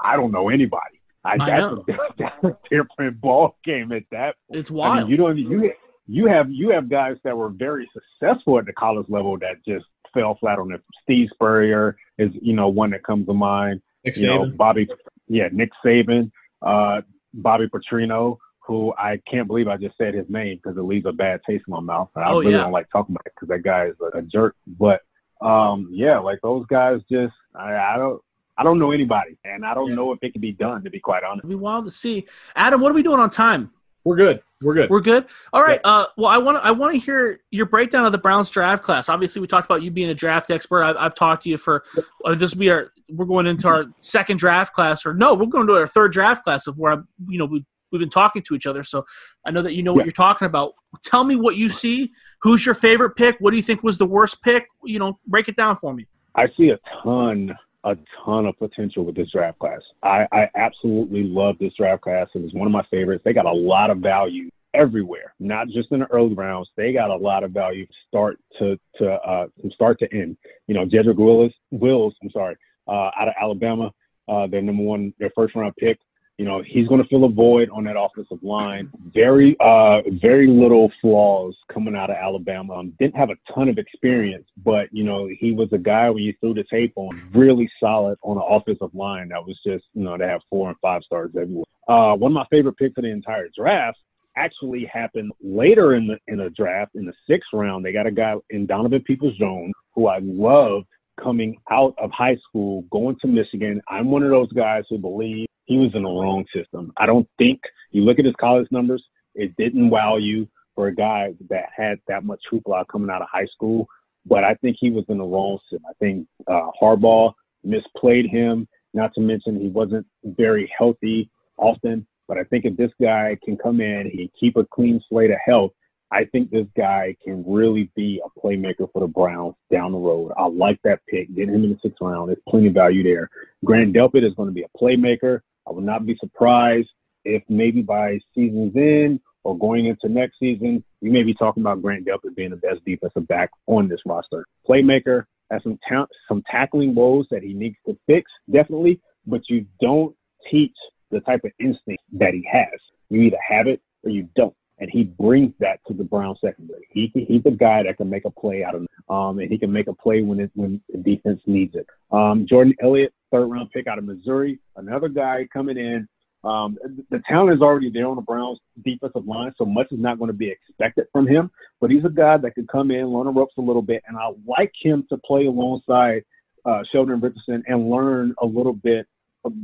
I 0.03 0.15
don't 0.15 0.31
know 0.31 0.49
anybody. 0.49 0.99
I, 1.25 1.33
I 1.33 1.37
that's, 1.37 1.61
know. 1.61 1.85
A, 1.89 1.97
that's 2.17 2.43
a 2.43 2.57
different 2.69 3.19
ball 3.19 3.55
game 3.65 3.91
at 3.91 4.03
that. 4.11 4.35
point. 4.47 4.59
it's 4.59 4.71
I 4.71 4.73
wild. 4.73 4.97
mean, 4.99 5.07
you 5.11 5.17
don't 5.17 5.37
even 5.37 5.51
you 5.51 5.73
you 6.09 6.25
have 6.27 6.49
you 6.49 6.69
have 6.71 6.89
guys 6.89 7.17
that 7.23 7.37
were 7.37 7.49
very 7.49 7.89
successful 7.93 8.57
at 8.57 8.65
the 8.65 8.73
college 8.73 9.05
level 9.09 9.37
that 9.39 9.63
just 9.65 9.85
fell 10.13 10.35
flat 10.39 10.57
on 10.57 10.71
it. 10.73 10.81
Steve 11.03 11.29
Spurrier 11.33 11.95
is 12.17 12.31
you 12.41 12.53
know 12.53 12.67
one 12.67 12.89
that 12.91 13.03
comes 13.03 13.27
to 13.27 13.33
mind. 13.33 13.81
Nick 14.03 14.17
You 14.17 14.27
know 14.27 14.45
Bobby, 14.45 14.87
yeah, 15.27 15.49
Nick 15.51 15.69
Saban, 15.85 16.31
uh, 16.61 17.01
Bobby 17.33 17.67
Petrino, 17.67 18.37
who 18.59 18.93
I 18.97 19.21
can't 19.29 19.47
believe 19.47 19.67
I 19.67 19.77
just 19.77 19.97
said 19.97 20.13
his 20.13 20.25
name 20.29 20.57
because 20.57 20.77
it 20.77 20.81
leaves 20.81 21.05
a 21.05 21.11
bad 21.11 21.41
taste 21.47 21.65
in 21.67 21.71
my 21.73 21.79
mouth. 21.79 22.09
I 22.15 22.29
Oh, 22.31 22.39
really 22.39 22.53
yeah. 22.53 22.63
don't 22.63 22.71
like 22.71 22.89
talking 22.91 23.13
about 23.13 23.25
it 23.27 23.33
because 23.35 23.49
that 23.49 23.63
guy 23.63 23.85
is 23.87 23.95
a, 24.01 24.17
a 24.17 24.21
jerk. 24.23 24.55
But 24.65 25.01
um, 25.41 25.89
yeah, 25.91 26.17
like 26.19 26.39
those 26.41 26.65
guys 26.67 27.01
just 27.11 27.33
I, 27.55 27.75
I 27.75 27.97
don't. 27.97 28.21
I 28.57 28.63
don't 28.63 28.77
know 28.77 28.91
anybody, 28.91 29.37
and 29.45 29.65
I 29.65 29.73
don't 29.73 29.87
Yeah. 29.89 29.95
know 29.95 30.11
if 30.11 30.19
it 30.21 30.33
can 30.33 30.41
be 30.41 30.51
done. 30.51 30.83
To 30.83 30.89
be 30.89 30.99
quite 30.99 31.23
honest, 31.23 31.45
It'd 31.45 31.49
be 31.49 31.55
wild 31.55 31.85
to 31.85 31.91
see. 31.91 32.27
Adam, 32.57 32.81
what 32.81 32.91
are 32.91 32.95
we 32.95 33.03
doing 33.03 33.19
on 33.21 33.29
time? 33.29 33.71
We're 34.09 34.15
good. 34.15 34.41
We're 34.63 34.73
good. 34.73 34.89
We're 34.89 35.01
good. 35.01 35.27
All 35.53 35.61
right. 35.61 35.79
Uh, 35.83 36.07
well, 36.17 36.31
I 36.31 36.39
want 36.39 36.57
to 36.57 36.65
I 36.65 36.71
want 36.71 36.93
to 36.93 36.99
hear 36.99 37.41
your 37.51 37.67
breakdown 37.67 38.07
of 38.07 38.11
the 38.11 38.17
Browns 38.17 38.49
draft 38.49 38.81
class. 38.81 39.07
Obviously, 39.07 39.39
we 39.39 39.45
talked 39.45 39.65
about 39.65 39.83
you 39.83 39.91
being 39.91 40.09
a 40.09 40.15
draft 40.15 40.49
expert. 40.49 40.81
I've, 40.81 40.97
I've 40.97 41.13
talked 41.13 41.43
to 41.43 41.49
you 41.51 41.59
for 41.59 41.83
uh, 42.25 42.33
this 42.33 42.55
will 42.55 42.59
be 42.59 42.71
our 42.71 42.91
we're 43.09 43.27
going 43.27 43.45
into 43.45 43.67
our 43.67 43.85
second 43.97 44.37
draft 44.37 44.73
class, 44.73 45.05
or 45.05 45.13
no, 45.13 45.35
we're 45.35 45.45
going 45.45 45.67
to 45.67 45.73
our 45.73 45.85
third 45.85 46.11
draft 46.11 46.43
class 46.43 46.65
of 46.65 46.79
where 46.79 46.91
I'm, 46.93 47.07
you 47.27 47.37
know 47.37 47.45
we 47.45 47.63
we've 47.91 47.99
been 47.99 48.09
talking 48.09 48.41
to 48.47 48.55
each 48.55 48.65
other. 48.65 48.83
So 48.83 49.05
I 49.45 49.51
know 49.51 49.61
that 49.61 49.75
you 49.75 49.83
know 49.83 49.93
what 49.93 49.99
Yeah. 49.99 50.05
you're 50.05 50.13
talking 50.13 50.47
about. 50.47 50.73
Tell 51.03 51.23
me 51.23 51.35
what 51.35 51.55
you 51.55 51.69
see. 51.69 52.11
Who's 52.41 52.65
your 52.65 52.73
favorite 52.73 53.11
pick? 53.11 53.37
What 53.39 53.51
do 53.51 53.57
you 53.57 53.63
think 53.63 53.83
was 53.83 53.99
the 53.99 54.07
worst 54.07 54.41
pick? 54.41 54.65
You 54.83 54.97
know, 54.97 55.19
break 55.27 55.49
it 55.49 55.55
down 55.55 55.75
for 55.75 55.93
me. 55.93 56.07
I 56.33 56.47
see 56.57 56.69
a 56.69 56.79
ton, 57.03 57.55
a 57.83 57.95
ton 58.25 58.45
of 58.45 58.57
potential 58.57 59.05
with 59.05 59.15
this 59.15 59.31
draft 59.31 59.59
class. 59.59 59.81
I, 60.03 60.27
I 60.31 60.49
absolutely 60.55 61.23
love 61.23 61.55
this 61.59 61.73
draft 61.77 62.01
class. 62.01 62.27
It 62.35 62.41
was 62.41 62.53
one 62.53 62.67
of 62.67 62.73
my 62.73 62.83
favorites. 62.91 63.21
They 63.23 63.33
got 63.33 63.45
a 63.45 63.51
lot 63.51 63.89
of 63.89 63.99
value 63.99 64.49
everywhere, 64.73 65.33
not 65.39 65.67
just 65.67 65.91
in 65.91 65.99
the 65.99 66.11
early 66.11 66.33
rounds. 66.33 66.69
They 66.75 66.93
got 66.93 67.09
a 67.09 67.15
lot 67.15 67.43
of 67.43 67.51
value 67.51 67.87
start 68.07 68.39
to 68.59 68.79
to 68.97 69.11
uh, 69.11 69.47
from 69.59 69.71
start 69.71 69.99
to 69.99 70.13
end. 70.13 70.37
You 70.67 70.75
know, 70.75 70.85
Jedrick 70.85 71.17
Willis, 71.17 71.53
Wills, 71.71 72.13
I'm 72.21 72.31
sorry, 72.31 72.55
uh, 72.87 73.11
out 73.17 73.27
of 73.27 73.33
Alabama, 73.41 73.91
uh, 74.27 74.47
their 74.47 74.61
number 74.61 74.83
one, 74.83 75.13
their 75.19 75.31
first 75.35 75.55
round 75.55 75.75
pick. 75.77 75.99
You 76.39 76.45
know, 76.45 76.63
he's 76.65 76.87
going 76.87 77.03
to 77.03 77.09
fill 77.09 77.25
a 77.25 77.29
void 77.29 77.69
on 77.69 77.83
that 77.83 77.99
offensive 77.99 78.41
line. 78.41 78.89
Very, 79.13 79.57
uh, 79.59 79.99
very 80.21 80.47
little 80.47 80.89
flaws 81.01 81.53
coming 81.69 81.97
out 81.97 82.09
of 82.09 82.15
Alabama. 82.15 82.75
Um, 82.75 82.93
didn't 82.97 83.17
have 83.17 83.29
a 83.29 83.35
ton 83.53 83.67
of 83.67 83.77
experience, 83.77 84.45
but 84.63 84.87
you 84.93 85.03
know, 85.03 85.27
he 85.37 85.51
was 85.51 85.67
a 85.73 85.77
guy 85.77 86.09
when 86.09 86.23
you 86.23 86.33
threw 86.39 86.53
the 86.53 86.63
tape 86.71 86.93
on, 86.95 87.09
really 87.33 87.69
solid 87.77 88.17
on 88.21 88.37
an 88.37 88.43
offensive 88.49 88.95
line 88.95 89.27
that 89.27 89.45
was 89.45 89.59
just, 89.67 89.83
you 89.93 90.01
know, 90.05 90.17
they 90.17 90.27
have 90.27 90.39
four 90.49 90.69
and 90.69 90.77
five 90.81 91.03
stars 91.03 91.29
everywhere. 91.35 91.65
Uh, 91.89 92.15
one 92.15 92.31
of 92.31 92.35
my 92.35 92.45
favorite 92.49 92.77
picks 92.77 92.97
of 92.97 93.03
the 93.03 93.09
entire 93.09 93.49
draft 93.53 93.97
actually 94.37 94.85
happened 94.85 95.33
later 95.43 95.95
in 95.95 96.07
the 96.07 96.17
in 96.29 96.37
the 96.37 96.49
draft 96.51 96.95
in 96.95 97.05
the 97.05 97.13
sixth 97.29 97.49
round. 97.51 97.83
They 97.83 97.91
got 97.91 98.07
a 98.07 98.11
guy 98.11 98.35
in 98.49 98.65
Donovan 98.65 99.01
Peoples 99.01 99.35
Jones 99.37 99.73
who 99.93 100.07
I 100.07 100.19
loved 100.21 100.87
coming 101.21 101.57
out 101.69 101.95
of 101.97 102.11
high 102.11 102.37
school, 102.47 102.83
going 102.91 103.17
to 103.23 103.27
Michigan. 103.27 103.81
I'm 103.89 104.09
one 104.09 104.23
of 104.23 104.29
those 104.29 104.53
guys 104.53 104.85
who 104.89 104.97
believe 104.97 105.47
he 105.69 105.77
was 105.77 105.91
in 105.93 106.01
the 106.01 106.09
wrong 106.09 106.43
system. 106.53 106.91
I 106.97 107.05
don't 107.05 107.29
think 107.37 107.61
you 107.91 108.01
look 108.01 108.17
at 108.17 108.25
his 108.25 108.33
college 108.41 108.67
numbers, 108.71 109.03
it 109.35 109.55
didn't 109.55 109.91
wow 109.91 110.17
you 110.17 110.47
for 110.73 110.87
a 110.87 110.95
guy 110.95 111.33
that 111.49 111.65
had 111.75 111.99
that 112.07 112.25
much 112.25 112.41
hoopla 112.51 112.87
coming 112.87 113.11
out 113.11 113.21
of 113.21 113.27
high 113.31 113.45
school. 113.45 113.87
But 114.25 114.43
I 114.43 114.55
think 114.55 114.77
he 114.79 114.89
was 114.89 115.05
in 115.09 115.19
the 115.19 115.23
wrong 115.23 115.59
system. 115.69 115.85
I 115.87 115.93
think 115.99 116.27
uh, 116.47 116.71
Harbaugh 116.81 117.33
misplayed 117.65 118.27
him. 118.29 118.67
Not 118.95 119.13
to 119.13 119.21
mention 119.21 119.61
he 119.61 119.67
wasn't 119.67 120.07
very 120.23 120.71
healthy 120.75 121.29
often. 121.57 122.07
But 122.27 122.39
I 122.39 122.43
think 122.45 122.65
if 122.65 122.75
this 122.75 122.91
guy 122.99 123.37
can 123.43 123.55
come 123.55 123.79
in, 123.79 124.09
he 124.11 124.31
keep 124.39 124.57
a 124.57 124.65
clean 124.65 124.99
slate 125.07 125.29
of 125.29 125.37
health. 125.45 125.71
I 126.11 126.25
think 126.25 126.49
this 126.49 126.65
guy 126.75 127.15
can 127.23 127.43
really 127.47 127.91
be 127.95 128.19
a 128.25 128.39
playmaker 128.39 128.91
for 128.91 129.01
the 129.01 129.07
Browns 129.07 129.53
down 129.71 129.91
the 129.91 129.99
road. 129.99 130.31
I 130.37 130.47
like 130.47 130.79
that 130.83 131.01
pick. 131.07 131.33
Getting 131.35 131.53
him 131.53 131.63
in 131.63 131.69
the 131.69 131.79
sixth 131.83 131.99
round, 132.01 132.29
there's 132.29 132.39
plenty 132.47 132.67
of 132.67 132.73
value 132.73 133.03
there. 133.03 133.29
Grant 133.63 133.93
Delpit 133.93 134.25
is 134.25 134.33
going 134.33 134.49
to 134.49 134.53
be 134.53 134.63
a 134.63 134.77
playmaker. 134.77 135.41
I 135.69 135.73
would 135.73 135.83
not 135.83 136.05
be 136.05 136.17
surprised 136.19 136.89
if 137.25 137.43
maybe 137.47 137.81
by 137.81 138.19
season's 138.33 138.75
end 138.75 139.19
or 139.43 139.57
going 139.57 139.85
into 139.85 140.09
next 140.09 140.39
season, 140.39 140.83
we 141.01 141.09
may 141.09 141.23
be 141.23 141.33
talking 141.33 141.61
about 141.61 141.81
Grant 141.81 142.07
Delpit 142.07 142.35
being 142.35 142.49
the 142.49 142.57
best 142.57 142.83
defensive 142.85 143.27
back 143.27 143.51
on 143.67 143.87
this 143.87 143.99
roster. 144.05 144.45
Playmaker 144.67 145.25
has 145.51 145.61
some 145.63 145.77
ta- 145.87 146.07
some 146.27 146.43
tackling 146.49 146.95
woes 146.95 147.27
that 147.31 147.43
he 147.43 147.53
needs 147.53 147.75
to 147.87 147.97
fix, 148.07 148.29
definitely, 148.51 148.99
but 149.25 149.41
you 149.49 149.65
don't 149.81 150.15
teach 150.49 150.75
the 151.11 151.19
type 151.21 151.43
of 151.43 151.51
instinct 151.59 152.03
that 152.13 152.33
he 152.33 152.47
has. 152.51 152.67
You 153.09 153.21
either 153.21 153.37
have 153.47 153.67
it 153.67 153.81
or 154.03 154.11
you 154.11 154.27
don't. 154.35 154.53
And 154.79 154.89
he 154.91 155.03
brings 155.03 155.53
that 155.59 155.79
to 155.87 155.93
the 155.93 156.03
Brown 156.03 156.35
secondary. 156.39 156.87
He 156.89 157.11
he's 157.13 157.45
a 157.45 157.51
guy 157.51 157.83
that 157.83 157.97
can 157.97 158.09
make 158.09 158.25
a 158.25 158.29
play 158.29 158.63
out 158.63 158.75
of 158.75 158.87
um, 159.09 159.39
and 159.39 159.51
he 159.51 159.57
can 159.57 159.71
make 159.71 159.87
a 159.87 159.93
play 159.93 160.21
when 160.21 160.39
it 160.39 160.51
when 160.55 160.81
the 160.89 160.99
defense 160.99 161.41
needs 161.45 161.75
it. 161.75 161.85
Um, 162.11 162.45
Jordan 162.47 162.73
Elliott, 162.81 163.13
third 163.31 163.47
round 163.47 163.71
pick 163.71 163.87
out 163.87 163.97
of 163.97 164.05
Missouri, 164.05 164.59
another 164.77 165.09
guy 165.09 165.47
coming 165.51 165.77
in. 165.77 166.07
Um, 166.43 166.77
the 167.09 167.21
talent 167.27 167.57
is 167.57 167.61
already 167.61 167.89
there 167.89 168.07
on 168.07 168.15
the 168.15 168.21
Browns 168.21 168.59
defensive 168.85 169.27
line, 169.27 169.51
so 169.57 169.65
much 169.65 169.87
is 169.91 169.99
not 169.99 170.17
going 170.17 170.29
to 170.29 170.33
be 170.33 170.49
expected 170.49 171.07
from 171.11 171.27
him. 171.27 171.51
But 171.81 171.91
he's 171.91 172.05
a 172.05 172.09
guy 172.09 172.37
that 172.37 172.55
could 172.55 172.69
come 172.69 172.91
in, 172.91 173.07
learn 173.07 173.25
the 173.25 173.31
ropes 173.31 173.55
a 173.57 173.61
little 173.61 173.81
bit, 173.81 174.03
and 174.07 174.15
I 174.17 174.29
like 174.47 174.71
him 174.81 175.05
to 175.09 175.17
play 175.17 175.47
alongside 175.47 176.23
uh, 176.65 176.83
Sheldon 176.91 177.19
Richardson 177.19 177.63
and 177.67 177.89
learn 177.89 178.33
a 178.41 178.45
little 178.45 178.73
bit 178.73 179.05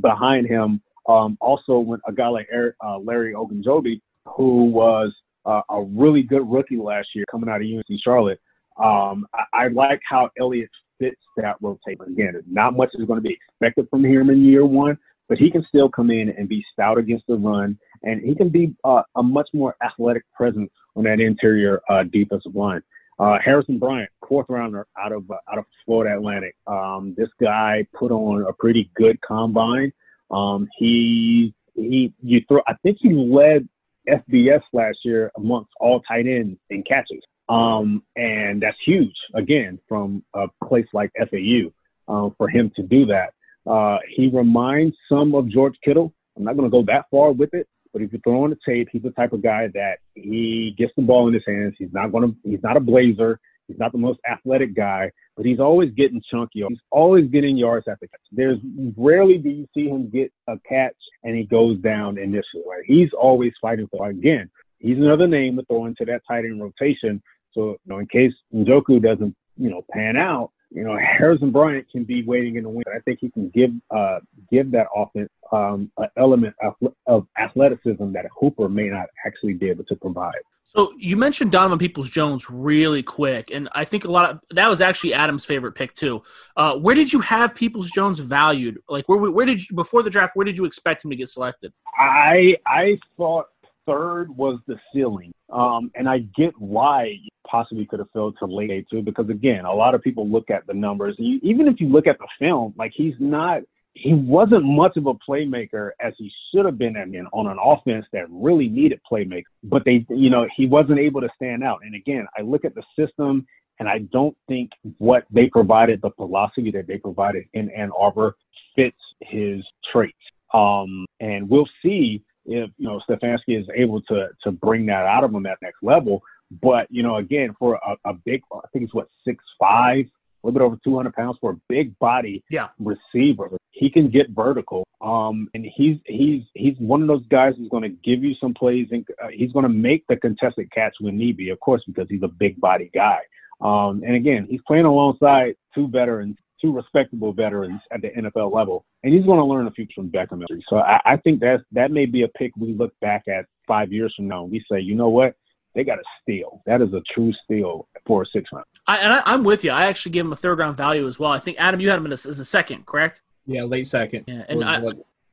behind 0.01 0.47
him. 0.47 0.81
Um, 1.07 1.37
also, 1.39 1.79
when 1.79 2.01
a 2.07 2.11
guy 2.11 2.27
like 2.27 2.47
Eric, 2.51 2.75
uh, 2.83 2.97
Larry 2.97 3.33
Ogunjobi, 3.33 4.01
who 4.25 4.65
was 4.65 5.13
uh, 5.45 5.61
a 5.69 5.81
really 5.83 6.23
good 6.23 6.49
rookie 6.49 6.77
last 6.77 7.09
year 7.13 7.25
coming 7.29 7.49
out 7.49 7.61
of 7.61 7.67
UNC 7.67 7.99
Charlotte, 8.03 8.39
um, 8.77 9.25
I, 9.33 9.65
I 9.65 9.67
like 9.69 10.01
how 10.07 10.29
Elliott 10.39 10.69
fits 10.99 11.21
that 11.37 11.55
rotation. 11.61 12.05
Again, 12.07 12.41
not 12.49 12.75
much 12.75 12.89
is 12.93 13.05
going 13.05 13.21
to 13.21 13.27
be 13.27 13.37
expected 13.49 13.87
from 13.89 14.03
him 14.03 14.29
in 14.29 14.43
year 14.45 14.65
one, 14.65 14.97
but 15.27 15.37
he 15.37 15.49
can 15.49 15.65
still 15.67 15.89
come 15.89 16.11
in 16.11 16.29
and 16.29 16.47
be 16.47 16.63
stout 16.71 16.97
against 16.97 17.25
the 17.27 17.35
run, 17.35 17.77
and 18.03 18.21
he 18.21 18.35
can 18.35 18.49
be 18.49 18.75
uh, 18.83 19.01
a 19.15 19.23
much 19.23 19.49
more 19.53 19.75
athletic 19.83 20.23
presence 20.33 20.71
on 20.95 21.03
that 21.03 21.19
interior 21.19 21.81
uh, 21.89 22.03
defensive 22.03 22.55
line. 22.55 22.81
Uh, 23.17 23.37
Harrison 23.43 23.79
Bryant, 23.79 24.09
fourth 24.27 24.47
rounder 24.49 24.85
out 24.99 25.13
of 25.13 25.29
uh, 25.31 25.35
out 25.49 25.57
of 25.57 25.65
Florida 25.85 26.15
Atlantic. 26.15 26.55
Um, 26.67 27.15
this 27.17 27.29
guy 27.41 27.87
put 27.93 28.11
on 28.11 28.45
a 28.47 28.53
pretty 28.53 28.91
good 28.95 29.19
combine. 29.21 29.93
Um, 30.31 30.67
he 30.77 31.53
he 31.75 32.13
you 32.21 32.41
throw. 32.47 32.61
I 32.67 32.73
think 32.83 32.97
he 32.99 33.13
led 33.13 33.67
FBS 34.07 34.61
last 34.73 34.99
year 35.03 35.31
amongst 35.37 35.71
all 35.79 36.01
tight 36.01 36.27
ends 36.27 36.59
in 36.69 36.83
catches. 36.83 37.21
Um, 37.47 38.03
and 38.15 38.61
that's 38.61 38.77
huge 38.85 39.15
again 39.35 39.79
from 39.87 40.23
a 40.33 40.47
place 40.65 40.87
like 40.93 41.11
FAU 41.17 41.71
uh, 42.07 42.29
for 42.37 42.49
him 42.49 42.71
to 42.75 42.83
do 42.83 43.05
that. 43.05 43.33
Uh, 43.69 43.97
he 44.15 44.29
reminds 44.29 44.95
some 45.09 45.35
of 45.35 45.49
George 45.49 45.75
Kittle. 45.83 46.13
I'm 46.37 46.43
not 46.43 46.55
going 46.57 46.69
to 46.69 46.75
go 46.75 46.83
that 46.87 47.05
far 47.11 47.31
with 47.31 47.53
it, 47.53 47.67
but 47.93 48.01
if 48.01 48.11
you 48.13 48.19
throw 48.23 48.43
on 48.43 48.49
the 48.49 48.57
tape, 48.65 48.89
he's 48.91 49.03
the 49.03 49.11
type 49.11 49.33
of 49.33 49.41
guy 49.41 49.67
that 49.73 49.99
he 50.15 50.75
gets 50.77 50.91
the 50.95 51.03
ball 51.03 51.27
in 51.27 51.33
his 51.33 51.43
hands. 51.47 51.75
He's 51.77 51.93
not 51.93 52.11
going 52.11 52.29
to. 52.29 52.49
He's 52.49 52.61
not 52.61 52.77
a 52.77 52.81
blazer. 52.81 53.39
He's 53.67 53.79
not 53.79 53.91
the 53.91 53.97
most 53.97 54.19
athletic 54.29 54.75
guy, 54.75 55.11
but 55.35 55.45
he's 55.45 55.59
always 55.59 55.91
getting 55.91 56.21
chunky. 56.31 56.63
He's 56.67 56.79
always 56.91 57.27
getting 57.29 57.57
yards 57.57 57.87
after 57.89 58.07
catch. 58.07 58.19
There's 58.31 58.59
rarely 58.95 59.37
do 59.37 59.49
you 59.49 59.67
see 59.73 59.87
him 59.87 60.09
get 60.09 60.31
a 60.47 60.57
catch 60.67 60.95
and 61.23 61.35
he 61.35 61.43
goes 61.45 61.79
down 61.79 62.17
initially. 62.17 62.63
Right? 62.67 62.83
He's 62.85 63.09
always 63.19 63.53
fighting 63.61 63.87
for. 63.91 64.09
Again, 64.09 64.49
he's 64.79 64.97
another 64.97 65.27
name 65.27 65.55
to 65.57 65.65
throw 65.65 65.85
into 65.85 66.05
that 66.05 66.21
tight 66.27 66.45
end 66.45 66.61
rotation. 66.61 67.21
So 67.53 67.71
you 67.71 67.77
know, 67.85 67.99
in 67.99 68.07
case 68.07 68.33
Njoku 68.53 69.01
doesn't 69.01 69.35
you 69.57 69.69
know, 69.69 69.83
pan 69.91 70.17
out, 70.17 70.51
you 70.71 70.83
know, 70.83 70.97
Harrison 70.97 71.51
Bryant 71.51 71.89
can 71.91 72.03
be 72.03 72.23
waiting 72.23 72.55
in 72.55 72.63
the 72.63 72.69
wing. 72.69 72.83
I 72.93 72.99
think 72.99 73.19
he 73.21 73.29
can 73.29 73.49
give 73.49 73.71
uh, 73.91 74.19
give 74.51 74.71
that 74.71 74.87
offense 74.95 75.29
um, 75.51 75.91
an 75.97 76.09
element 76.17 76.55
of, 76.61 76.75
of 77.07 77.27
athleticism 77.39 78.11
that 78.13 78.25
Hooper 78.39 78.69
may 78.69 78.89
not 78.89 79.07
actually 79.25 79.53
be 79.53 79.69
able 79.69 79.85
to 79.85 79.95
provide. 79.95 80.33
So 80.63 80.91
you 80.97 81.15
mentioned 81.15 81.51
Donovan 81.51 81.77
Peoples 81.77 82.09
Jones 82.09 82.49
really 82.49 83.03
quick, 83.03 83.51
and 83.51 83.69
I 83.73 83.85
think 83.85 84.05
a 84.05 84.11
lot 84.11 84.29
of 84.31 84.39
that 84.51 84.67
was 84.67 84.81
actually 84.81 85.13
Adam's 85.13 85.45
favorite 85.45 85.73
pick 85.73 85.93
too. 85.93 86.23
Uh, 86.57 86.75
where 86.77 86.95
did 86.95 87.13
you 87.13 87.19
have 87.21 87.53
Peoples 87.53 87.91
Jones 87.91 88.19
valued? 88.19 88.79
Like 88.89 89.07
where 89.07 89.31
where 89.31 89.45
did 89.45 89.69
you 89.69 89.75
before 89.75 90.01
the 90.01 90.09
draft? 90.09 90.35
Where 90.35 90.45
did 90.45 90.57
you 90.57 90.65
expect 90.65 91.05
him 91.05 91.11
to 91.11 91.15
get 91.15 91.29
selected? 91.29 91.71
I 91.97 92.57
I 92.65 92.97
thought 93.15 93.45
third 93.85 94.35
was 94.35 94.59
the 94.67 94.79
ceiling, 94.91 95.31
um, 95.51 95.91
and 95.95 96.09
I 96.09 96.19
get 96.35 96.53
why 96.59 97.19
possibly 97.55 97.85
could 97.85 97.99
have 97.99 98.11
fell 98.11 98.31
to 98.33 98.45
late 98.45 98.85
too, 98.89 99.01
because 99.01 99.29
again, 99.29 99.65
a 99.65 99.73
lot 99.73 99.95
of 99.95 100.01
people 100.01 100.27
look 100.27 100.49
at 100.49 100.67
the 100.67 100.73
numbers. 100.73 101.15
You, 101.17 101.39
even 101.43 101.67
if 101.67 101.79
you 101.79 101.87
look 101.87 102.07
at 102.07 102.17
the 102.19 102.27
film, 102.39 102.73
like 102.77 102.91
he's 102.95 103.15
not 103.19 103.61
he 103.97 104.13
wasn't 104.13 104.65
much 104.65 104.97
of 104.97 105.05
a 105.07 105.13
playmaker 105.13 105.91
as 106.01 106.13
he 106.17 106.29
should 106.51 106.65
have 106.65 106.77
been 106.77 106.97
I 106.97 107.05
mean, 107.05 107.25
on 107.31 107.47
an 107.47 107.57
offense 107.63 108.05
that 108.11 108.25
really 108.29 108.67
needed 108.67 108.99
playmakers. 109.09 109.43
But 109.63 109.83
they, 109.85 110.05
you 110.09 110.29
know, 110.29 110.45
he 110.57 110.65
wasn't 110.65 110.99
able 110.99 111.21
to 111.21 111.29
stand 111.33 111.63
out. 111.63 111.79
And 111.81 111.95
again, 111.95 112.27
I 112.37 112.41
look 112.41 112.65
at 112.65 112.75
the 112.75 112.83
system 112.99 113.47
and 113.79 113.87
I 113.87 113.99
don't 114.11 114.35
think 114.49 114.71
what 114.97 115.23
they 115.31 115.47
provided, 115.47 116.01
the 116.01 116.11
philosophy 116.17 116.71
that 116.71 116.87
they 116.87 116.97
provided 116.97 117.45
in 117.53 117.69
Ann 117.71 117.91
Arbor 117.97 118.35
fits 118.75 118.97
his 119.21 119.63
traits. 119.91 120.17
Um, 120.53 121.05
and 121.21 121.49
we'll 121.49 121.69
see 121.81 122.21
if, 122.45 122.69
you 122.77 122.87
know, 122.87 122.99
Stefanski 123.09 123.59
is 123.59 123.67
able 123.73 124.01
to, 124.03 124.27
to 124.43 124.51
bring 124.51 124.85
that 124.87 125.05
out 125.05 125.23
of 125.23 125.33
him 125.33 125.45
at 125.45 125.57
next 125.61 125.81
level. 125.81 126.21
But, 126.61 126.87
you 126.89 127.03
know, 127.03 127.17
again, 127.17 127.55
for 127.57 127.75
a, 127.75 128.09
a 128.09 128.13
big, 128.13 128.41
I 128.53 128.67
think 128.71 128.85
it's 128.85 128.93
what, 128.93 129.07
six, 129.25 129.43
five, 129.59 130.05
a 130.05 130.47
little 130.47 130.59
bit 130.59 130.65
over 130.65 130.79
200 130.83 131.13
pounds 131.13 131.37
for 131.41 131.51
a 131.51 131.57
big 131.67 131.97
body 131.99 132.43
yeah. 132.49 132.67
receiver. 132.79 133.49
He 133.71 133.89
can 133.89 134.09
get 134.09 134.29
vertical. 134.29 134.85
Um, 135.01 135.49
and 135.53 135.65
he's 135.75 135.97
he's 136.05 136.43
he's 136.53 136.75
one 136.77 137.01
of 137.01 137.07
those 137.07 137.25
guys 137.27 137.53
who's 137.57 137.69
going 137.69 137.83
to 137.83 137.89
give 137.89 138.23
you 138.23 138.33
some 138.39 138.53
plays 138.53 138.87
and 138.91 139.05
uh, 139.21 139.27
he's 139.31 139.51
going 139.51 139.63
to 139.63 139.69
make 139.69 140.05
the 140.07 140.15
contested 140.15 140.71
catch 140.71 140.95
when 140.99 141.17
need 141.17 141.37
be, 141.37 141.49
of 141.49 141.59
course, 141.59 141.83
because 141.85 142.07
he's 142.09 142.23
a 142.23 142.27
big 142.27 142.59
body 142.61 142.89
guy. 142.93 143.19
Um, 143.61 144.03
and 144.05 144.15
again, 144.15 144.47
he's 144.49 144.61
playing 144.67 144.85
alongside 144.85 145.55
two 145.73 145.87
veterans, 145.87 146.37
two 146.61 146.73
respectable 146.73 147.33
veterans 147.33 147.81
at 147.91 148.01
the 148.01 148.09
NFL 148.09 148.53
level, 148.53 148.85
and 149.03 149.13
he's 149.13 149.25
going 149.25 149.39
to 149.39 149.45
learn 149.45 149.67
a 149.67 149.71
few 149.71 149.87
from 149.95 150.09
Beckham. 150.09 150.43
So 150.69 150.77
I, 150.77 150.99
I 151.05 151.17
think 151.17 151.39
that 151.41 151.61
that 151.71 151.91
may 151.91 152.05
be 152.05 152.23
a 152.23 152.27
pick 152.29 152.51
we 152.57 152.73
look 152.73 152.93
back 153.01 153.27
at 153.27 153.45
five 153.67 153.91
years 153.91 154.13
from 154.15 154.27
now 154.27 154.43
and 154.43 154.51
we 154.51 154.63
say, 154.71 154.79
you 154.79 154.95
know 154.95 155.09
what, 155.09 155.35
they 155.75 155.83
got 155.83 155.99
a 155.99 156.03
steal. 156.21 156.63
That 156.65 156.81
is 156.81 156.93
a 156.93 157.01
true 157.13 157.33
steal 157.43 157.87
for 158.07 158.23
a 158.23 158.25
six 158.25 158.49
round. 158.51 158.65
I, 158.87 158.97
and 158.97 159.13
I, 159.13 159.33
am 159.33 159.43
with 159.43 159.63
you. 159.63 159.71
I 159.71 159.85
actually 159.85 160.13
give 160.13 160.25
him 160.25 160.31
a 160.31 160.35
third 160.35 160.57
round 160.57 160.77
value 160.77 161.07
as 161.07 161.19
well. 161.19 161.31
I 161.31 161.39
think 161.39 161.57
Adam, 161.59 161.79
you 161.79 161.89
had 161.89 161.99
him 161.99 162.11
as, 162.11 162.25
as 162.25 162.39
a 162.39 162.45
second, 162.45 162.85
correct? 162.85 163.21
Yeah, 163.45 163.63
late 163.63 163.85
second. 163.85 164.23
Yeah, 164.27 164.45
and 164.47 164.63
I, 164.63 164.81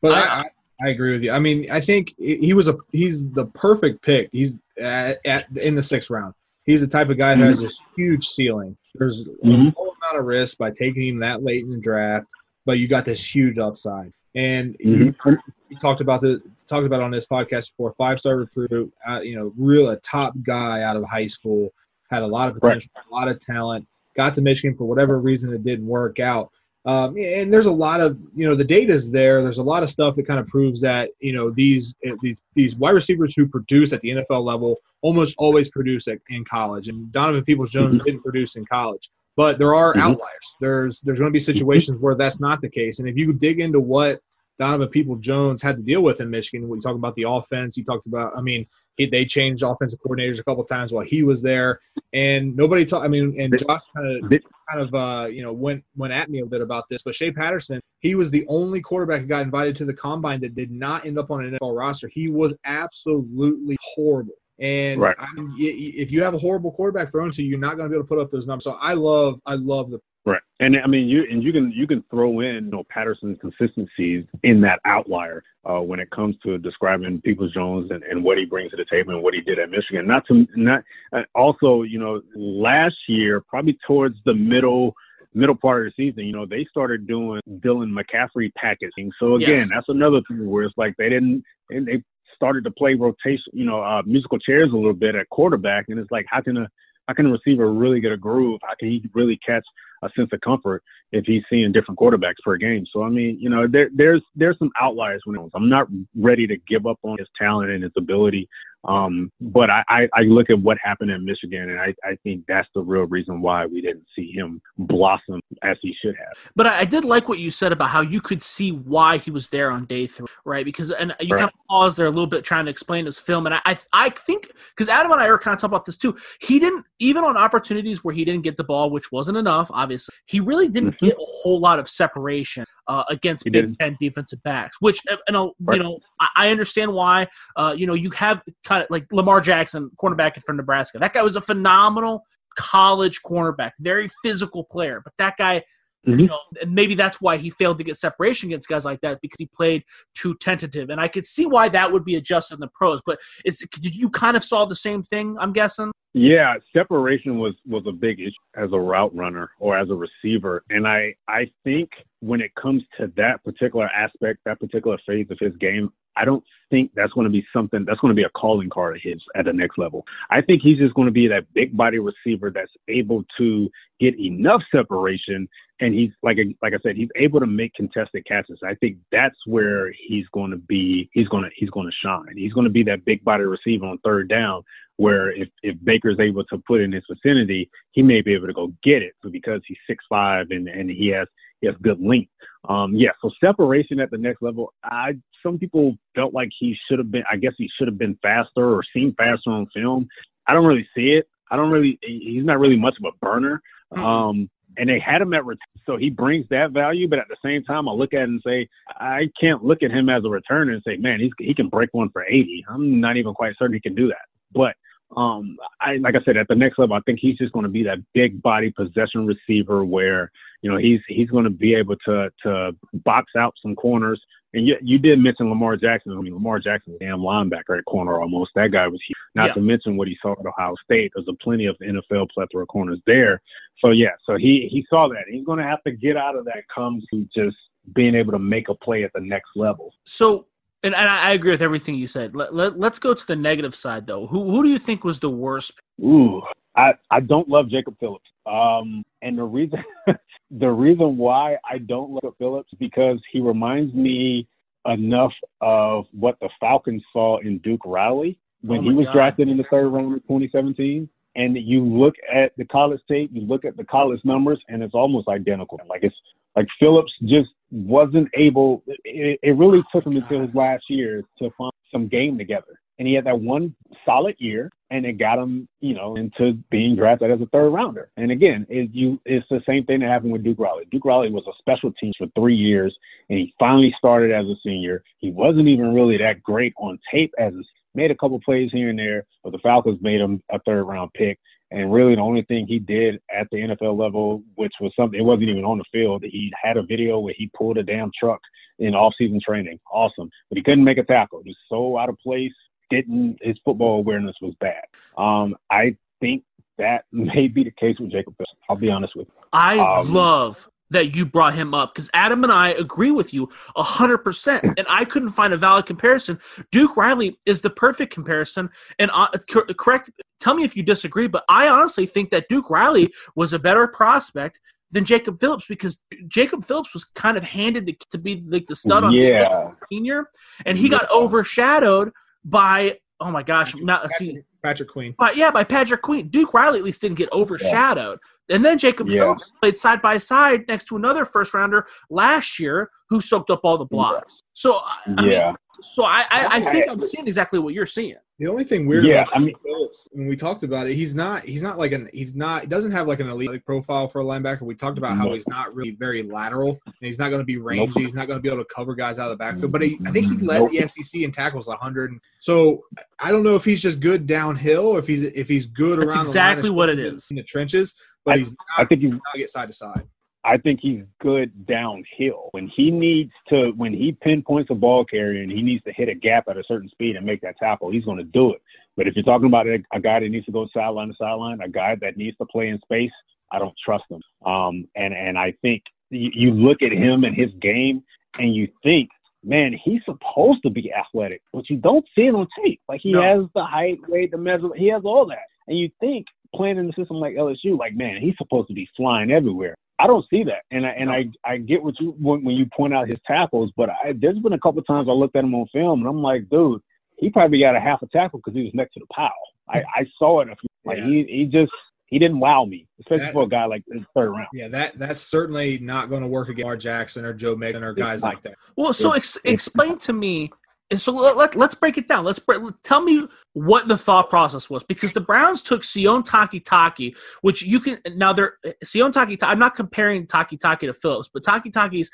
but 0.03 0.13
I, 0.13 0.21
I, 0.21 0.45
I, 0.83 0.89
agree 0.89 1.13
with 1.13 1.23
you. 1.23 1.31
I 1.31 1.39
mean, 1.39 1.71
I 1.71 1.81
think 1.81 2.15
he 2.19 2.53
was 2.53 2.69
a 2.69 2.77
he's 2.91 3.31
the 3.31 3.47
perfect 3.47 4.03
pick. 4.03 4.29
He's 4.33 4.59
at, 4.79 5.19
at 5.25 5.47
in 5.57 5.75
the 5.75 5.83
sixth 5.83 6.11
round. 6.11 6.35
He's 6.65 6.81
the 6.81 6.87
type 6.87 7.09
of 7.09 7.17
guy 7.17 7.35
that 7.35 7.45
has 7.45 7.61
this 7.61 7.81
huge 7.97 8.27
ceiling. 8.27 8.77
There's 8.95 9.25
mm-hmm. 9.25 9.49
a 9.51 9.81
low 9.81 9.95
amount 10.03 10.19
of 10.19 10.25
risk 10.27 10.59
by 10.59 10.71
taking 10.71 11.09
him 11.09 11.19
that 11.21 11.43
late 11.43 11.65
in 11.65 11.71
the 11.71 11.81
draft, 11.81 12.27
but 12.67 12.79
you 12.79 12.87
got 12.87 13.05
this 13.05 13.35
huge 13.35 13.59
upside. 13.59 14.13
And 14.35 14.77
mm-hmm. 14.79 15.31
you 15.69 15.79
talked 15.79 16.01
about 16.01 16.21
the 16.23 16.43
talked 16.69 16.87
about 16.87 17.03
on 17.03 17.11
this 17.11 17.27
podcast 17.27 17.71
before. 17.71 17.95
Five 17.99 18.21
star 18.21 18.37
recruit, 18.37 18.93
uh, 19.07 19.21
you 19.21 19.37
know, 19.37 19.53
real 19.57 19.91
a 19.91 19.97
top 19.99 20.35
guy 20.43 20.83
out 20.83 20.97
of 20.97 21.05
high 21.05 21.27
school, 21.27 21.73
had 22.11 22.23
a 22.23 22.27
lot 22.27 22.49
of 22.49 22.61
potential, 22.61 22.91
right. 22.97 23.05
a 23.11 23.15
lot 23.15 23.29
of 23.29 23.41
talent. 23.41 23.87
Got 24.17 24.35
to 24.35 24.43
Michigan 24.43 24.77
for 24.77 24.85
whatever 24.85 25.19
reason 25.19 25.53
it 25.53 25.65
didn't 25.65 25.87
work 25.87 26.21
out. 26.21 26.51
Um, 26.85 27.17
and 27.17 27.53
there's 27.53 27.67
a 27.67 27.73
lot 27.73 28.01
of 28.01 28.19
you 28.35 28.47
know 28.47 28.55
the 28.55 28.65
data 28.65 28.93
is 28.93 29.11
there. 29.11 29.43
There's 29.43 29.59
a 29.59 29.63
lot 29.63 29.83
of 29.83 29.91
stuff 29.91 30.17
that 30.17 30.27
kind 30.27 30.41
of 30.41 30.49
proves 30.49 30.81
that 30.81 31.11
you 31.21 31.33
know 31.33 31.51
these 31.51 31.95
these 32.21 32.41
these 32.55 32.75
wide 32.77 32.91
receivers 32.91 33.35
who 33.37 33.47
produce 33.47 33.93
at 33.93 34.01
the 34.01 34.11
NFL 34.11 34.43
level 34.45 34.81
almost 35.01 35.35
always 35.39 35.69
produce 35.69 36.09
at, 36.09 36.19
in 36.29 36.45
college. 36.45 36.89
And 36.89 37.13
Donovan 37.13 37.45
Peoples 37.45 37.71
Jones 37.71 37.97
mm-hmm. 37.97 38.05
didn't 38.05 38.23
produce 38.23 38.57
in 38.57 38.65
college, 38.67 39.11
but 39.37 39.59
there 39.59 39.75
are 39.75 39.93
mm-hmm. 39.93 40.03
outliers. 40.03 40.55
There's 40.61 41.01
there's 41.01 41.19
going 41.19 41.31
to 41.31 41.33
be 41.33 41.41
situations 41.41 41.99
where 41.99 42.15
that's 42.15 42.41
not 42.41 42.61
the 42.61 42.69
case. 42.69 42.99
And 42.99 43.09
if 43.09 43.17
you 43.17 43.33
dig 43.33 43.61
into 43.61 43.81
what 43.81 44.21
Donovan 44.59 44.89
Peoples 44.89 45.21
Jones 45.21 45.63
had 45.63 45.77
to 45.77 45.83
deal 45.83 46.03
with 46.03 46.21
in 46.21 46.31
Michigan. 46.31 46.69
When 46.69 46.79
you 46.79 46.83
talk 46.83 46.95
about 46.95 47.17
the 47.17 47.25
offense, 47.27 47.77
you 47.77 47.85
talked 47.85 48.07
about, 48.07 48.37
I 48.37 48.43
mean, 48.43 48.67
he, 48.97 49.07
they 49.07 49.25
changed 49.25 49.63
offensive 49.63 49.99
coordinators 50.07 50.39
a 50.39 50.45
couple 50.45 50.63
times 50.65 50.93
while 50.93 51.05
he 51.05 51.23
was 51.23 51.43
there, 51.43 51.81
and 52.13 52.55
nobody 52.55 52.85
talked. 52.85 53.05
I 53.05 53.09
mean, 53.09 53.41
and 53.41 53.59
Josh 53.59 53.81
kind 53.97 54.23
of 54.23 54.31
kind 54.71 54.81
of 54.81 54.95
uh, 54.95 55.27
you 55.27 55.43
know 55.43 55.53
went 55.53 55.83
went 55.97 56.13
at 56.13 56.31
me 56.31 56.41
a 56.41 56.47
bit 56.47 56.61
about 56.61 56.85
this, 56.91 57.03
but 57.03 57.15
Shea 57.15 57.33
Patterson, 57.33 57.81
he 58.01 58.15
was 58.15 58.31
the 58.31 58.45
only 58.49 58.81
quarterback 58.81 59.23
who 59.23 59.27
got 59.27 59.43
invited 59.43 59.75
to 59.77 59.85
the 59.85 59.95
combine 59.95 60.41
that 60.43 60.55
did 60.55 60.71
not 60.71 61.07
end 61.07 61.19
up 61.19 61.31
on 61.31 61.45
an 61.45 61.59
NFL 61.59 61.77
roster. 61.77 62.09
He 62.09 62.29
was 62.29 62.55
absolutely 62.65 63.77
horrible. 63.81 64.35
And 64.59 65.01
right. 65.01 65.17
I 65.19 65.33
mean, 65.35 65.55
if 65.59 66.11
you 66.11 66.23
have 66.23 66.35
a 66.35 66.39
horrible 66.39 66.73
quarterback 66.73 67.11
thrown 67.11 67.33
to 67.33 67.43
you, 67.43 67.51
you're 67.51 67.59
not 67.59 67.77
going 67.77 67.89
to 67.89 67.91
be 67.91 67.97
able 67.97 68.05
to 68.05 68.09
put 68.09 68.19
up 68.19 68.31
those 68.31 68.47
numbers. 68.47 68.65
So 68.65 68.77
I 68.81 68.95
love, 68.95 69.41
I 69.47 69.55
love 69.55 69.91
the 69.91 70.01
Right. 70.25 70.41
And 70.61 70.77
I 70.77 70.87
mean, 70.87 71.09
you 71.09 71.25
and 71.29 71.43
you 71.43 71.53
can 71.53 71.73
you 71.73 71.87
can 71.87 72.05
throw 72.09 72.41
in 72.41 72.67
you 72.67 72.71
know 72.71 72.85
Patterson's 72.89 73.39
consistencies 73.41 74.25
in 74.45 74.61
that 74.61 74.79
outlier 74.85 75.43
uh, 75.69 75.81
when 75.81 75.99
it 75.99 76.11
comes 76.13 76.37
to 76.45 76.59
describing 76.59 77.21
Peoples 77.23 77.53
Jones 77.53 77.91
and, 77.91 78.05
and 78.05 78.23
what 78.23 78.39
he 78.39 78.45
brings 78.45 78.71
to 78.71 78.77
the 78.77 78.85
table 78.89 79.15
and 79.15 79.23
what 79.23 79.35
he 79.35 79.41
did 79.41 79.59
at 79.59 79.71
Michigan. 79.71 80.07
Not 80.07 80.25
to 80.29 80.47
not 80.55 80.85
uh, 81.13 81.23
also 81.35 81.83
you 81.83 81.99
know 81.99 82.23
last 82.37 82.95
year 83.09 83.41
probably 83.41 83.77
towards 83.85 84.17
the 84.25 84.35
middle 84.35 84.95
middle 85.35 85.57
part 85.57 85.87
of 85.87 85.93
the 85.97 86.11
season, 86.11 86.27
you 86.27 86.33
know, 86.33 86.47
they 86.47 86.65
started 86.71 87.07
doing 87.07 87.41
Dylan 87.49 87.91
McCaffrey 87.91 88.53
packaging. 88.55 89.11
So 89.19 89.37
again, 89.37 89.57
yes. 89.57 89.71
that's 89.71 89.89
another 89.89 90.21
thing 90.29 90.49
where 90.49 90.65
it's 90.65 90.77
like 90.77 90.95
they 90.99 91.09
didn't 91.09 91.43
and 91.71 91.87
they 91.87 92.03
started 92.35 92.65
to 92.65 92.71
play 92.71 92.95
rotation, 92.95 93.53
you 93.53 93.65
know, 93.65 93.83
uh, 93.83 94.03
musical 94.05 94.39
chairs 94.39 94.71
a 94.73 94.77
little 94.77 94.93
bit 94.93 95.15
at 95.15 95.29
quarterback, 95.31 95.87
and 95.89 95.99
it's 95.99 96.11
like 96.11 96.27
how 96.29 96.41
can 96.41 96.57
a 96.57 96.69
how 97.09 97.15
can 97.15 97.27
a 97.27 97.31
receiver 97.31 97.73
really 97.73 98.01
get 98.01 98.13
a 98.13 98.17
groove? 98.17 98.61
How 98.63 98.75
can 98.79 98.89
he 98.89 99.09
really 99.13 99.39
catch 99.45 99.65
a 100.03 100.11
sense 100.17 100.31
of 100.33 100.41
comfort 100.41 100.83
if 101.13 101.25
he's 101.25 101.43
seeing 101.49 101.73
different 101.73 101.99
quarterbacks 101.99 102.43
per 102.45 102.57
game. 102.57 102.85
So 102.93 103.03
I 103.03 103.09
mean, 103.09 103.39
you 103.41 103.51
know, 103.51 103.67
there, 103.67 103.89
there's 103.95 104.23
there's 104.35 104.59
some 104.59 104.71
outliers 104.81 105.23
when 105.25 105.37
it 105.37 105.43
was. 105.43 105.51
I'm 105.55 105.69
not 105.69 105.89
ready 106.17 106.47
to 106.47 106.57
give 106.69 106.87
up 106.87 106.99
on 107.03 107.19
his 107.19 107.29
talent 107.39 107.71
and 107.71 107.83
his 107.83 107.93
ability. 107.97 108.49
Um, 108.85 109.31
but 109.41 109.71
I, 109.71 109.85
I, 109.89 110.09
I 110.13 110.21
look 110.23 110.51
at 110.51 110.59
what 110.59 110.77
happened 110.83 111.13
in 111.13 111.25
Michigan, 111.25 111.71
and 111.71 111.79
I, 111.79 111.95
I 112.05 112.17
think 112.25 112.45
that's 112.49 112.69
the 112.75 112.81
real 112.81 113.05
reason 113.05 113.41
why 113.41 113.65
we 113.65 113.81
didn't 113.81 114.05
see 114.17 114.33
him 114.33 114.61
blossom 114.77 115.41
as 115.63 115.77
he 115.81 115.95
should 116.03 116.17
have. 116.17 116.51
But 116.57 116.67
I, 116.67 116.81
I 116.81 116.85
did 116.85 117.05
like 117.05 117.29
what 117.29 117.39
you 117.39 117.51
said 117.51 117.71
about 117.71 117.91
how 117.91 118.01
you 118.01 118.21
could 118.21 118.43
see 118.43 118.73
why 118.73 119.19
he 119.19 119.31
was 119.31 119.51
there 119.51 119.71
on 119.71 119.85
day 119.85 120.09
three, 120.09 120.27
right? 120.45 120.65
Because 120.65 120.91
and 120.91 121.15
you 121.21 121.35
right. 121.35 121.43
kind 121.43 121.51
of 121.51 121.67
paused 121.69 121.97
there 121.97 122.07
a 122.07 122.11
little 122.11 122.27
bit 122.27 122.43
trying 122.43 122.65
to 122.65 122.73
explain 122.73 123.05
his 123.05 123.21
film, 123.21 123.47
and 123.47 123.55
I 123.55 123.61
I, 123.65 123.79
I 123.93 124.11
think 124.11 124.51
because 124.71 124.89
Adam 124.89 125.13
and 125.13 125.21
I 125.21 125.29
are 125.29 125.39
kind 125.39 125.55
of 125.55 125.61
talking 125.61 125.73
about 125.73 125.85
this 125.85 125.97
too. 125.97 126.17
He 126.41 126.59
didn't 126.59 126.85
even 126.99 127.23
on 127.23 127.37
opportunities 127.37 128.03
where 128.03 128.15
he 128.15 128.25
didn't 128.25 128.43
get 128.43 128.57
the 128.57 128.65
ball, 128.65 128.91
which 128.91 129.13
wasn't 129.13 129.39
enough, 129.39 129.71
obviously. 129.73 129.92
He 130.25 130.41
really 130.41 130.69
didn't 130.69 130.93
mm-hmm. 130.93 131.07
get 131.07 131.17
a 131.17 131.27
whole 131.27 131.61
lot 131.61 131.79
of 131.79 131.89
separation 131.89 132.65
uh, 132.89 133.05
against 133.09 133.45
he 133.45 133.51
Big 133.51 133.63
didn't. 133.63 133.79
Ten 133.79 133.97
defensive 134.01 134.43
backs, 134.43 134.77
which 134.81 135.01
uh, 135.11 135.17
you 135.29 135.33
know, 135.33 135.53
right. 135.61 135.77
you 135.77 135.83
know, 135.83 135.99
I, 136.21 136.29
I 136.37 136.51
understand 136.51 136.93
why. 136.93 137.29
Uh, 137.57 137.75
you 137.77 137.87
know, 137.87 137.95
you 137.95 138.11
have 138.11 138.43
kind 138.65 138.83
of 138.83 138.91
like 138.91 139.07
Lamar 139.13 139.41
Jackson, 139.41 139.91
cornerback 140.01 140.41
from 140.45 140.57
Nebraska. 140.57 140.99
That 140.99 141.13
guy 141.13 141.23
was 141.23 141.37
a 141.37 141.41
phenomenal 141.41 142.25
college 142.57 143.21
cornerback, 143.23 143.73
very 143.81 144.11
physical 144.23 144.65
player, 144.65 145.01
but 145.03 145.13
that 145.19 145.37
guy 145.39 145.63
Mm-hmm. 146.07 146.21
You 146.21 146.27
know, 146.27 146.39
and 146.61 146.75
maybe 146.75 146.95
that's 146.97 147.21
why 147.21 147.37
he 147.37 147.49
failed 147.49 147.79
to 147.79 147.85
get 147.85 147.97
separation 147.97 148.49
against 148.49 148.69
guys 148.69 148.85
like 148.85 149.01
that 149.03 149.21
because 149.23 149.39
he 149.39 149.47
played 149.47 149.85
too 150.17 150.35
tentative. 150.41 150.91
And 150.91 151.01
I 151.01 151.07
could 151.07 151.25
see 151.25 151.47
why 151.47 151.69
that 151.69 151.93
would 151.93 152.05
be 152.05 152.17
adjusted 152.17 152.55
in 152.55 152.61
the 152.61 152.71
pros. 152.75 153.01
But 153.07 153.21
is 153.45 153.65
did 153.81 153.95
you 153.95 154.11
kind 154.11 154.37
of 154.37 154.43
saw 154.43 154.65
the 154.65 154.75
same 154.75 155.05
thing? 155.05 155.37
I'm 155.39 155.53
guessing. 155.53 155.93
Yeah, 156.15 156.55
separation 156.77 157.39
was 157.39 157.55
was 157.67 157.85
a 157.87 157.93
big 157.93 158.21
issue 158.21 158.33
as 158.57 158.71
a 158.73 158.79
route 158.79 159.15
runner 159.15 159.51
or 159.59 159.79
as 159.79 159.89
a 159.91 159.95
receiver, 159.95 160.65
and 160.71 160.87
I 160.87 161.15
I 161.29 161.51
think 161.65 161.91
when 162.23 162.41
it 162.41 162.55
comes 162.55 162.85
to 162.97 163.13
that 163.17 163.43
particular 163.45 163.89
aspect, 163.89 164.39
that 164.45 164.61
particular 164.61 164.97
phase 165.05 165.27
of 165.29 165.39
his 165.41 165.57
game, 165.57 165.93
I 166.17 166.25
don't 166.25 166.45
think 166.71 166.93
that's 166.95 167.13
going 167.15 167.25
to 167.25 167.33
be 167.33 167.45
something 167.53 167.85
that's 167.85 167.99
going 167.99 168.13
to 168.13 168.17
be 168.17 168.23
a 168.23 168.31
calling 168.31 168.71
card 168.71 168.95
of 168.95 169.03
his 169.03 169.21
at 169.35 169.47
the 169.47 169.53
next 169.53 169.77
level. 169.77 170.07
I 170.31 170.41
think 170.41 170.63
he's 170.63 170.79
just 170.79 170.95
going 170.95 171.07
to 171.07 171.13
be 171.13 171.27
that 171.27 171.53
big 171.53 171.77
body 171.77 171.99
receiver 171.99 172.53
that's 172.53 172.71
able 172.87 173.25
to 173.39 173.69
get 173.99 174.19
enough 174.21 174.63
separation, 174.73 175.49
and 175.81 175.95
he's 175.95 176.11
like 176.23 176.39
like 176.63 176.75
I 176.75 176.79
said, 176.85 176.95
he's 176.95 177.09
able 177.17 177.41
to 177.41 177.47
make 177.47 177.75
contested 177.75 178.25
catches. 178.25 178.61
I 178.65 178.75
think 178.77 178.99
that's 179.11 179.37
where 179.47 179.93
he's 180.07 180.27
going 180.33 180.53
to 180.53 180.59
be. 180.59 181.11
He's 181.13 181.27
going 181.27 181.43
to 181.43 181.51
he's 181.57 181.71
going 181.71 181.89
to 181.89 182.07
shine. 182.07 182.37
He's 182.37 182.53
going 182.53 182.67
to 182.67 182.71
be 182.71 182.85
that 182.85 183.05
big 183.05 183.25
body 183.25 183.43
receiver 183.43 183.87
on 183.87 183.99
third 183.99 184.29
down, 184.29 184.63
where 184.97 185.33
if 185.33 185.49
if 185.65 185.77
Baker's 185.83 186.21
able 186.21 186.45
to 186.45 186.59
put 186.69 186.83
in 186.83 186.93
his 186.93 187.05
vicinity, 187.11 187.69
he 187.91 188.03
may 188.03 188.21
be 188.23 188.33
able 188.33 188.47
to 188.47 188.53
go 188.53 188.73
get 188.85 189.03
it. 189.03 189.15
So 189.25 189.29
because 189.29 189.61
he's 189.67 189.79
six 189.89 190.05
five 190.09 190.47
and 190.51 190.69
and 190.69 190.89
he 190.89 191.09
has 191.09 191.27
he 191.63 191.69
has 191.69 191.77
good 191.81 192.01
length. 192.01 192.31
Um, 192.69 192.95
yeah, 192.95 193.11
so 193.23 193.31
separation 193.43 193.99
at 193.99 194.11
the 194.11 194.19
next 194.19 194.43
level. 194.43 194.73
I 194.85 195.15
some 195.43 195.59
people 195.59 195.97
felt 196.15 196.35
like 196.35 196.51
he 196.59 196.77
should 196.87 196.99
have 196.99 197.11
been. 197.11 197.25
I 197.31 197.37
guess 197.37 197.55
he 197.57 197.71
should 197.79 197.89
have 197.89 197.99
been 197.99 198.19
faster 198.21 198.75
or 198.75 198.83
seemed 198.95 199.15
faster 199.17 199.51
on 199.51 199.67
film. 199.75 200.07
I 200.47 200.53
don't 200.53 200.67
really 200.67 200.87
see 200.95 201.13
it. 201.13 201.27
I 201.51 201.57
don't 201.57 201.71
really. 201.71 201.99
He's 202.03 202.45
not 202.45 202.61
really 202.61 202.77
much 202.77 202.95
of 203.03 203.13
a 203.13 203.25
burner. 203.25 203.63
Mhm. 203.95 203.99
Um, 203.99 204.51
and 204.79 204.89
they 204.89 204.99
had 204.99 205.21
him 205.21 205.35
at 205.35 205.45
ret- 205.45 205.59
so 205.85 205.97
he 205.97 206.09
brings 206.09 206.47
that 206.49 206.71
value, 206.71 207.09
but 207.09 207.19
at 207.19 207.29
the 207.29 207.37
same 207.45 207.63
time, 207.63 207.89
I 207.89 207.93
look 207.93 208.15
at 208.15 208.23
it 208.23 208.29
and 208.29 208.43
say 208.47 208.69
I 208.89 209.29
can't 209.39 209.63
look 209.65 209.83
at 209.83 209.91
him 209.91 210.09
as 210.09 210.25
a 210.25 210.29
returner 210.29 210.73
and 210.73 210.83
say, 210.87 210.97
man, 210.97 211.21
he's, 211.21 211.33
he 211.39 211.55
can 211.55 211.69
break 211.69 211.91
one 211.93 212.09
for 212.11 212.25
80. 212.25 212.65
I'm 212.69 213.01
not 213.01 213.17
even 213.19 213.35
quite 213.35 213.55
certain 213.59 213.75
he 213.75 213.81
can 213.81 213.95
do 213.95 214.09
that. 214.09 214.25
But 214.55 214.77
um, 215.17 215.57
I 215.81 215.97
like 215.97 216.15
I 216.15 216.23
said, 216.25 216.37
at 216.37 216.49
the 216.49 216.55
next 216.55 216.79
level, 216.79 216.97
I 216.97 217.01
think 217.01 217.19
he's 217.21 217.37
just 217.37 217.53
going 217.53 217.65
to 217.65 217.69
be 217.71 217.83
that 217.85 217.99
big 218.15 218.41
body 218.41 218.71
possession 218.71 219.27
receiver 219.27 219.85
where 219.85 220.31
you 220.63 220.71
know 220.71 220.79
he's 220.79 221.01
he's 221.09 221.29
going 221.31 221.45
to 221.45 221.51
be 221.51 221.75
able 221.75 221.97
to 222.07 222.31
to 222.45 222.73
box 222.95 223.33
out 223.37 223.55
some 223.63 223.75
corners. 223.77 224.21
And 224.55 224.67
you, 224.67 224.77
you 224.83 224.99
did 224.99 225.19
mention 225.19 225.49
Lamar 225.49 225.77
Jackson. 225.79 226.13
I 226.13 226.21
mean, 226.21 226.35
Lamar 226.35 226.59
Jackson, 226.59 226.95
damn 227.01 227.21
linebacker 227.21 227.79
at 227.79 227.87
corner 227.87 228.21
almost. 228.21 228.51
That 228.55 228.71
guy 228.71 228.87
was 228.87 229.01
huge. 229.09 229.17
Not 229.35 229.47
Yeah. 229.47 229.55
to 229.55 229.61
mention 229.63 229.97
what 229.97 230.09
he 230.09 230.17
saw 230.21 230.33
at 230.33 230.45
Ohio 230.45 230.75
State. 230.85 231.11
There's 231.15 231.27
a 231.27 231.33
plenty 231.43 231.65
of 231.65 231.77
NFL 231.79 232.29
plethora 232.35 232.63
of 232.65 232.69
corners 232.69 233.01
there. 233.07 233.41
So 233.79 233.93
yeah, 233.93 234.11
so 234.27 234.37
he 234.37 234.69
he 234.71 234.85
saw 234.91 235.09
that. 235.09 235.25
He's 235.27 235.45
going 235.45 235.59
to 235.59 235.65
have 235.65 235.83
to 235.85 235.93
get 235.93 236.19
out 236.19 236.37
of 236.37 236.45
that. 236.45 236.65
Comes 236.75 237.03
to 237.15 237.27
just 237.35 237.57
being 237.95 238.15
able 238.15 238.33
to 238.33 238.39
make 238.39 238.69
a 238.69 238.75
play 238.75 239.05
at 239.05 239.13
the 239.15 239.21
next 239.23 239.49
level. 239.57 239.95
So, 240.05 240.47
and, 240.83 240.95
and 240.95 241.09
I 241.09 241.33
agree 241.33 241.51
with 241.53 241.63
everything 241.63 241.95
you 241.95 242.07
said. 242.07 242.37
Let, 242.37 242.55
let, 242.55 242.79
let's 242.79 242.99
go 242.99 243.15
to 243.15 243.27
the 243.27 243.35
negative 243.37 243.75
side, 243.75 244.07
though. 244.07 244.27
Who, 244.27 244.51
who 244.51 244.63
do 244.63 244.69
you 244.69 244.79
think 244.79 245.03
was 245.03 245.19
the 245.21 245.31
worst? 245.31 245.73
Ooh, 246.01 246.43
I, 246.77 246.95
I 247.11 247.21
don't 247.21 247.49
love 247.49 247.69
Jacob 247.69 247.97
Phillips. 248.01 248.29
Um, 248.47 249.05
and 249.23 249.39
the 249.39 249.45
reason 249.45 249.83
the 250.51 250.71
reason 250.71 251.17
why 251.17 251.57
I 251.69 251.79
don't 251.79 252.11
love 252.11 252.35
Phillips 252.39 252.73
is 252.73 252.79
because 252.79 253.21
he 253.31 253.41
reminds 253.41 253.95
me 253.95 254.49
enough 254.87 255.33
of 255.61 256.07
what 256.13 256.39
the 256.41 256.49
Falcons 256.59 257.03
saw 257.13 257.39
in 257.39 257.59
Duke 257.59 257.83
Riley 257.85 258.39
when 258.63 258.81
Oh 258.81 258.83
he 258.83 258.95
was 258.95 259.07
God. 259.07 259.13
drafted 259.13 259.49
in 259.49 259.57
the 259.57 259.65
third 259.71 259.89
round 259.89 260.15
of 260.15 260.23
2017. 260.23 261.09
And 261.35 261.57
you 261.57 261.83
look 261.83 262.15
at 262.33 262.53
the 262.59 262.65
college 262.67 263.01
tape, 263.09 263.31
you 263.33 263.43
look 263.43 263.65
at 263.65 263.77
the 263.77 263.85
college 263.85 264.21
numbers, 264.23 264.61
and 264.69 264.83
it's 264.83 264.95
almost 264.95 265.29
identical. 265.29 265.81
Like 265.89 266.03
it's 266.03 266.15
like 266.57 266.67
Phillips 266.79 267.13
just 267.25 267.49
wasn't 267.71 268.29
able. 268.35 268.83
It, 269.05 269.39
it 269.43 269.57
really 269.57 269.83
took 269.93 270.07
him 270.07 270.17
until 270.17 270.41
his 270.41 270.55
last 270.55 270.85
year 270.91 271.23
to 271.39 271.51
find 271.57 271.73
some 271.91 272.07
game 272.07 272.37
together. 272.37 272.81
And 272.99 273.09
he 273.09 273.15
had 273.15 273.25
that 273.25 273.41
one 273.41 273.75
solid 274.05 274.37
year, 274.39 274.71
and 274.93 275.07
it 275.07 275.15
got 275.15 275.39
him, 275.39 275.67
you 275.81 275.95
know, 275.95 276.17
into 276.17 276.53
being 276.71 276.95
drafted 276.95 277.31
as 277.31 277.41
a 277.41 277.47
third 277.47 277.71
rounder. 277.71 278.11
And 278.19 278.31
again, 278.31 278.67
it, 278.69 278.91
you, 278.93 279.19
it's 279.25 279.47
the 279.49 279.63
same 279.67 279.85
thing 279.85 280.01
that 280.01 280.09
happened 280.09 280.33
with 280.33 280.45
Duke 280.45 280.59
Riley. 280.59 280.85
Duke 280.91 281.07
Riley 281.07 281.31
was 281.31 281.45
a 281.49 281.59
special 281.59 281.93
teams 281.93 282.15
for 282.19 282.27
three 282.37 282.55
years, 282.55 282.95
and 283.31 283.39
he 283.39 283.55
finally 283.59 283.95
started 283.97 284.33
as 284.33 284.45
a 284.47 284.55
senior. 284.63 285.03
He 285.19 285.31
wasn't 285.31 285.69
even 285.69 285.95
really 285.95 286.19
that 286.19 286.43
great 286.43 286.75
on 286.77 286.99
tape 287.11 287.33
as 287.39 287.55
a 287.55 287.63
made 287.95 288.11
a 288.11 288.17
couple 288.17 288.41
plays 288.41 288.71
here 288.73 288.89
and 288.89 288.99
there, 288.99 289.25
but 289.43 289.53
the 289.53 289.59
Falcons 289.59 289.99
made 290.01 290.21
him 290.21 290.43
a 290.51 290.59
third 290.61 290.85
round 290.85 291.11
pick. 291.15 291.39
And 291.71 291.93
really, 291.93 292.15
the 292.15 292.21
only 292.21 292.43
thing 292.43 292.67
he 292.67 292.79
did 292.79 293.21
at 293.35 293.49
the 293.51 293.59
NFL 293.59 293.99
level, 293.99 294.43
which 294.57 294.73
was 294.81 294.93
something, 294.95 295.19
it 295.19 295.23
wasn't 295.23 295.49
even 295.49 295.65
on 295.65 295.79
the 295.79 295.85
field. 295.91 296.23
He 296.23 296.53
had 296.63 296.77
a 296.77 296.83
video 296.83 297.19
where 297.19 297.35
he 297.37 297.51
pulled 297.57 297.79
a 297.79 297.83
damn 297.83 298.11
truck 298.19 298.41
in 298.79 298.95
off-season 298.95 299.41
training. 299.45 299.79
Awesome. 299.91 300.31
But 300.51 300.59
he 300.59 300.63
couldn't 300.63 300.85
make 300.85 300.99
a 300.99 301.05
tackle. 301.05 301.41
He 301.43 301.51
was 301.51 301.57
so 301.71 301.99
out 301.99 302.11
of 302.11 302.19
place. 302.19 302.53
Didn't 302.97 303.39
his 303.41 303.57
football 303.65 303.99
awareness 304.01 304.37
was 304.43 304.55
bad. 304.61 304.85
Um, 305.17 305.57
I 305.71 305.97
think 306.21 306.45
that 306.77 307.05
may 307.13 307.49
be 307.49 307.65
the 307.65 307.71
case 307.71 307.97
with 307.99 308.11
Jacob 308.13 308.37
Phillips. 308.37 308.53
I'll 308.69 308.77
be 308.77 308.91
honest 308.91 309.17
with 309.17 309.29
you. 309.29 309.35
I 309.53 309.79
Um, 309.79 310.13
love 310.13 310.69
that 310.91 311.15
you 311.17 311.25
brought 311.25 311.55
him 311.55 311.73
up 311.73 311.95
because 311.95 312.11
Adam 312.13 312.45
and 312.45 312.53
I 312.53 312.69
agree 312.73 313.11
with 313.11 313.33
you 313.33 313.49
100%. 313.79 314.75
And 314.77 314.87
I 314.91 315.07
couldn't 315.07 315.31
find 315.31 315.55
a 315.55 315.57
valid 315.57 315.87
comparison. 315.87 316.39
Duke 316.71 316.99
Riley 316.99 317.39
is 317.47 317.63
the 317.63 317.71
perfect 317.71 318.13
comparison. 318.13 318.69
And 318.99 319.11
uh, 319.15 319.29
cor- 319.51 319.65
correct, 319.79 320.11
tell 320.39 320.53
me 320.55 320.65
if 320.65 320.77
you 320.77 320.83
disagree, 320.83 321.29
but 321.29 321.45
I 321.49 321.69
honestly 321.69 322.05
think 322.05 322.31
that 322.33 322.47
Duke 322.51 322.69
Riley 322.69 323.11
was 323.35 323.55
a 323.55 323.59
better 323.59 323.87
prospect 323.87 324.61
than 324.91 325.07
Jacob 325.07 325.41
Phillips 325.41 325.65
because 325.67 326.03
Jacob 326.29 326.63
Phillips 326.63 326.93
was 326.93 327.05
kind 327.05 327.39
of 327.39 327.43
handed 327.43 327.87
to, 327.87 327.97
to 328.11 328.19
be 328.19 328.43
like 328.47 328.67
the 328.67 328.77
stud 328.77 329.03
on 329.03 329.13
Yeah. 329.15 329.71
senior, 329.91 330.29
and 330.67 330.77
he 330.77 330.91
got 330.91 331.11
overshadowed 331.11 332.13
by 332.45 332.99
oh 333.21 333.31
my 333.31 333.43
gosh, 333.43 333.75
not 333.77 334.11
see, 334.13 334.39
Patrick 334.65 334.89
Queen. 334.91 335.15
but 335.17 335.37
yeah, 335.37 335.51
by 335.53 335.63
Patrick 335.63 336.03
Queen. 336.03 336.29
Duke 336.29 336.53
Riley 336.53 336.79
at 336.81 336.85
least 336.85 337.01
didn't 337.01 337.19
get 337.19 337.33
overshadowed. 337.33 338.19
And 338.49 338.65
then 338.65 338.79
Jacob 338.79 339.09
Yeah. 339.09 339.21
Phillips 339.21 339.53
played 339.61 339.77
side 339.77 340.03
by 340.03 340.19
side 340.19 340.65
next 340.67 340.87
to 340.87 340.97
another 340.97 341.25
first 341.25 341.55
rounder 341.55 341.87
last 342.11 342.59
year 342.59 342.91
who 343.09 343.21
soaked 343.21 343.51
up 343.51 343.61
all 343.63 343.79
the 343.79 343.85
blocks. 343.85 344.41
So 344.55 344.81
I 345.07 345.23
mean, 345.23 345.31
Yeah. 345.31 345.55
so 345.83 346.05
I, 346.05 346.25
I, 346.31 346.47
I 346.57 346.61
think 346.61 346.91
I'm 346.91 347.01
seeing 347.05 347.27
exactly 347.29 347.61
what 347.61 347.75
you're 347.75 347.87
seeing. 347.87 348.17
The 348.43 348.49
only 348.49 348.65
thing 348.65 348.87
weird 348.89 349.05
Yeah, 349.05 349.23
about 349.23 349.37
I 349.37 349.39
mean- 349.39 349.55
Phillips, 349.63 350.09
when 350.11 350.27
we 350.27 350.35
talked 350.35 350.65
about 350.65 350.89
it, 350.89 350.95
he's 350.95 351.15
not 351.15 351.45
he's 351.45 351.63
not 351.63 351.79
like 351.79 351.93
an 351.93 352.11
he's 352.13 352.35
not 352.35 352.63
he 352.63 352.67
doesn't 352.67 352.91
have 352.91 353.07
like 353.07 353.21
an 353.21 353.29
elite 353.29 353.65
profile 353.65 354.09
for 354.09 354.21
a 354.21 354.25
linebacker. 354.25 354.63
We 354.63 354.75
talked 354.75 354.99
about 354.99 355.17
how 355.17 355.27
Nope. 355.27 355.35
he's 355.35 355.47
not 355.47 355.73
really 355.77 355.93
very 355.93 356.25
lateral 356.25 356.81
and 356.85 356.95
he's 356.99 357.21
not 357.21 357.29
going 357.29 357.39
to 357.39 357.45
be 357.45 357.59
rangy. 357.59 358.03
He's 358.03 358.15
not 358.15 358.27
going 358.27 358.41
to 358.41 358.43
be 358.43 358.49
able 358.49 358.65
to 358.65 358.75
cover 358.75 358.97
guys 358.97 359.21
out 359.21 359.31
of 359.31 359.39
the 359.39 359.45
backfield. 359.45 359.71
But 359.71 359.83
he, 359.83 359.97
I 360.05 360.11
think 360.11 360.27
he 360.27 360.39
led 360.45 360.59
Nope. 360.63 360.73
the 360.73 360.89
SEC 360.89 361.21
in 361.23 361.31
tackles 361.31 361.69
100. 361.69 362.15
So 362.41 362.83
I 363.21 363.31
don't 363.31 363.45
know 363.45 363.55
if 363.55 363.65
he's 363.65 363.81
just 363.81 364.01
good 364.01 364.27
downhill, 364.27 364.97
if 364.97 365.07
he's 365.07 365.23
if 365.23 365.47
he's 365.47 365.67
good 365.67 366.01
That's 366.01 366.17
around 366.17 366.27
exactly 366.27 366.63
the 366.63 366.69
line 366.71 366.77
what 366.79 366.89
it 366.89 366.99
is 366.99 367.29
in 367.31 367.37
the 367.37 367.45
trenches, 367.45 367.95
but 368.25 368.39
he's 368.39 368.57
I 368.77 368.85
think 368.87 369.03
he's 369.03 369.13
not 369.13 369.23
get 369.37 369.51
side 369.51 369.69
to 369.69 369.73
side. 369.73 370.03
I 370.45 370.57
think 370.57 370.81
he's 370.81 371.05
good 371.21 371.67
downhill. 371.67 372.49
When 372.51 372.67
he 372.69 372.91
needs 372.91 373.33
to, 373.49 373.71
when 373.77 373.93
he 373.93 374.13
pinpoints 374.13 374.71
a 374.71 374.75
ball 374.75 375.05
carrier 375.05 375.41
and 375.43 375.53
he 375.53 375.63
needs 375.63 375.85
to 375.85 375.93
hit 375.93 376.09
a 376.09 376.15
gap 376.15 376.49
at 376.49 376.57
a 376.57 376.65
certain 376.67 376.89
speed 376.89 377.17
and 377.17 377.25
make 377.25 377.41
that 377.43 377.57
tackle, 377.59 377.91
he's 377.93 378.05
going 378.05 378.19
to 378.19 378.25
do 378.25 378.53
it. 378.53 378.63
But 378.97 379.07
if 379.07 379.15
you're 379.15 379.25
talking 379.25 379.47
about 379.47 379.67
a, 379.69 379.83
a 379.93 380.01
guy 380.01 380.21
that 380.21 380.29
needs 380.29 380.47
to 380.47 380.53
go 380.53 380.69
sideline 380.75 381.09
to 381.09 381.15
sideline, 381.15 381.61
a 381.61 381.69
guy 381.69 381.95
that 382.01 382.17
needs 382.17 382.37
to 382.39 382.47
play 382.47 382.69
in 382.69 382.81
space, 382.81 383.13
I 383.53 383.59
don't 383.59 383.75
trust 383.85 384.05
him. 384.11 384.23
Um, 384.45 384.89
and 384.97 385.15
and 385.15 385.39
I 385.39 385.53
think 385.63 385.83
you, 386.11 386.31
you 386.35 386.51
look 386.53 386.83
at 386.83 386.93
him 386.93 387.25
and 387.25 387.37
his 387.37 387.51
game, 387.61 388.03
and 388.39 388.55
you 388.55 388.69
think, 388.83 389.11
man, 389.45 389.73
he's 389.73 390.01
supposed 390.05 390.63
to 390.65 390.71
be 390.71 390.93
athletic, 390.93 391.43
but 391.53 391.71
you 391.71 391.77
don't 391.77 392.05
see 392.15 392.27
it 392.27 392.35
on 392.35 392.49
tape. 392.65 392.81
Like 392.89 393.01
he 393.01 393.13
No. 393.13 393.23
has 393.23 393.45
the 393.55 393.65
height, 393.65 394.01
weight, 394.09 394.31
the 394.31 394.39
measure, 394.39 394.75
he 394.75 394.89
has 394.89 395.03
all 395.05 395.27
that, 395.27 395.47
and 395.69 395.79
you 395.79 395.91
think 396.01 396.27
playing 396.55 396.79
in 396.79 396.87
the 396.87 396.93
system 396.95 397.17
like 397.19 397.35
LSU, 397.35 397.79
like 397.79 397.95
man, 397.95 398.21
he's 398.21 398.37
supposed 398.37 398.69
to 398.69 398.75
be 398.75 398.89
flying 398.97 399.31
everywhere. 399.31 399.77
I 400.03 400.07
don't 400.09 400.27
see 400.29 400.43
that, 400.45 400.63
and 400.73 400.85
I 400.85 400.91
and 400.91 401.11
I, 401.11 401.27
I 401.45 401.59
get 401.59 401.81
what 401.83 401.95
you 402.01 402.11
when, 402.19 402.43
when 402.45 402.57
you 402.57 402.67
point 402.77 402.93
out 402.93 403.09
his 403.09 403.19
tackles, 403.27 403.71
but 403.77 403.89
I, 403.91 404.15
there's 404.19 404.39
been 404.41 404.53
a 404.55 404.59
couple 404.59 404.81
of 404.81 404.87
times 404.87 405.09
I 405.09 405.13
looked 405.13 405.37
at 405.37 405.45
him 405.45 405.55
on 405.55 405.67
film, 405.73 406.01
and 406.01 406.09
I'm 406.09 406.21
like, 406.23 406.49
dude, 406.51 406.81
he 407.19 407.31
probably 407.31 407.61
got 407.61 407.77
a 407.77 407.81
half 407.81 408.03
a 408.03 408.07
tackle 408.09 408.41
because 408.41 408.57
he 408.57 408.65
was 408.65 408.73
next 408.75 408.95
to 408.95 409.01
the 409.01 409.07
pile. 409.07 409.31
I, 409.69 409.83
I 409.95 410.07
saw 410.19 410.41
it. 410.41 410.49
a 410.49 410.57
few- 410.57 410.69
Like 410.85 410.99
Yeah. 410.99 411.07
he 411.07 411.25
he 411.29 411.47
just 411.47 411.71
he 412.07 412.19
didn't 412.19 412.41
wow 412.41 412.65
me, 412.65 412.89
especially 413.01 413.27
That- 413.27 413.33
for 413.33 413.45
a 413.45 413.49
guy 413.49 413.65
like 413.67 413.85
the 413.87 414.05
third 414.15 414.31
round. 414.33 414.49
Yeah, 414.53 414.69
that 414.69 414.99
that's 414.99 415.21
certainly 415.21 415.79
not 415.79 416.11
going 416.11 416.23
to 416.23 416.29
work 416.29 416.49
against 416.49 416.65
Lamar 416.65 416.77
Jackson 416.77 417.25
or 417.25 417.33
Joe 417.33 417.55
Mixon 417.55 417.85
or 417.85 417.95
guys 417.95 418.23
like 418.23 418.43
that. 418.43 418.57
Well, 418.77 418.93
so 418.93 419.13
ex- 419.13 419.39
explain 419.45 419.99
to 419.99 420.13
me. 420.13 420.51
So 420.97 421.13
let, 421.13 421.37
let, 421.37 421.55
let's 421.55 421.75
break 421.75 421.99
it 421.99 422.09
down. 422.09 422.25
Let's 422.25 422.39
break, 422.39 422.61
tell 422.83 423.03
me 423.03 423.27
what 423.55 423.89
the 423.89 423.99
thought 423.99 424.31
process 424.31 424.71
was 424.71 424.83
because 424.85 425.13
the 425.13 425.21
Browns 425.21 425.63
took 425.63 425.83
Sione 425.83 426.25
Taki 426.25 426.61
Taki, 426.61 427.15
which 427.43 427.63
you 427.63 427.81
can 427.81 427.99
now 428.15 428.33
they're 428.33 428.57
Sione 428.85 429.13
Taki. 429.13 429.39
I'm 429.43 429.59
not 429.59 429.75
comparing 429.75 430.27
Takitaki 430.27 430.81
to 430.81 430.95
Phillips, 430.95 431.31
but 431.33 431.43
Takitaki's 431.43 432.11
uh, 432.11 432.13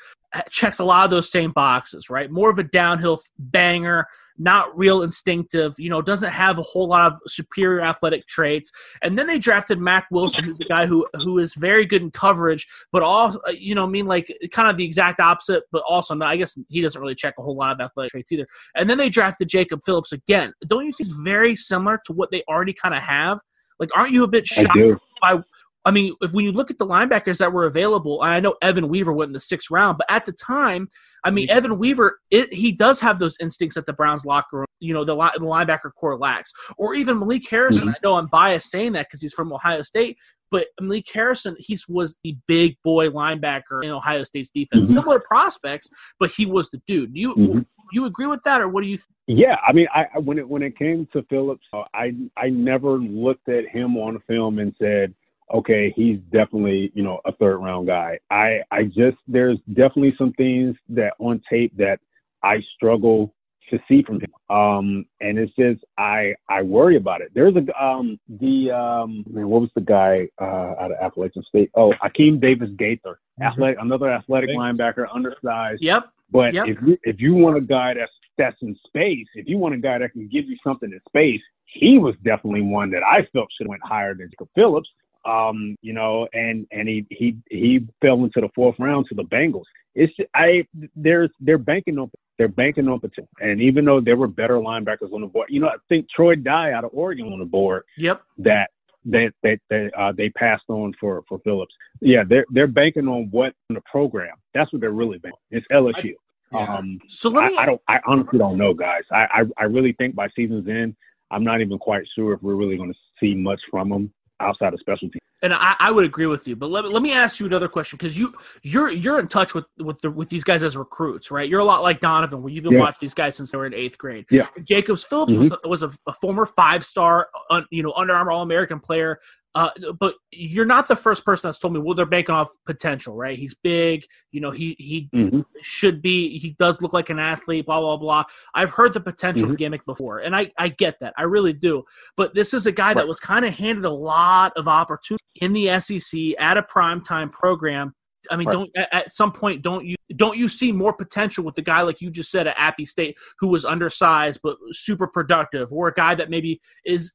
checks 0.49 0.79
a 0.79 0.83
lot 0.83 1.05
of 1.05 1.11
those 1.11 1.31
same 1.31 1.51
boxes, 1.51 2.09
right? 2.09 2.29
More 2.29 2.49
of 2.49 2.59
a 2.59 2.63
downhill 2.63 3.19
banger, 3.37 4.07
not 4.37 4.75
real 4.77 5.01
instinctive. 5.01 5.75
You 5.77 5.89
know, 5.89 6.01
doesn't 6.01 6.29
have 6.29 6.59
a 6.59 6.61
whole 6.61 6.87
lot 6.87 7.11
of 7.11 7.19
superior 7.27 7.81
athletic 7.81 8.27
traits. 8.27 8.71
And 9.01 9.17
then 9.17 9.27
they 9.27 9.39
drafted 9.39 9.79
Mac 9.79 10.07
Wilson, 10.11 10.45
who's 10.45 10.59
a 10.59 10.65
guy 10.65 10.85
who 10.85 11.07
who 11.15 11.39
is 11.39 11.53
very 11.55 11.85
good 11.85 12.01
in 12.01 12.11
coverage, 12.11 12.67
but 12.91 13.01
all 13.01 13.39
uh, 13.47 13.51
you 13.51 13.75
know, 13.75 13.85
I 13.85 13.89
mean 13.89 14.05
like 14.05 14.35
kind 14.51 14.69
of 14.69 14.77
the 14.77 14.85
exact 14.85 15.19
opposite, 15.19 15.63
but 15.71 15.83
also 15.87 16.13
not, 16.13 16.29
I 16.29 16.37
guess 16.37 16.57
he 16.69 16.81
doesn't 16.81 17.01
really 17.01 17.15
check 17.15 17.35
a 17.37 17.41
whole 17.41 17.55
lot 17.55 17.73
of 17.73 17.85
athletic 17.85 18.11
traits 18.11 18.31
either. 18.31 18.47
And 18.75 18.89
then 18.89 18.97
they 18.97 19.09
drafted 19.09 19.49
Jacob 19.49 19.81
Phillips 19.83 20.11
again. 20.11 20.53
Don't 20.67 20.85
you 20.85 20.91
think 20.91 21.09
it's 21.09 21.09
very 21.09 21.55
similar 21.55 21.99
to 22.05 22.13
what 22.13 22.31
they 22.31 22.43
already 22.47 22.73
kind 22.73 22.93
of 22.93 23.01
have? 23.01 23.39
Like, 23.79 23.89
aren't 23.95 24.11
you 24.11 24.23
a 24.23 24.27
bit 24.27 24.45
shocked 24.45 24.77
by? 25.21 25.41
I 25.89 25.91
mean, 25.91 26.13
if 26.21 26.33
when 26.33 26.45
you 26.45 26.51
look 26.51 26.69
at 26.69 26.77
the 26.77 26.85
linebackers 26.85 27.39
that 27.39 27.51
were 27.51 27.65
available, 27.65 28.19
I 28.21 28.39
know 28.39 28.55
Evan 28.61 28.89
Weaver 28.89 29.11
went 29.11 29.29
in 29.29 29.33
the 29.33 29.39
sixth 29.39 29.71
round, 29.71 29.97
but 29.97 30.05
at 30.07 30.23
the 30.23 30.33
time, 30.33 30.87
I 31.23 31.31
mean, 31.31 31.49
Evan 31.49 31.79
Weaver, 31.79 32.19
it, 32.29 32.53
he 32.53 32.71
does 32.71 32.99
have 32.99 33.17
those 33.17 33.35
instincts 33.41 33.73
that 33.73 33.87
the 33.87 33.93
Browns 33.93 34.23
locker 34.23 34.59
room, 34.59 34.65
you 34.79 34.93
know, 34.93 35.03
the, 35.03 35.15
the 35.15 35.45
linebacker 35.45 35.89
core 35.99 36.15
lacks. 36.15 36.53
Or 36.77 36.93
even 36.93 37.17
Malik 37.17 37.49
Harrison. 37.49 37.89
I 37.89 37.95
know 38.03 38.17
I'm 38.17 38.27
biased 38.27 38.69
saying 38.69 38.91
that 38.93 39.07
because 39.07 39.19
he's 39.23 39.33
from 39.33 39.51
Ohio 39.51 39.81
State, 39.81 40.17
but 40.51 40.67
Malik 40.79 41.07
Harrison, 41.11 41.55
he 41.57 41.75
was 41.89 42.19
the 42.23 42.37
big 42.47 42.75
boy 42.83 43.09
linebacker 43.09 43.83
in 43.83 43.89
Ohio 43.89 44.23
State's 44.25 44.51
defense. 44.51 44.91
Mhm. 44.91 44.93
Similar 44.93 45.19
prospects, 45.21 45.89
but 46.19 46.29
he 46.29 46.45
was 46.45 46.69
the 46.69 46.79
dude. 46.85 47.15
Do 47.15 47.19
you 47.19 47.33
Mhm. 47.35 47.65
you 47.91 48.05
agree 48.05 48.27
with 48.27 48.43
that, 48.43 48.61
or 48.61 48.67
what 48.69 48.83
do 48.83 48.89
you? 48.89 48.99
Think? 48.99 49.39
Yeah, 49.39 49.57
I 49.67 49.73
mean, 49.73 49.87
I 49.93 50.05
I- 50.13 50.19
when 50.19 50.37
it 50.37 50.47
when 50.47 50.61
it 50.61 50.77
came 50.77 51.07
to 51.13 51.23
Phillips, 51.23 51.65
I 51.95 52.13
I 52.37 52.49
never 52.49 52.99
looked 52.99 53.49
at 53.49 53.67
him 53.67 53.97
on 53.97 54.19
film 54.27 54.59
and 54.59 54.75
said, 54.77 55.15
okay, 55.51 55.91
he's 55.95 56.19
definitely 56.31 56.91
you 56.93 57.03
know 57.03 57.19
a 57.25 57.31
third 57.33 57.57
round 57.57 57.87
guy. 57.87 58.19
I 58.29 58.61
I 58.71 58.83
just 58.83 59.17
there's 59.27 59.57
definitely 59.73 60.15
some 60.17 60.33
things 60.33 60.75
that 60.89 61.13
on 61.19 61.41
tape 61.49 61.75
that 61.77 61.99
I 62.43 62.61
struggle 62.75 63.33
to 63.69 63.79
see 63.87 64.01
from 64.01 64.19
him. 64.19 64.33
Um, 64.55 65.05
and 65.21 65.37
it's 65.37 65.53
just 65.55 65.83
I 65.97 66.33
I 66.49 66.61
worry 66.63 66.95
about 66.95 67.21
it. 67.21 67.31
There's 67.33 67.55
a 67.55 67.83
um 67.83 68.19
the 68.27 68.71
um 68.71 69.23
man, 69.29 69.47
what 69.47 69.61
was 69.61 69.69
the 69.75 69.81
guy 69.81 70.27
uh, 70.41 70.73
out 70.79 70.91
of 70.91 70.97
Appalachian 71.01 71.43
State? 71.43 71.69
Oh, 71.75 71.93
Akeem 72.03 72.39
Davis 72.39 72.69
Gaither, 72.77 73.19
Mhm. 73.39 73.45
athletic, 73.45 73.77
another 73.79 74.09
athletic 74.09 74.49
Thanks. 74.49 74.59
linebacker, 74.59 75.05
undersized. 75.13 75.81
Yep. 75.83 76.09
But 76.31 76.53
Yep. 76.53 76.67
if 76.67 76.77
you 76.81 76.97
if 77.03 77.21
you 77.21 77.35
want 77.35 77.57
a 77.57 77.61
guy 77.61 77.93
that's 77.93 78.11
that's 78.37 78.59
in 78.61 78.75
space, 78.87 79.27
if 79.35 79.47
you 79.47 79.57
want 79.57 79.75
a 79.75 79.77
guy 79.77 79.97
that 79.99 80.13
can 80.13 80.27
give 80.27 80.45
you 80.45 80.57
something 80.63 80.91
in 80.91 80.99
space, 81.07 81.41
he 81.65 81.97
was 81.99 82.15
definitely 82.23 82.61
one 82.61 82.89
that 82.91 83.03
I 83.03 83.23
felt 83.33 83.49
should 83.55 83.65
have 83.65 83.69
went 83.69 83.83
higher 83.83 84.15
than 84.15 84.29
Jacob 84.31 84.49
Phillips. 84.55 84.89
Um, 85.25 85.75
you 85.81 85.93
know, 85.93 86.27
and 86.33 86.65
and 86.71 86.87
he 86.87 87.05
he 87.09 87.35
he 87.49 87.85
fell 88.01 88.23
into 88.23 88.41
the 88.41 88.49
fourth 88.55 88.75
round 88.79 89.07
to 89.09 89.15
the 89.15 89.23
Bengals. 89.23 89.65
It's 89.95 90.13
I 90.35 90.65
there's 90.95 91.29
they're 91.39 91.57
banking 91.57 91.97
on 91.99 92.09
they're 92.37 92.47
banking 92.47 92.87
on 92.87 92.99
potential. 92.99 93.27
And 93.41 93.61
even 93.61 93.83
though 93.85 93.99
there 93.99 94.15
were 94.15 94.27
better 94.27 94.55
linebackers 94.55 95.11
on 95.13 95.21
the 95.21 95.27
board, 95.27 95.47
you 95.49 95.59
know, 95.59 95.67
I 95.67 95.75
think 95.89 96.07
Troy 96.09 96.35
Dye 96.35 96.71
out 96.71 96.85
of 96.85 96.91
Oregon 96.93 97.31
on 97.33 97.39
the 97.39 97.45
board 97.45 97.83
Yep. 97.97 98.21
that 98.39 98.69
that 99.05 99.33
that 99.43 99.59
they, 99.69 99.91
uh, 99.97 100.13
they 100.13 100.29
passed 100.29 100.63
on 100.69 100.93
for 100.99 101.23
for 101.27 101.39
Phillips. 101.39 101.73
Yeah, 102.01 102.23
they're 102.27 102.45
they're 102.51 102.67
banking 102.67 103.07
on 103.07 103.27
what 103.31 103.53
in 103.69 103.75
the 103.75 103.81
program. 103.81 104.35
That's 104.53 104.71
what 104.71 104.79
they're 104.81 104.91
really 104.91 105.17
banking. 105.17 105.39
It's 105.51 105.67
LSU. 105.71 106.13
Yeah. 106.53 106.59
Um, 106.77 106.99
So 107.07 107.29
let 107.29 107.51
me. 107.51 107.57
I, 107.57 107.63
I 107.63 107.65
don't. 107.65 107.81
I 107.89 107.99
honestly 108.07 108.39
don't 108.39 108.57
know, 108.57 108.73
guys. 108.73 109.03
I, 109.11 109.27
I 109.33 109.43
I 109.57 109.63
really 109.65 109.93
think 109.93 110.15
by 110.15 110.29
season's 110.35 110.67
end, 110.67 110.95
I'm 111.31 111.43
not 111.43 111.61
even 111.61 111.77
quite 111.77 112.03
sure 112.15 112.33
if 112.33 112.41
we're 112.41 112.55
really 112.55 112.77
going 112.77 112.91
to 112.91 112.99
see 113.19 113.35
much 113.35 113.59
from 113.69 113.89
them 113.89 114.13
outside 114.39 114.73
of 114.73 114.79
special 114.79 115.09
teams. 115.09 115.21
and 115.41 115.53
I, 115.53 115.75
I 115.79 115.91
would 115.91 116.05
agree 116.05 116.25
with 116.25 116.47
you, 116.47 116.55
but 116.55 116.69
let, 116.69 116.83
me- 116.85 116.89
let 116.91 117.01
me 117.01 117.13
ask 117.13 117.39
you 117.39 117.45
another 117.45 117.67
question 117.67 117.97
because 117.97 118.17
you 118.17 118.33
you're 118.63 118.91
you're 118.91 119.19
in 119.19 119.27
touch 119.27 119.53
with 119.53 119.65
with 119.77 119.99
the, 120.01 120.09
with 120.11 120.29
these 120.29 120.43
guys 120.43 120.63
as 120.63 120.75
recruits, 120.77 121.31
right? 121.31 121.49
You're 121.49 121.59
a 121.59 121.65
lot 121.65 121.81
like 121.83 121.99
Donovan, 121.99 122.41
where 122.41 122.51
you've 122.51 122.63
been 122.63 122.73
Yeah. 122.73 122.79
watching 122.79 122.97
these 123.01 123.13
guys 123.13 123.35
since 123.35 123.51
they 123.51 123.57
were 123.57 123.65
in 123.65 123.73
eighth 123.73 123.97
grade. 123.97 124.25
Yeah. 124.31 124.47
Jacobs 124.63 125.03
Phillips 125.03 125.33
was 125.33 125.51
was 125.65 125.83
a, 125.83 125.91
a 126.07 126.13
former 126.13 126.45
five 126.45 126.83
star, 126.85 127.29
uh, 127.49 127.61
you 127.71 127.83
know, 127.83 127.93
Under 127.95 128.13
Armour 128.13 128.31
All 128.31 128.41
American 128.43 128.79
player. 128.79 129.19
Uh, 129.55 129.69
but 129.99 130.13
you're 130.31 130.65
not 130.65 130.87
the 130.87 130.95
first 130.95 131.25
person 131.25 131.47
that's 131.47 131.57
told 131.57 131.73
me. 131.73 131.79
Well, 131.79 131.95
they're 131.95 132.05
banking 132.05 132.35
off 132.35 132.49
potential, 132.67 133.15
right? 133.15 133.37
He's 133.37 133.55
big. 133.55 134.05
You 134.31 134.41
know, 134.41 134.51
he 134.51 134.75
he 134.77 135.09
Mhm. 135.13 135.43
should 135.63 136.01
be. 136.03 136.37
He 136.37 136.51
does 136.59 136.81
look 136.81 136.93
like 136.93 137.09
an 137.09 137.17
athlete. 137.17 137.65
Blah 137.65 137.79
blah 137.79 137.97
blah. 137.97 138.23
I've 138.53 138.69
heard 138.69 138.93
the 138.93 138.99
potential 139.01 139.49
Mhm. 139.49 139.57
gimmick 139.57 139.85
before, 139.85 140.19
and 140.19 140.35
I 140.35 140.51
I 140.59 140.67
get 140.69 140.99
that. 140.99 141.13
I 141.17 141.23
really 141.23 141.53
do. 141.53 141.83
But 142.15 142.35
this 142.35 142.53
is 142.53 142.67
a 142.67 142.71
guy 142.71 142.93
that 142.93 143.07
was 143.07 143.19
kind 143.19 143.43
of 143.43 143.53
handed 143.55 143.85
a 143.85 143.89
lot 143.89 144.53
of 144.55 144.67
opportunity 144.67 145.23
in 145.41 145.53
the 145.53 145.69
SEC 145.69 146.35
at 146.37 146.57
a 146.57 146.61
primetime 146.63 147.31
program. 147.31 147.93
I 148.29 148.35
mean, 148.35 148.47
Right. 148.49 148.53
don't 148.53 148.69
at, 148.75 148.93
at 148.93 149.11
some 149.11 149.31
point 149.31 149.61
don't 149.63 149.83
you 149.85 149.95
don't 150.15 150.37
you 150.37 150.47
see 150.47 150.71
more 150.71 150.93
potential 150.93 151.43
with 151.43 151.55
the 151.55 151.61
guy 151.63 151.81
like 151.81 152.01
you 152.01 152.11
just 152.11 152.29
said 152.29 152.45
at 152.47 152.55
Appy 152.57 152.85
State 152.85 153.15
who 153.39 153.47
was 153.47 153.65
undersized 153.65 154.41
but 154.43 154.57
super 154.71 155.07
productive, 155.07 155.71
or 155.73 155.87
a 155.87 155.93
guy 155.93 156.13
that 156.15 156.29
maybe 156.29 156.61
is 156.85 157.13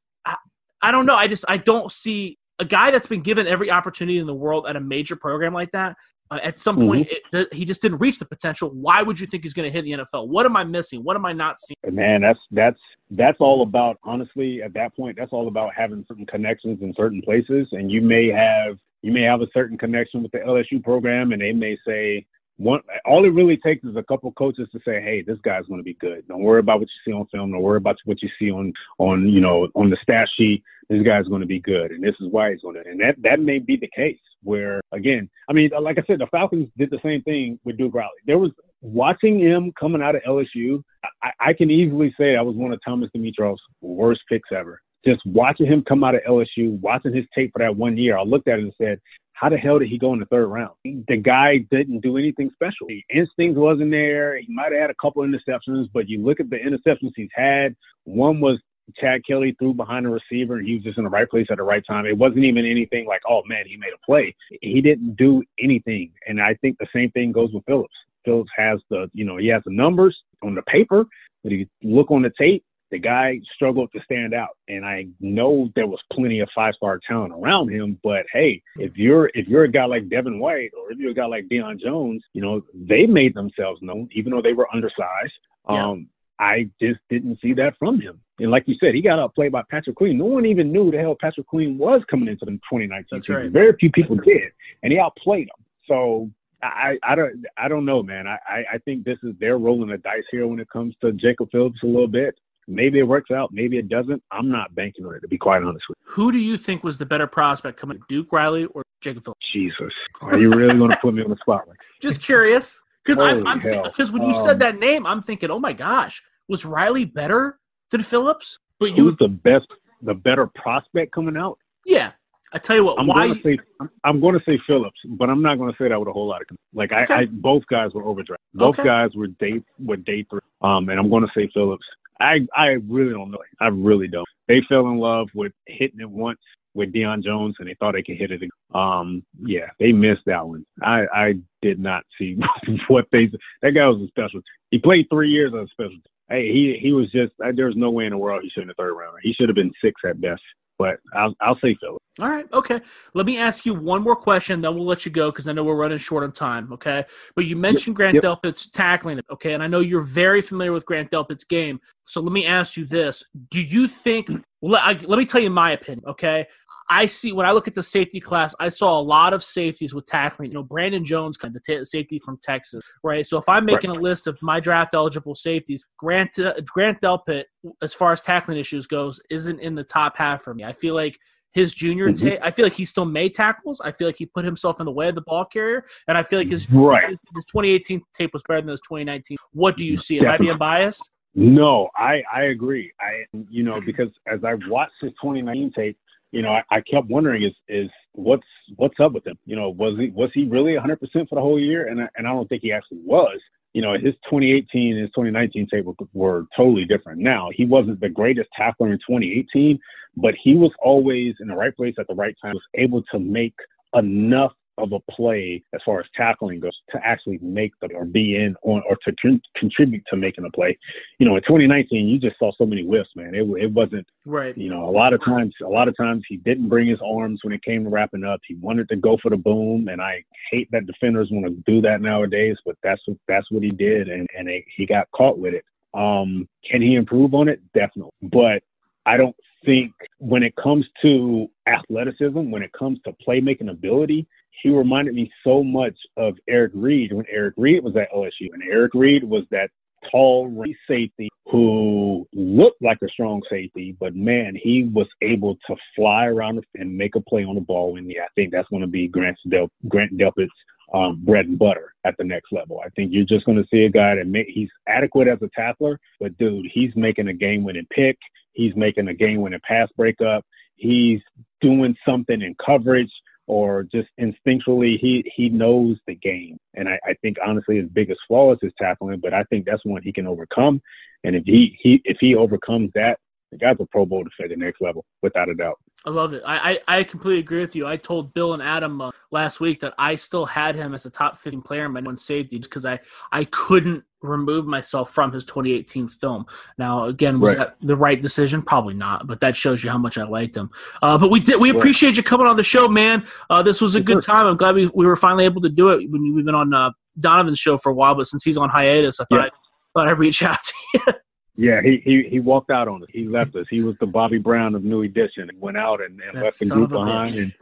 I, 0.89 0.93
don't 0.93 1.07
know. 1.07 1.17
I 1.17 1.27
just 1.27 1.45
I 1.49 1.57
don't 1.57 1.91
see 1.91 2.39
a 2.59 2.65
guy 2.65 2.91
that's 2.91 3.07
been 3.07 3.23
given 3.23 3.47
every 3.47 3.71
opportunity 3.71 4.19
in 4.19 4.27
the 4.27 4.35
world 4.35 4.67
at 4.69 4.77
a 4.77 4.81
major 4.81 5.17
program 5.17 5.53
like 5.53 5.73
that. 5.73 5.97
Uh, 6.31 6.41
at 6.43 6.59
some 6.59 6.77
point, 6.77 7.07
it, 7.11 7.23
th- 7.31 7.49
he 7.53 7.65
just 7.67 7.83
didn't 7.83 7.99
reach 7.99 8.19
the 8.19 8.25
potential. 8.25 8.71
Why 8.71 9.03
would 9.03 9.21
you 9.21 9.27
think 9.27 9.43
he's 9.43 9.53
going 9.53 9.71
to 9.71 9.73
hit 9.73 9.85
the 9.85 10.05
NFL? 10.05 10.29
What 10.29 10.47
am 10.47 10.57
I 10.57 10.65
missing? 10.65 11.05
What 11.05 11.17
am 11.17 11.27
I 11.27 11.35
not 11.35 11.61
seeing? 11.61 11.95
Man, 11.95 12.23
that's 12.23 12.39
that's 12.51 12.81
that's 13.11 13.37
all 13.41 13.63
about 13.63 13.99
honestly 14.03 14.63
at 14.63 14.73
that 14.75 14.97
point. 14.97 15.19
That's 15.19 15.33
all 15.33 15.49
about 15.49 15.75
having 15.75 16.05
certain 16.09 16.27
connections 16.27 16.81
in 16.81 16.95
certain 16.97 17.21
places, 17.21 17.69
and 17.73 17.91
you 17.91 18.01
may 18.01 18.29
have 18.29 18.79
you 19.03 19.13
may 19.13 19.23
have 19.23 19.43
a 19.43 19.47
certain 19.53 19.77
connection 19.77 20.23
with 20.23 20.33
the 20.33 20.39
LSU 20.39 20.83
program, 20.83 21.33
and 21.33 21.43
they 21.43 21.53
may 21.53 21.77
say 21.87 22.25
one. 22.57 22.81
All 23.05 23.25
it 23.25 23.31
really 23.31 23.57
takes 23.57 23.85
is 23.85 23.97
a 23.97 24.03
couple 24.03 24.31
coaches 24.33 24.69
to 24.73 24.81
say, 24.85 25.01
"Hey, 25.01 25.23
this 25.23 25.39
guy's 25.43 25.67
going 25.67 25.81
to 25.81 25.85
be 25.85 25.95
good. 25.95 26.27
Don't 26.29 26.43
worry 26.43 26.61
about 26.61 26.81
what 26.81 26.89
you 26.89 27.13
see 27.13 27.17
on 27.17 27.27
film. 27.27 27.53
Don't 27.53 27.63
worry 27.63 27.79
about 27.79 27.97
what 28.05 28.23
you 28.23 28.29
see 28.39 28.51
on 28.51 28.73
on 28.99 29.29
you 29.29 29.41
know 29.41 29.69
on 29.75 29.91
the 29.91 29.97
stat 30.03 30.29
sheet. 30.37 30.63
This 30.89 31.03
guy's 31.03 31.27
going 31.27 31.41
to 31.41 31.47
be 31.47 31.61
good, 31.61 31.91
and 31.91 32.03
this 32.03 32.15
is 32.21 32.29
why 32.31 32.53
he's 32.53 32.61
going 32.61 32.77
to." 32.77 32.89
And 32.89 33.01
that 33.01 33.17
that 33.23 33.41
may 33.41 33.59
be 33.59 33.77
the 33.77 33.91
case. 33.95 34.19
Where 34.43 34.81
again, 34.93 35.29
I 35.49 35.53
mean, 35.53 35.71
like 35.81 35.99
I 35.99 36.03
said, 36.07 36.21
the 36.21 36.27
Falcons 36.27 36.69
did 36.77 36.91
the 36.91 37.01
same 37.03 37.23
thing 37.23 37.59
with 37.65 37.79
Duke 37.79 37.95
Riley. 37.95 38.11
There 38.27 38.39
was 38.39 38.53
watching 38.83 39.41
him 39.41 39.73
coming 39.79 40.03
out 40.03 40.15
of 40.15 40.23
LSU. 40.23 40.83
I, 41.23 41.31
I 41.41 41.53
can 41.55 41.71
easily 41.71 42.15
say 42.19 42.35
that 42.35 42.45
was 42.45 42.55
one 42.55 42.73
of 42.73 42.81
Thomas 42.85 43.11
Dimitroff's 43.17 43.63
worst 43.81 44.21
picks 44.29 44.51
ever. 44.53 44.81
Just 45.07 45.25
watching 45.27 45.67
him 45.67 45.85
come 45.87 46.03
out 46.03 46.15
of 46.15 46.23
LSU, 46.23 46.79
watching 46.81 47.15
his 47.15 47.27
tape 47.35 47.53
for 47.53 47.59
that 47.61 47.77
one 47.77 47.97
year, 47.97 48.17
I 48.17 48.23
looked 48.23 48.49
at 48.49 48.59
it 48.59 48.63
and 48.63 48.73
said, 48.79 49.01
how 49.35 49.49
the 49.49 49.57
hell 49.57 49.79
did 49.79 49.89
he 49.89 49.99
go 49.99 50.13
in 50.15 50.21
the 50.21 50.27
third 50.27 50.47
round? 50.47 50.75
The 50.85 51.17
guy 51.17 51.59
didn't 51.71 52.01
do 52.01 52.17
anything 52.17 52.51
special. 52.55 52.87
The 52.87 53.03
instinct 53.11 53.59
wasn't 53.59 53.91
there. 53.91 54.39
He 54.39 54.47
might 54.49 54.73
have 54.73 54.81
had 54.81 54.91
a 54.91 54.95
couple 54.95 55.23
interceptions, 55.23 55.89
but 55.93 56.09
you 56.09 56.25
look 56.25 56.41
at 56.41 56.49
the 56.49 56.57
interceptions 56.57 57.13
he's 57.17 57.29
had. 57.35 57.75
One 58.05 58.41
was 58.41 58.61
Chad 58.97 59.23
Kelly 59.27 59.57
threw 59.59 59.75
behind 59.75 60.07
the 60.07 60.11
receiver. 60.11 60.61
He 60.61 60.75
was 60.75 60.85
just 60.85 60.99
in 60.99 61.05
the 61.05 61.11
right 61.11 61.29
place 61.29 61.49
at 61.51 61.57
the 61.57 61.63
right 61.65 61.85
time. 61.87 62.07
It 62.07 62.17
wasn't 62.17 62.45
even 62.45 62.65
anything 62.65 63.07
like, 63.07 63.23
oh 63.29 63.43
man, 63.47 63.65
he 63.67 63.77
made 63.77 63.93
a 63.93 64.07
play. 64.07 64.35
He 64.63 64.81
didn't 64.81 65.17
do 65.17 65.43
anything. 65.59 66.13
And 66.27 66.41
I 66.41 66.55
think 66.55 66.79
the 66.79 66.87
same 66.95 67.11
thing 67.11 67.33
goes 67.33 67.51
with 67.53 67.65
Phillips. 67.67 67.95
Phillips 68.25 68.51
has 68.57 68.81
the, 68.89 69.11
you 69.13 69.25
know, 69.25 69.37
he 69.37 69.49
has 69.49 69.63
the 69.65 69.73
numbers 69.73 70.17
on 70.43 70.55
the 70.55 70.63
paper, 70.63 71.05
but 71.43 71.53
if 71.53 71.61
you 71.61 71.95
look 71.95 72.11
on 72.11 72.23
the 72.23 72.33
tape, 72.39 72.65
the 72.91 72.99
guy 72.99 73.41
struggled 73.55 73.91
to 73.93 74.01
stand 74.05 74.35
out. 74.35 74.57
And 74.69 74.85
I 74.85 75.07
know 75.21 75.71
there 75.75 75.87
was 75.87 76.01
plenty 76.13 76.41
of 76.41 76.49
five 76.55 76.75
star 76.75 77.01
talent 77.07 77.33
around 77.35 77.71
him, 77.71 77.99
but 78.03 78.25
hey, 78.33 78.63
if 78.77 78.97
you're 78.97 79.31
if 79.35 79.49
you're 79.49 79.65
a 79.65 79.71
guy 79.71 79.85
like 79.85 80.09
Devin 80.09 80.39
White 80.39 80.71
or 80.79 80.93
if 80.93 80.99
you're 80.99 81.11
a 81.11 81.15
guy 81.15 81.27
like 81.27 81.49
Deion 81.49 81.81
Jones, 81.81 82.23
you 82.33 82.43
know, 82.43 82.63
they 82.75 83.07
made 83.07 83.35
themselves 83.35 83.81
known, 83.83 84.09
even 84.13 84.33
though 84.33 84.43
they 84.43 84.53
were 84.53 84.69
undersized. 84.73 85.33
Yeah. 85.69 85.87
Um, 85.87 86.09
I 86.39 86.69
just 86.81 87.01
didn't 87.11 87.39
see 87.41 87.53
that 87.55 87.75
from 87.79 88.01
him. 88.01 88.21
And 88.41 88.51
like 88.51 88.65
you 88.67 88.75
said, 88.81 88.95
he 88.95 89.01
got 89.01 89.21
outplayed 89.21 89.53
by 89.53 89.63
Patrick 89.71 89.97
Queen. 89.97 90.19
No 90.19 90.25
one 90.25 90.47
even 90.47 90.73
knew 90.73 90.91
the 90.91 90.99
hell 90.99 91.17
Patrick 91.19 91.47
Queen 91.47 91.79
was 91.79 92.03
coming 92.11 92.29
into 92.29 92.45
the 92.45 92.53
2019 92.53 93.07
That's 93.11 93.27
season. 93.27 93.37
right. 93.37 93.51
Very 93.51 93.73
few 93.79 93.91
people 93.93 94.17
did, 94.17 94.51
and 94.83 94.93
he 94.93 94.99
outplayed 94.99 95.49
him. 95.49 95.65
So 95.87 96.31
I, 96.63 96.99
I 97.03 97.15
don't 97.15 97.45
I 97.57 97.69
don't 97.69 97.85
know, 97.85 98.03
man. 98.03 98.27
I, 98.27 98.39
I 98.49 98.65
I 98.75 98.79
think 98.85 99.05
this 99.05 99.19
is 99.23 99.35
they're 99.39 99.59
rolling 99.59 99.91
the 99.91 99.99
dice 99.99 100.25
here 100.31 100.47
when 100.47 100.61
it 100.61 100.69
comes 100.71 100.95
to 101.03 101.13
Jacob 101.13 101.51
Phillips 101.53 101.83
a 101.83 101.87
little 101.87 102.09
bit. 102.09 102.37
Maybe 102.67 102.99
it 102.99 103.03
works 103.05 103.31
out, 103.31 103.51
maybe 103.53 103.79
it 103.79 103.89
doesn't. 103.89 104.23
I'm 104.31 104.51
not 104.51 104.75
banking 104.75 105.05
on 105.07 105.15
it 105.15 105.21
to 105.21 105.29
be 105.29 105.39
quite 105.39 105.63
honest 105.63 105.85
with 105.89 105.99
you. 106.07 106.13
Who 106.13 106.33
do 106.33 106.39
you 106.39 106.57
think 106.57 106.83
was 106.85 106.99
the 106.99 107.07
better 107.07 107.27
prospect 107.27 107.79
coming, 107.79 108.01
Duke 108.09 108.33
Riley 108.33 108.65
or 108.67 108.83
Jacob 109.01 109.25
Phillips? 109.25 109.47
Jesus, 109.53 109.93
are 110.23 110.39
you 110.39 110.51
really 110.55 110.79
going 110.79 110.91
to 110.91 110.97
put 111.01 111.15
me 111.15 111.23
on 111.23 111.31
the 111.31 111.37
spot? 111.37 111.69
Like 111.69 111.79
Just 112.01 112.23
curious, 112.23 112.81
because 113.05 113.21
I'm, 113.21 113.59
because 113.59 114.11
when 114.13 114.23
you 114.23 114.35
Um, 114.35 114.35
said 114.47 114.59
that 114.61 114.79
name, 114.79 115.07
I'm 115.07 115.23
thinking, 115.23 115.51
oh 115.51 115.59
my 115.61 115.73
gosh, 115.73 116.23
was 116.49 116.65
Riley 116.65 117.05
better 117.05 117.59
than 117.91 118.03
Phillips? 118.03 118.59
But 118.79 118.97
you, 118.97 119.05
who's 119.11 119.17
the 119.19 119.29
best, 119.29 119.67
the 120.03 120.15
better 120.15 120.47
prospect 120.47 121.13
coming 121.13 121.37
out? 121.37 121.59
yeah, 121.87 122.13
I 122.53 122.59
tell 122.59 122.77
you 122.77 122.85
what, 122.85 122.99
I'm 122.99 123.07
why? 123.07 123.27
going 123.27 123.35
to 123.35 123.43
say 123.43 123.59
I'm, 123.81 123.91
I'm 124.05 124.21
going 124.21 124.39
to 124.39 124.45
say 124.47 124.59
Phillips, 124.67 124.99
but 125.09 125.29
I'm 125.29 125.43
not 125.43 125.59
going 125.59 125.71
to 125.73 125.77
say 125.77 125.89
that 125.89 125.99
with 125.99 126.09
a 126.09 126.13
whole 126.13 126.27
lot 126.29 126.41
of 126.41 126.57
like 126.73 126.93
I, 126.93 127.03
Okay. 127.03 127.15
I 127.15 127.25
both 127.27 127.65
guys 127.69 127.91
were 127.93 128.03
overdrafted. 128.05 128.37
Both 128.55 128.79
Okay. 128.79 128.85
guys 128.85 129.11
were 129.15 129.27
day 129.27 129.61
were 129.79 129.97
day 129.97 130.25
three. 130.31 130.41
Um, 130.63 130.89
and 130.89 130.99
I'm 130.99 131.11
going 131.11 131.25
to 131.27 131.31
say 131.37 131.51
Phillips. 131.53 131.85
I 132.21 132.47
I 132.57 132.77
really 132.89 133.13
don't 133.13 133.31
know. 133.31 133.39
I 133.61 133.69
really 133.69 134.09
don't. 134.09 134.27
They 134.49 134.61
fell 134.69 134.89
in 134.89 134.99
love 134.99 135.29
with 135.35 135.53
hitting 135.67 136.01
it 136.01 136.11
once 136.11 136.39
with 136.75 136.93
Deion 136.93 137.23
Jones, 137.23 137.57
and 137.59 137.69
they 137.69 137.75
thought 137.75 137.93
they 137.93 138.03
could 138.03 138.17
hit 138.17 138.31
it. 138.31 138.37
again. 138.37 138.51
Um, 138.75 139.25
yeah, 139.41 139.67
they 139.79 139.93
missed 139.93 140.23
that 140.27 140.47
one. 140.47 140.65
I 140.83 141.07
I 141.13 141.35
did 141.63 141.79
not 141.79 142.05
see 142.19 142.37
what 142.89 143.07
they. 143.13 143.31
That 143.63 143.73
guy 143.73 143.87
was 143.87 144.03
a 144.03 144.09
special. 144.09 144.41
He 144.71 144.79
played 144.79 145.07
three 145.11 145.31
years 145.31 145.53
as 145.55 145.67
a 145.67 145.69
special. 145.69 145.99
Hey, 146.29 146.53
he 146.53 146.79
he 146.81 146.93
was 146.93 147.11
just. 147.11 147.33
There 147.39 147.67
was 147.67 147.77
no 147.77 147.91
way 147.91 148.05
in 148.07 148.11
the 148.11 148.19
world 148.19 148.43
he 148.43 148.51
should 148.51 148.67
have 148.67 148.77
been 148.77 148.85
a 148.87 148.89
third 148.89 148.95
rounder. 148.95 149.19
He 149.23 149.33
should 149.33 149.49
have 149.49 149.57
been 149.57 149.73
six 149.83 150.01
at 150.05 150.21
best. 150.21 150.43
But 150.79 150.97
I'll 151.15 151.35
I'll 151.41 151.59
say 151.61 151.77
Phillips. 151.81 152.05
All 152.21 152.29
right, 152.29 152.47
okay. 152.53 152.81
Let 153.15 153.27
me 153.27 153.39
ask 153.39 153.67
you 153.67 153.75
one 153.75 154.03
more 154.03 154.15
question, 154.15 154.61
then 154.61 154.75
we'll 154.77 154.87
let 154.87 155.05
you 155.05 155.11
go 155.11 155.33
because 155.33 155.49
I 155.49 155.53
know 155.53 155.65
we're 155.65 155.75
running 155.75 155.99
short 155.99 156.23
on 156.23 156.31
time. 156.31 156.73
Okay, 156.73 157.05
but 157.35 157.47
you 157.47 157.57
mentioned 157.57 157.97
Grant 157.97 158.15
yep. 158.15 158.23
Delpit's 158.23 158.71
tackling. 158.71 159.21
Okay, 159.31 159.55
and 159.55 159.63
I 159.63 159.67
know 159.67 159.81
you're 159.81 160.01
very 160.01 160.41
familiar 160.41 160.73
with 160.73 160.87
Grant 160.87 161.11
Delpit's 161.11 161.45
game. 161.45 161.81
So 162.05 162.21
let 162.21 162.33
me 162.33 162.47
ask 162.47 162.77
you 162.77 162.85
this: 162.85 163.25
Do 163.51 163.61
you 163.61 163.89
think? 163.89 164.31
Well, 164.61 164.73
let, 164.73 164.83
I, 164.85 164.93
let 165.05 165.19
me 165.19 165.27
tell 165.27 165.41
you 165.41 165.51
my 165.51 165.73
opinion. 165.73 166.05
Okay, 166.07 166.47
I 166.91 167.07
see 167.07 167.33
when 167.33 167.47
I 167.47 167.53
look 167.53 167.67
at 167.69 167.75
the 167.75 167.83
safety 167.83 168.21
class, 168.21 168.55
I 168.61 168.69
saw 168.69 168.99
a 168.99 169.03
lot 169.03 169.33
of 169.33 169.43
safeties 169.43 169.95
with 169.95 170.07
tackling. 170.07 170.51
You 170.51 170.55
know, 170.55 170.63
Brandon 170.63 171.05
Jones, 171.05 171.37
kind 171.37 171.55
of 171.55 171.63
the 171.63 171.77
ta 171.77 171.85
safety 171.85 172.19
from 172.19 172.39
Texas, 172.43 172.83
right? 173.03 173.27
So 173.27 173.39
if 173.39 173.49
I'm 173.49 173.65
making 173.65 173.91
a 173.91 173.95
list 173.95 174.27
of 174.27 174.37
my 174.43 174.61
draft 174.61 174.95
eligible 174.95 175.35
safeties, 175.35 175.85
Grant 175.99 176.39
uh, 176.39 176.55
Grant 176.67 177.01
Delpit, 177.01 177.45
as 177.83 177.95
far 177.95 178.13
as 178.13 178.21
tackling 178.23 178.59
issues 178.59 178.87
goes, 178.87 179.21
isn't 179.31 179.61
in 179.61 179.75
the 179.75 179.85
top 179.85 180.17
half 180.17 180.43
for 180.43 180.55
me. 180.55 180.65
I 180.65 180.73
feel 180.73 180.95
like 180.95 181.19
his 181.53 181.73
junior 181.73 182.11
Mhm. 182.11 182.19
tape. 182.19 182.39
I 182.43 182.51
feel 182.51 182.67
like 182.67 182.73
he 182.73 182.85
still 182.85 183.05
made 183.05 183.33
tackles. 183.35 183.81
I 183.81 183.93
feel 183.93 184.09
like 184.09 184.17
he 184.19 184.27
put 184.27 184.45
himself 184.45 184.81
in 184.81 184.87
the 184.87 184.93
way 184.93 185.09
of 185.09 185.15
the 185.15 185.23
ball 185.23 185.45
carrier, 185.45 185.85
and 186.09 186.19
I 186.19 186.23
feel 186.23 186.39
like 186.41 186.49
his 186.49 186.67
Right. 186.71 187.17
his 187.35 187.45
2018 187.47 188.03
tape 188.13 188.33
was 188.33 188.43
better 188.49 188.61
than 188.61 188.71
his 188.71 188.81
2019. 188.81 189.37
What 189.53 189.77
do 189.77 189.85
you 189.87 189.97
see? 189.97 190.19
Am 190.19 190.29
I 190.29 190.37
being 190.37 190.59
biased? 190.59 191.11
No, 191.37 191.89
I 191.97 192.23
I 192.33 192.43
agree. 192.45 192.93
I 193.01 193.25
you 193.49 193.63
know 193.65 193.81
because 193.87 194.09
as 194.27 194.45
I 194.45 194.55
watched 194.69 194.95
his 195.01 195.13
2019 195.21 195.73
tape, 195.73 195.99
you 196.35 196.43
know 196.43 196.53
I, 196.59 196.63
I 196.77 196.81
kept 196.93 197.09
wondering 197.17 197.43
is 197.49 197.57
is 197.69 197.91
what's 198.13 198.51
what's 198.77 199.01
up 199.05 199.13
with 199.13 199.27
him? 199.27 199.39
You 199.51 199.57
know 199.57 199.71
was 199.71 199.95
he 199.99 200.09
was 200.11 200.31
he 200.35 200.45
really 200.57 200.75
100 200.75 201.01
percent 201.03 201.29
for 201.29 201.37
the 201.37 201.41
whole 201.47 201.61
year? 201.71 201.89
And 201.89 201.97
I, 202.03 202.09
and 202.17 202.27
I 202.27 202.33
don't 202.33 202.49
think 202.49 202.63
he 202.63 202.73
actually 202.73 203.03
was. 203.05 203.41
you 203.75 203.83
know, 203.83 203.95
his 203.95 204.15
2018 204.31 204.93
and 204.93 205.01
his 205.01 205.11
2019 205.11 205.67
tape 205.69 205.85
were, 205.85 205.95
were 206.13 206.47
totally 206.57 206.85
different. 206.85 207.19
Now, 207.21 207.51
he 207.53 207.65
wasn't 207.67 208.01
the 208.01 208.09
greatest 208.09 208.49
tackler 208.57 208.93
in 208.93 208.99
2018, 208.99 209.79
but 210.17 210.35
he 210.43 210.55
was 210.55 210.71
always 210.81 211.35
in 211.41 211.49
the 211.49 211.57
right 211.57 211.77
place 211.77 211.97
at 211.99 212.07
the 212.07 212.15
right 212.15 212.37
time, 212.41 212.55
was 212.55 212.63
able 212.75 213.03
to 213.13 213.19
make 213.19 213.55
enough 213.95 214.53
of 214.79 214.93
a 214.93 215.01
play 215.11 215.63
as 215.73 215.81
far 215.85 216.01
as 216.01 216.07
tackling 216.17 216.61
goes 216.61 216.77
to 216.91 216.99
actually 217.05 217.39
make 217.41 217.73
the 217.81 217.89
or 217.95 218.05
be 218.05 218.37
in 218.37 218.57
on 218.63 218.83
or 218.89 218.97
to 219.05 219.15
con- 219.21 219.41
contribute 219.57 220.03
to 220.11 220.17
making 220.17 220.45
a 220.45 220.51
play. 220.51 220.77
You 221.19 221.27
know, 221.27 221.37
in 221.37 221.43
2019, 221.43 222.09
you 222.09 222.19
just 222.19 222.39
saw 222.39 222.53
so 222.57 222.67
many 222.67 222.83
whiffs, 222.83 223.11
man. 223.15 223.35
It 223.35 223.43
it 223.63 223.73
wasn't 223.73 224.07
right. 224.25 224.57
You 224.57 224.71
know, 224.71 224.89
a 224.89 224.91
lot 224.91 225.13
of 225.13 225.25
times, 225.25 225.55
a 225.65 225.69
lot 225.69 225.89
of 225.89 225.97
times 225.97 226.25
he 226.29 226.39
didn't 226.39 226.69
bring 226.69 226.89
his 226.89 227.01
arms 227.05 227.41
when 227.43 227.53
it 227.53 227.63
came 227.63 227.85
to 227.85 227.91
wrapping 227.91 228.25
up. 228.25 228.41
He 228.47 228.57
wanted 228.57 228.89
to 228.89 228.97
go 228.97 229.17
for 229.23 229.31
the 229.31 229.37
boom, 229.37 229.89
and 229.89 230.01
I 230.01 230.25
hate 230.51 230.69
that 230.73 230.87
defenders 230.87 231.29
want 231.31 231.47
to 231.47 231.73
do 231.73 231.81
that 231.83 232.01
nowadays. 232.01 232.57
But 232.67 232.77
that's 232.83 233.03
what 233.07 233.19
that's 233.29 233.51
what 233.51 233.63
he 233.63 233.71
did, 233.71 234.09
and 234.09 234.29
and 234.37 234.49
it, 234.49 234.65
he 234.77 234.87
got 234.87 235.11
caught 235.13 235.39
with 235.39 235.55
it. 235.55 235.65
Um, 235.95 236.49
can 236.69 236.83
he 236.83 236.97
improve 236.97 237.35
on 237.35 237.49
it? 237.49 237.61
Definitely, 237.73 238.11
but 238.23 238.63
I 239.07 239.17
don't 239.17 239.37
think 239.65 239.93
when 240.19 240.43
it 240.43 240.55
comes 240.57 240.87
to 241.03 241.49
athleticism, 241.67 242.51
when 242.51 242.63
it 242.63 242.73
comes 242.73 242.99
to 243.05 243.15
playmaking 243.27 243.71
ability, 243.71 244.27
he 244.63 244.71
reminded 244.71 245.15
me 245.15 245.31
so 245.43 245.63
much 245.63 245.95
of 246.17 246.37
Eric 246.49 246.73
Reid 246.75 247.13
when 247.13 247.27
Eric 247.31 247.55
Reid 247.57 247.85
was 247.85 247.97
at 247.97 248.13
LSU. 248.13 248.53
And 248.53 248.63
Eric 248.63 248.93
Reid 248.95 249.25
was 249.25 249.45
that 249.51 249.71
tall 250.11 250.65
safety 250.89 251.29
who 251.47 252.27
looked 252.33 252.83
like 252.83 252.99
a 253.03 253.09
strong 253.09 253.43
safety, 253.51 253.97
but 254.01 254.15
man, 254.15 254.57
he 254.61 254.85
was 254.85 255.07
able 255.23 255.57
to 255.67 255.77
fly 255.95 256.27
around 256.27 256.65
and 256.75 256.97
make 256.97 257.15
a 257.15 257.21
play 257.21 257.45
on 257.45 257.55
the 257.55 257.61
ball. 257.61 257.97
And 257.97 258.11
yeah, 258.11 258.23
I 258.23 258.29
think 258.35 258.53
that's 258.53 258.69
going 258.69 258.83
to 258.83 258.89
be 258.89 259.09
Grant 259.09 259.39
Del- 259.49 259.71
Grant 259.89 260.17
Delpit's 260.17 260.51
um, 260.93 261.21
bread 261.25 261.47
and 261.47 261.59
butter 261.59 261.95
at 262.05 262.15
the 262.19 262.25
next 262.25 262.53
level. 262.53 262.81
I 262.85 262.89
think 262.91 263.13
you're 263.13 263.25
just 263.25 263.47
going 263.47 263.59
to 263.59 263.69
see 263.71 263.85
a 263.85 263.91
guy 263.91 264.15
that 264.15 264.45
he's 264.49 264.69
adequate 264.87 265.29
as 265.29 265.39
a 265.43 265.51
tackler, 265.55 265.99
but 266.21 266.37
dude, 266.39 266.67
he's 266.73 266.95
making 266.97 267.29
a 267.29 267.35
game-winning 267.35 267.87
pick. 267.91 268.19
He's 268.53 268.75
making 268.77 269.09
a 269.09 269.15
game-winning 269.15 269.61
pass 269.67 269.89
breakup. 269.97 270.45
He's 270.77 271.21
doing 271.61 271.97
something 272.07 272.43
in 272.43 272.55
coverage 272.65 273.11
or 273.47 273.83
just 273.85 274.09
instinctually 274.21 274.99
he 274.99 275.31
he 275.37 275.49
knows 275.49 275.97
the 276.07 276.15
game. 276.15 276.59
And 276.75 276.89
I, 276.89 276.99
I 277.05 277.15
think 277.23 277.37
honestly 277.45 277.77
his 277.77 277.89
biggest 277.91 278.21
flaw 278.27 278.53
is 278.53 278.59
his 278.63 278.73
tackling, 278.81 279.21
but 279.21 279.35
I 279.35 279.45
think 279.45 279.67
that's 279.67 279.85
one 279.85 280.03
he 280.03 280.13
can 280.13 280.27
overcome. 280.27 280.81
And 281.25 281.37
if 281.37 281.45
he, 281.45 281.77
he 281.81 282.01
if 282.05 282.19
he 282.21 282.35
overcomes 282.35 282.91
that, 282.95 283.19
the 283.51 283.59
guy's 283.59 283.77
a 283.81 283.87
Pro 283.87 284.07
Bowl 284.07 284.25
defender 284.25 284.57
next 284.57 284.81
level, 284.81 285.05
without 285.23 285.49
a 285.49 285.55
doubt. 285.55 285.79
I 286.07 286.11
love 286.11 286.35
it. 286.35 286.43
I, 286.45 286.81
I, 286.87 286.99
I 286.99 287.05
completely 287.05 287.41
agree 287.41 287.61
with 287.61 287.75
you. 287.75 287.87
I 287.87 287.97
told 287.97 288.35
Bill 288.35 288.53
and 288.53 288.63
Adam 288.63 289.01
uh, 289.01 289.11
last 289.31 289.59
week 289.59 289.81
that 289.81 289.95
I 289.97 290.17
still 290.17 290.45
had 290.45 290.77
him 290.77 290.93
as 290.93 291.07
a 291.07 291.11
top 291.11 291.39
15 291.39 291.63
player 291.63 291.87
in 291.87 291.93
my 291.93 292.01
one 292.01 292.19
safety 292.19 292.59
because 292.59 292.85
I, 292.85 293.01
I 293.33 293.45
couldn't 293.45 294.05
remove 294.21 294.67
myself 294.67 295.11
from 295.11 295.33
his 295.33 295.47
2018 295.47 296.09
film. 296.09 296.45
Now, 296.77 297.05
again, 297.05 297.41
was 297.41 297.55
right. 297.55 297.69
that 297.69 297.77
the 297.81 297.97
right 297.97 298.21
decision? 298.21 298.61
Probably 298.61 298.93
not, 298.93 299.27
but 299.27 299.41
that 299.41 299.57
shows 299.57 299.83
you 299.83 299.91
how 299.91 299.99
much 299.99 300.19
I 300.19 300.25
liked 300.25 300.57
him. 300.57 300.71
Uh, 301.01 301.17
but 301.17 301.31
we 301.31 301.41
did. 301.41 301.59
We 301.59 301.71
appreciate 301.71 302.17
you 302.17 302.23
coming 302.23 302.47
on 302.47 302.57
the 302.57 302.63
show, 302.63 302.87
man. 302.87 303.27
Uh, 303.49 303.63
this 303.63 303.81
was 303.81 303.95
a 303.95 304.01
good 304.01 304.23
time. 304.23 304.47
I'm 304.47 304.57
glad 304.57 304.75
we, 304.75 304.87
we 304.95 305.07
were 305.07 305.17
finally 305.17 305.47
able 305.47 305.63
to 305.63 305.71
do 305.71 305.89
it. 305.89 306.11
When 306.11 306.35
we've 306.35 306.45
been 306.45 306.55
on 306.55 306.75
uh, 306.75 306.91
Donovan's 307.19 307.59
show 307.59 307.79
for 307.79 307.91
a 307.91 307.95
while, 307.95 308.15
but 308.15 308.27
since 308.27 308.45
he's 308.45 308.59
on 308.59 308.69
hiatus, 308.69 309.21
I 309.21 309.25
thought, 309.25 309.37
yeah. 309.37 309.47
I, 309.47 309.51
thought 309.95 310.09
I'd 310.09 310.19
reach 310.19 310.43
out 310.43 310.63
to 310.63 310.75
you. 310.95 311.01
Yeah, 311.57 311.81
he, 311.83 312.03
he 312.05 312.25
he 312.29 312.41
walked 312.41 312.71
out 312.71 312.89
on 312.89 313.01
us. 313.05 313.09
He 313.13 313.29
left 313.29 313.55
us. 313.55 313.67
He 313.71 313.81
was 313.81 313.95
the 314.01 314.07
Bobby 314.07 314.39
Brown 314.39 314.75
of 314.75 314.83
New 314.83 315.03
Edition. 315.03 315.49
He 315.53 315.57
went 315.57 315.77
out 315.77 316.03
and, 316.03 316.21
and 316.21 316.43
left 316.43 316.59
the 316.59 316.67
group 316.67 316.91
behind 316.91 317.37
and, 317.37 317.55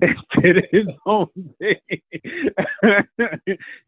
and, 0.00 0.16
did 0.40 0.68
his 0.70 0.86
own 1.04 1.26
thing. 1.58 1.74
yeah, 2.82 3.02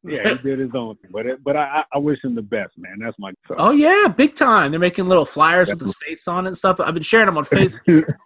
he 0.03 0.39
did 0.43 0.59
his 0.59 0.75
own 0.75 0.97
thing. 0.97 1.11
But 1.13 1.27
it, 1.27 1.45
but 1.45 1.57
I, 1.57 1.85
I 1.93 1.99
wish 1.99 2.25
him 2.25 2.35
the 2.35 2.43
best, 2.43 2.77
man. 2.77 2.99
That's 2.99 3.17
my. 3.21 3.31
Son. 3.47 3.57
Oh 3.61 3.71
yeah, 3.71 4.09
big 4.09 4.35
time. 4.35 4.73
They're 4.73 4.81
making 4.81 5.07
little 5.07 5.25
flyers 5.25 5.69
with 5.69 5.79
his 5.79 5.95
face 6.05 6.27
on 6.27 6.47
it 6.47 6.49
and 6.49 6.59
stuff. 6.59 6.81
I've 6.81 6.95
been 6.95 7.05
sharing 7.05 7.27
them 7.27 7.39
on 7.39 7.45
Facebook. 7.45 8.17